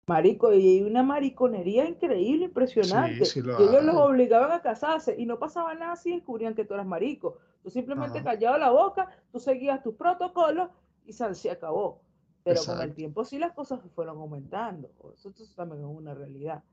marico, 0.08 0.54
y 0.54 0.78
hay 0.78 0.84
una 0.84 1.04
mariconería 1.04 1.86
increíble, 1.86 2.46
impresionante. 2.46 3.24
y 3.36 3.40
ellos 3.40 3.84
los 3.84 3.96
obligaban 3.96 4.52
a 4.52 4.62
casarse 4.62 5.16
y 5.18 5.26
no 5.26 5.38
pasaba 5.38 5.76
nada 5.76 5.96
si 5.96 6.12
descubrían 6.12 6.56
que 6.56 6.66
tú 6.66 6.74
eras 6.74 6.88
marico. 6.88 7.38
Tú 7.62 7.70
simplemente 7.70 8.24
callabas 8.24 8.60
la 8.60 8.72
boca, 8.72 9.10
tú 9.32 9.40
seguías 9.40 9.84
tus 9.84 9.96
protocolos 9.96 10.70
y 11.06 11.14
se 11.14 11.52
acabó. 11.52 12.02
Pero 12.44 12.62
con 12.66 12.82
el 12.82 12.94
tiempo 12.94 13.24
sí 13.24 13.40
las 13.40 13.54
cosas 13.54 13.80
fueron 13.96 14.18
aumentando. 14.18 14.92
Eso, 15.14 15.34
también 15.56 15.82
es 15.82 15.88
una 15.88 16.14
realidad. 16.14 16.64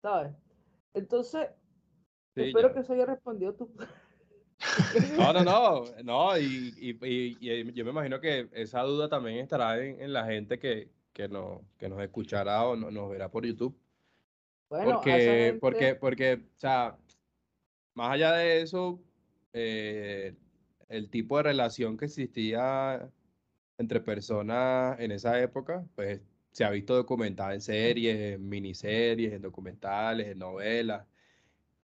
¿Sabes? 0.00 0.34
Entonces, 0.94 1.48
espero 2.34 2.72
que 2.72 2.80
eso 2.80 2.92
haya 2.92 3.06
respondido 3.06 3.54
tu... 3.54 3.70
No, 5.18 5.32
no, 5.32 5.42
no, 5.42 5.84
no, 6.04 6.38
y, 6.38 6.72
y, 6.78 6.96
y, 7.40 7.72
yo 7.72 7.84
me 7.84 7.90
imagino 7.90 8.20
que 8.20 8.48
esa 8.52 8.82
duda 8.82 9.08
también 9.08 9.38
estará 9.38 9.82
en, 9.82 10.00
en 10.00 10.12
la 10.12 10.24
gente 10.24 10.60
que, 10.60 10.88
que, 11.12 11.28
no, 11.28 11.62
que 11.78 11.88
nos 11.88 12.00
escuchará 12.00 12.64
o 12.66 12.76
no, 12.76 12.90
nos 12.90 13.10
verá 13.10 13.28
por 13.28 13.44
YouTube. 13.44 13.76
Bueno, 14.68 14.94
porque, 14.94 15.58
porque, 15.60 15.94
porque, 15.96 16.34
o 16.34 16.60
sea, 16.60 16.96
más 17.94 18.12
allá 18.12 18.32
de 18.32 18.62
eso, 18.62 19.02
eh, 19.52 20.34
el 20.88 21.10
tipo 21.10 21.36
de 21.36 21.42
relación 21.42 21.96
que 21.96 22.06
existía 22.06 23.10
entre 23.78 24.00
personas 24.00 24.98
en 25.00 25.12
esa 25.12 25.40
época, 25.40 25.84
pues 25.94 26.20
se 26.52 26.64
ha 26.64 26.70
visto 26.70 26.94
documentada 26.94 27.54
en 27.54 27.60
series, 27.60 28.34
en 28.34 28.48
miniseries, 28.48 29.32
en 29.32 29.42
documentales, 29.42 30.28
en 30.28 30.38
novelas. 30.38 31.06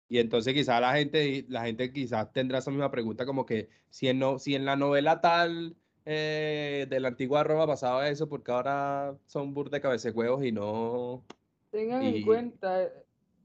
Y 0.09 0.19
entonces 0.19 0.53
quizás 0.53 0.81
la 0.81 0.93
gente, 0.93 1.45
la 1.49 1.65
gente 1.65 1.91
quizás 1.91 2.31
tendrá 2.31 2.59
esa 2.59 2.71
misma 2.71 2.91
pregunta 2.91 3.25
como 3.25 3.45
que 3.45 3.69
si 3.89 4.07
en, 4.07 4.19
no, 4.19 4.39
si 4.39 4.55
en 4.55 4.65
la 4.65 4.75
novela 4.75 5.21
tal 5.21 5.75
eh, 6.05 6.85
de 6.89 6.99
la 6.99 7.07
antigua 7.09 7.43
Roma 7.43 7.65
pasaba 7.65 8.09
eso, 8.09 8.29
porque 8.29 8.51
ahora 8.51 9.15
son 9.25 9.53
burde 9.53 9.81
huevos 10.11 10.43
y 10.43 10.51
no... 10.51 11.23
Tengan 11.71 12.03
en 12.03 12.23
cuenta 12.23 12.89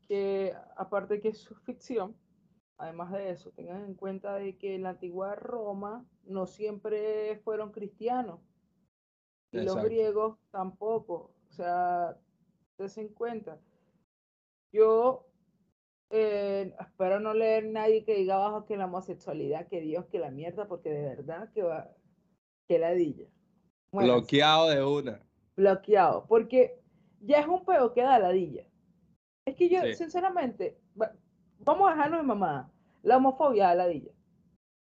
que 0.06 0.54
aparte 0.76 1.20
que 1.20 1.28
es 1.28 1.48
ficción, 1.64 2.14
además 2.76 3.12
de 3.12 3.30
eso, 3.30 3.50
tengan 3.50 3.84
en 3.84 3.94
cuenta 3.94 4.34
de 4.34 4.56
que 4.56 4.74
en 4.74 4.82
la 4.82 4.90
antigua 4.90 5.34
Roma 5.34 6.04
no 6.24 6.46
siempre 6.46 7.40
fueron 7.44 7.72
cristianos. 7.72 8.40
Y 9.52 9.60
los 9.60 9.82
griegos 9.82 10.38
tampoco. 10.50 11.34
O 11.48 11.52
sea, 11.52 12.16
des 12.78 12.96
en 12.98 13.08
cuenta. 13.08 13.60
Yo 14.72 15.26
eh, 16.10 16.74
espero 16.80 17.20
no 17.20 17.34
leer 17.34 17.66
nadie 17.66 18.04
que 18.04 18.16
diga 18.16 18.36
abajo 18.36 18.64
que 18.64 18.76
la 18.76 18.86
homosexualidad, 18.86 19.68
que 19.68 19.80
Dios, 19.80 20.06
que 20.06 20.18
la 20.18 20.30
mierda, 20.30 20.66
porque 20.66 20.90
de 20.90 21.02
verdad 21.02 21.52
que 21.52 21.62
va, 21.62 21.90
que 22.68 22.78
ladilla. 22.78 23.26
Bloqueado 23.92 24.68
de 24.70 24.84
una. 24.84 25.20
Bloqueado, 25.56 26.26
porque 26.26 26.80
ya 27.20 27.40
es 27.40 27.46
un 27.46 27.64
peo 27.64 27.92
que 27.92 28.02
da 28.02 28.18
ladilla. 28.18 28.64
Es 29.44 29.56
que 29.56 29.68
yo, 29.68 29.80
sinceramente, 29.94 30.78
vamos 31.58 31.88
a 31.88 31.94
dejarnos 31.94 32.20
de 32.20 32.26
mamá. 32.26 32.72
La 33.02 33.16
homofobia 33.16 33.68
da 33.68 33.74
ladilla. 33.74 34.12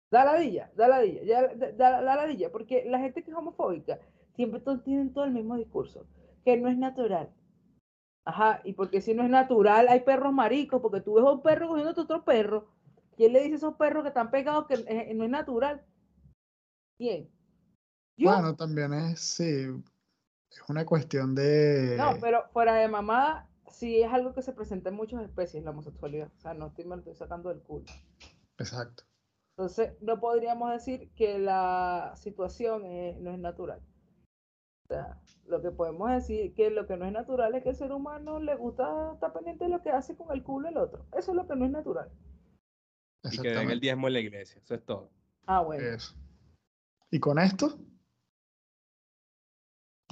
Da 0.10 0.24
ladilla, 0.24 0.72
da 0.76 0.88
ladilla, 0.88 1.24
ya, 1.24 1.48
da, 1.56 2.02
da, 2.02 2.16
ladilla, 2.16 2.52
porque 2.52 2.86
la 2.86 3.00
gente 3.00 3.24
que 3.24 3.32
es 3.32 3.38
homofóbica 3.38 4.00
siempre 4.36 4.62
tienen 4.84 5.14
todo 5.14 5.26
el 5.26 5.32
mismo 5.32 5.58
discurso, 5.58 6.06
que 6.46 6.56
no 6.58 6.70
es 6.70 6.78
natural, 6.78 7.30
Ajá, 8.28 8.60
y 8.66 8.74
porque 8.74 9.00
si 9.00 9.14
no 9.14 9.24
es 9.24 9.30
natural, 9.30 9.88
hay 9.88 10.02
perros 10.02 10.34
maricos, 10.34 10.82
porque 10.82 11.00
tú 11.00 11.14
ves 11.14 11.24
a 11.24 11.32
un 11.32 11.42
perro 11.42 11.70
cogiendo 11.70 11.92
a 11.92 12.04
otro 12.04 12.26
perro. 12.26 12.68
¿Quién 13.16 13.32
le 13.32 13.40
dice 13.40 13.54
a 13.54 13.58
esos 13.58 13.76
perros 13.76 14.04
que 14.04 14.10
están 14.10 14.32
pegados 14.32 14.68
que 14.68 14.74
eh, 14.86 15.14
no 15.16 15.24
es 15.24 15.30
natural? 15.30 15.82
¿Quién? 16.98 17.32
Bueno, 18.18 18.54
también 18.54 18.94
es, 18.94 19.22
sí, 19.22 19.68
es 20.52 20.62
una 20.68 20.86
cuestión 20.86 21.36
de... 21.36 21.96
No, 21.98 22.18
pero 22.20 22.50
fuera 22.52 22.76
de 22.76 22.90
mamada, 22.90 23.48
sí 23.72 24.02
es 24.02 24.12
algo 24.12 24.34
que 24.34 24.42
se 24.42 24.52
presenta 24.52 24.90
en 24.90 24.96
muchas 24.96 25.24
especies, 25.24 25.64
la 25.64 25.72
homosexualidad. 25.72 26.30
O 26.36 26.42
sea, 26.42 26.54
no 26.54 26.68
estoy, 26.68 26.84
me 26.84 26.98
estoy 26.98 27.16
sacando 27.16 27.48
del 27.48 27.62
culo. 27.62 27.86
Exacto. 28.58 29.06
Entonces, 29.58 29.94
no 30.02 30.20
podríamos 30.20 30.72
decir 30.72 31.10
que 31.16 31.40
la 31.40 32.14
situación 32.16 32.84
no 33.24 33.32
es 33.32 33.40
natural. 33.40 33.82
O 34.84 34.88
sea, 34.88 35.20
lo 35.48 35.62
que 35.64 35.72
podemos 35.72 36.12
decir 36.12 36.54
que 36.54 36.70
lo 36.70 36.86
que 36.86 36.96
no 36.96 37.06
es 37.06 37.12
natural 37.12 37.56
es 37.56 37.64
que 37.64 37.70
el 37.70 37.76
ser 37.76 37.92
humano 37.92 38.40
le 38.40 38.56
gusta 38.56 39.14
estar 39.14 39.34
pendiente 39.34 39.66
de 39.66 39.72
lo 39.72 39.82
que 39.82 39.90
hace 39.90 40.16
con 40.16 40.32
el 40.32 40.44
culo 40.44 40.70
el 40.70 40.78
otro. 40.78 41.08
Eso 41.18 41.32
es 41.32 41.38
lo 41.38 41.48
que 41.48 41.56
no 41.56 41.66
es 41.66 41.72
natural. 41.72 42.12
Y 43.24 43.40
que 43.40 43.50
den 43.50 43.72
el 43.72 43.80
diezmo 43.80 44.08
en 44.08 44.14
la 44.14 44.20
iglesia, 44.20 44.62
eso 44.64 44.76
es 44.76 44.86
todo. 44.86 45.10
Ah, 45.48 45.62
bueno. 45.62 45.98
Y 47.10 47.20
con 47.20 47.40
esto, 47.40 47.80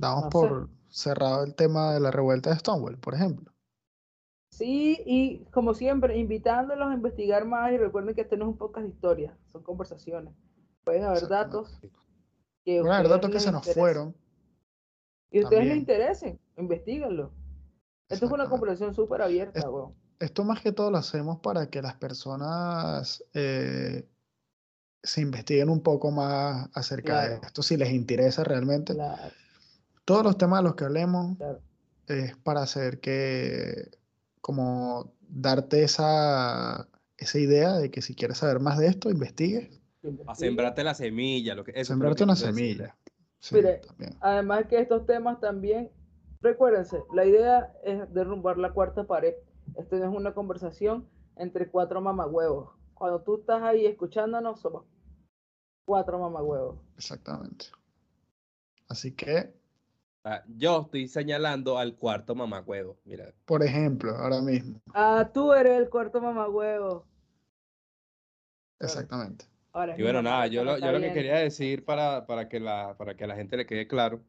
damos 0.02 0.26
por 0.32 0.70
cerrado 0.90 1.44
el 1.44 1.54
tema 1.54 1.94
de 1.94 2.00
la 2.00 2.10
revuelta 2.10 2.50
de 2.50 2.56
Stonewall, 2.58 2.98
por 2.98 3.14
ejemplo. 3.14 3.54
Sí, 4.56 5.02
y 5.06 5.44
como 5.52 5.74
siempre, 5.74 6.18
invitándolos 6.18 6.90
a 6.90 6.94
investigar 6.94 7.44
más 7.44 7.74
y 7.74 7.78
recuerden 7.78 8.16
que 8.16 8.22
esto 8.22 8.38
no 8.38 8.46
es 8.46 8.52
un 8.52 8.58
podcast 8.58 8.86
de 8.86 8.94
historia, 8.94 9.38
son 9.52 9.64
conversaciones. 9.64 10.34
Pueden 10.86 11.04
haber 11.04 11.28
datos 11.28 11.78
que, 12.64 12.80
Pueden 12.80 12.94
haber 12.94 13.10
datos 13.10 13.32
que 13.32 13.40
se 13.42 13.52
nos 13.52 13.66
fueron 13.74 14.16
y 15.30 15.44
ustedes 15.44 15.66
les 15.66 15.76
interesen, 15.76 16.40
investiguenlo. 16.56 17.34
Esto 18.08 18.28
es 18.28 18.32
una 18.32 18.48
conversación 18.48 18.96
súper 18.96 19.22
abierta, 19.22 19.60
Esto 20.20 20.44
más 20.46 20.62
que 20.62 20.72
todo 20.72 20.90
lo 20.90 21.00
hacemos 21.00 21.40
para 21.42 21.70
que 21.70 21.82
las 21.82 21.96
personas 21.96 23.22
eh, 23.34 24.08
se 25.04 25.22
investiguen 25.22 25.70
un 25.70 25.82
poco 25.82 26.12
más 26.12 26.70
acerca 26.74 27.28
de 27.28 27.36
esto, 27.46 27.62
si 27.62 27.76
les 27.76 27.92
interesa 27.92 28.46
realmente. 28.46 28.96
Todos 30.06 30.24
los 30.24 30.38
temas 30.38 30.60
de 30.60 30.64
los 30.64 30.76
que 30.76 30.86
hablemos 30.86 31.38
es 32.08 32.38
para 32.38 32.62
hacer 32.62 33.02
que, 33.02 33.92
como 34.46 35.16
darte 35.22 35.82
esa, 35.82 36.88
esa 37.18 37.40
idea 37.40 37.74
de 37.78 37.90
que 37.90 38.04
si 38.04 38.14
quieres 38.14 38.38
saber 38.38 38.60
más 38.60 38.78
de 38.78 38.86
esto, 38.86 39.10
investigues. 39.10 39.82
A 40.28 40.36
sembrarte 40.36 40.84
la 40.84 40.94
semilla, 40.94 41.56
lo 41.56 41.64
que 41.64 41.84
Sembrarte 41.84 42.26
una 42.26 42.36
semilla 42.36 42.96
además 44.20 44.68
que 44.68 44.80
estos 44.80 45.08
temas 45.08 45.40
también, 45.40 45.90
recuérdense, 46.42 47.04
la 47.12 47.26
idea 47.26 47.74
es 47.84 48.14
derrumbar 48.14 48.60
la 48.60 48.72
cuarta 48.72 49.08
pared. 49.08 49.34
Esto 49.78 49.96
no 49.96 50.06
es 50.06 50.16
una 50.16 50.36
conversación 50.36 51.10
entre 51.38 51.72
cuatro 51.72 52.00
mamagüevos. 52.00 52.70
Cuando 52.94 53.24
tú 53.24 53.40
estás 53.40 53.64
ahí 53.64 53.88
escuchándonos, 53.88 54.62
somos 54.62 54.86
cuatro 55.88 56.20
mamagüevos. 56.20 56.78
Exactamente. 56.98 57.66
Así 58.90 59.12
que. 59.12 59.65
Ah, 60.26 60.44
yo 60.58 60.82
estoy 60.82 61.08
señalando 61.08 61.78
al 61.78 61.96
cuarto 61.96 62.36
mamagüevo, 62.36 62.98
mira. 63.06 63.32
Por 63.46 63.64
ejemplo, 63.64 64.12
ahora 64.18 64.42
mismo. 64.42 64.82
Ah, 64.94 65.30
tú 65.34 65.54
eres 65.54 65.78
el 65.78 65.90
cuarto 65.90 66.20
mamagüevo. 66.20 67.06
Exactamente 68.80 69.46
y 69.98 70.02
bueno, 70.02 70.22
nada, 70.22 70.48
yo 70.48 70.64
lo, 70.64 70.78
yo 70.78 70.92
lo 70.92 71.02
que 71.02 71.12
quería 71.12 71.36
decir 71.36 71.84
para, 71.84 72.26
para, 72.26 72.48
que 72.48 72.60
la, 72.62 72.96
para 72.98 73.16
que 73.16 73.26
a 73.26 73.28
la 73.28 73.36
gente 73.36 73.58
le 73.58 73.66
quede 73.66 73.88
claro 73.88 74.24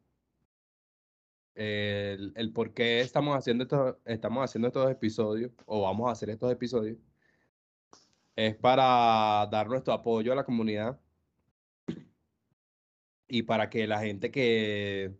el, 1.55 2.33
el, 2.35 2.51
por 2.51 2.73
qué 2.73 2.99
estamos 2.99 3.37
haciendo, 3.37 3.63
estos, 3.63 3.95
estamos 4.05 4.43
haciendo 4.43 4.67
estos 4.67 4.91
episodios 4.91 5.51
o 5.65 5.83
vamos 5.83 6.09
a 6.09 6.11
hacer 6.11 6.29
estos 6.29 6.51
episodios 6.51 6.97
es 8.35 8.55
para 8.55 9.47
dar 9.49 9.67
nuestro 9.67 9.93
apoyo 9.93 10.33
a 10.33 10.35
la 10.35 10.43
comunidad 10.43 10.99
y 13.27 13.43
para 13.43 13.69
que 13.69 13.87
la 13.87 13.99
gente 13.99 14.29
que 14.29 15.13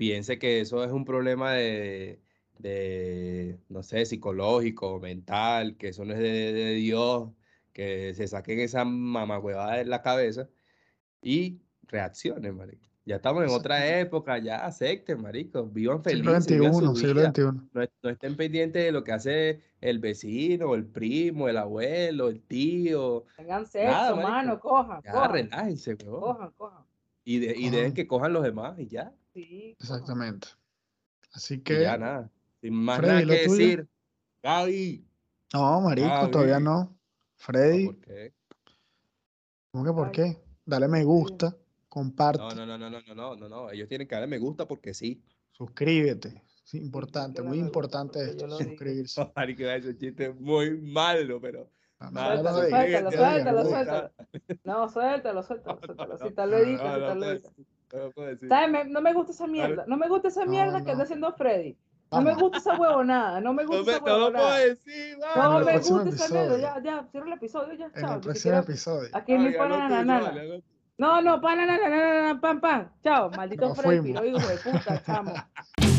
piense 0.00 0.38
que 0.38 0.62
eso 0.62 0.82
es 0.82 0.92
un 0.92 1.04
problema 1.04 1.52
de, 1.52 2.22
de 2.56 3.58
no 3.68 3.82
sé, 3.82 4.06
psicológico, 4.06 4.98
mental, 4.98 5.76
que 5.76 5.88
eso 5.88 6.06
no 6.06 6.14
es 6.14 6.20
de, 6.20 6.54
de 6.54 6.72
Dios, 6.76 7.28
que 7.74 8.14
se 8.14 8.26
saquen 8.26 8.60
esa 8.60 8.86
mamacuevada 8.86 9.76
de 9.76 9.84
la 9.84 10.00
cabeza 10.00 10.48
y 11.20 11.60
reaccionen, 11.82 12.56
marico. 12.56 12.88
Ya 13.04 13.16
estamos 13.16 13.44
en 13.44 13.50
otra 13.50 13.98
época, 14.00 14.38
ya 14.38 14.64
acepten, 14.64 15.20
marico, 15.20 15.66
vivan 15.66 16.02
felices. 16.02 16.46
Siglo 16.46 16.72
XXI, 16.72 16.98
siglo 16.98 17.26
XXI. 17.26 17.88
No, 18.02 18.08
estén 18.08 18.36
pendientes 18.38 18.82
de 18.82 18.92
lo 18.92 19.04
que 19.04 19.12
hace 19.12 19.60
el 19.82 19.98
vecino, 19.98 20.74
el 20.74 20.86
primo, 20.86 21.46
el 21.46 21.58
abuelo, 21.58 22.28
el 22.28 22.40
tío. 22.40 23.26
Tengan 23.36 23.66
sexo, 23.66 24.16
mano, 24.16 24.58
cojan. 24.60 25.02
Ya, 25.04 25.28
relájense, 25.28 25.98
Cojan, 25.98 26.52
cojan. 26.52 26.84
Y, 27.22 27.40
de, 27.40 27.54
y 27.54 27.68
dejen 27.68 27.92
que 27.92 28.06
cojan 28.06 28.32
los 28.32 28.42
demás 28.42 28.78
y 28.78 28.86
ya. 28.86 29.12
Sí. 29.34 29.76
Exactamente. 29.78 30.48
Así 31.32 31.60
que. 31.60 31.82
ya 31.82 31.96
nada. 31.98 32.30
Sin 32.60 32.74
más 32.74 33.00
nada 33.00 33.20
que 33.20 33.26
decir. 33.26 33.88
Gaby. 34.42 35.06
No, 35.52 35.80
marico, 35.80 36.30
todavía 36.30 36.60
no. 36.60 36.96
Freddy. 37.36 37.86
¿Por 37.86 38.00
qué? 38.00 38.34
¿Cómo 39.72 39.84
que 39.84 39.92
por 39.92 40.10
qué? 40.10 40.42
Dale 40.64 40.88
me 40.88 41.04
gusta, 41.04 41.56
comparte. 41.88 42.42
No, 42.42 42.66
no, 42.66 42.66
no, 42.66 42.78
no, 42.78 42.90
no, 42.90 43.14
no, 43.14 43.36
no, 43.36 43.48
no. 43.48 43.70
Ellos 43.70 43.88
tienen 43.88 44.06
que 44.06 44.14
darle 44.14 44.28
me 44.28 44.38
gusta 44.38 44.66
porque 44.66 44.94
sí. 44.94 45.22
Suscríbete. 45.52 46.42
Es 46.64 46.74
importante, 46.74 47.42
muy 47.42 47.58
importante 47.58 48.22
esto, 48.22 48.48
suscribirse. 48.48 49.32
que 49.56 49.76
ese 49.76 49.96
chiste 49.96 50.30
muy 50.30 50.80
malo, 50.80 51.40
pero. 51.40 51.70
suéltalo, 51.98 52.68
suéltalo, 52.68 53.10
suéltalo, 53.10 53.64
suéltalo. 53.64 54.10
No, 54.64 54.88
suéltalo, 54.88 55.42
suéltalo, 55.42 55.80
suéltalo. 55.84 56.18
Si 56.18 56.30
tal 56.34 56.50
lo 56.50 56.58
edita, 56.58 56.94
si 56.94 57.00
tal 57.00 57.20
lo 57.20 57.30
edita. 57.32 57.50
¿Sabes? 58.48 58.88
No 58.88 59.00
me 59.00 59.12
gusta 59.12 59.32
esa 59.32 59.46
mierda. 59.46 59.84
No 59.86 59.96
me 59.96 60.08
gusta 60.08 60.28
esa 60.28 60.44
mierda 60.44 60.84
que 60.84 60.92
anda 60.92 61.04
haciendo 61.04 61.32
Freddy. 61.32 61.76
No 62.12 62.22
me 62.22 62.34
gusta 62.34 62.58
esa 62.58 62.76
huevonada, 62.76 63.40
no 63.40 63.54
me 63.54 63.64
gusta 63.64 63.92
esa 63.92 64.02
huevonada. 64.02 64.30
No 64.30 64.48
puedo 64.48 64.68
decir, 64.68 65.18
No 65.36 65.60
me 65.60 65.78
gusta 65.78 66.08
esa 66.08 66.34
mierda, 66.34 66.58
ya, 66.58 66.82
ya, 66.82 67.08
cierra 67.10 67.26
el 67.28 67.32
episodio, 67.34 67.74
ya, 67.74 67.92
chao. 67.92 68.08
En 68.08 68.14
el 68.14 68.20
próximo 68.20 68.56
episodio. 68.56 69.08
Aquí 69.12 69.38
nada, 69.38 70.04
nada. 70.04 70.34
No, 70.98 71.22
no, 71.22 71.40
para 71.40 71.64
nada, 71.64 71.88
nada, 71.88 72.22
nada, 72.22 72.40
pam, 72.40 72.60
pam. 72.60 72.88
Chao, 73.02 73.30
maldito 73.30 73.74
Freddy, 73.74 74.12
lo 74.12 74.22
digo 74.22 74.38
de 74.38 74.56
puta, 74.56 75.02
chamo. 75.04 75.32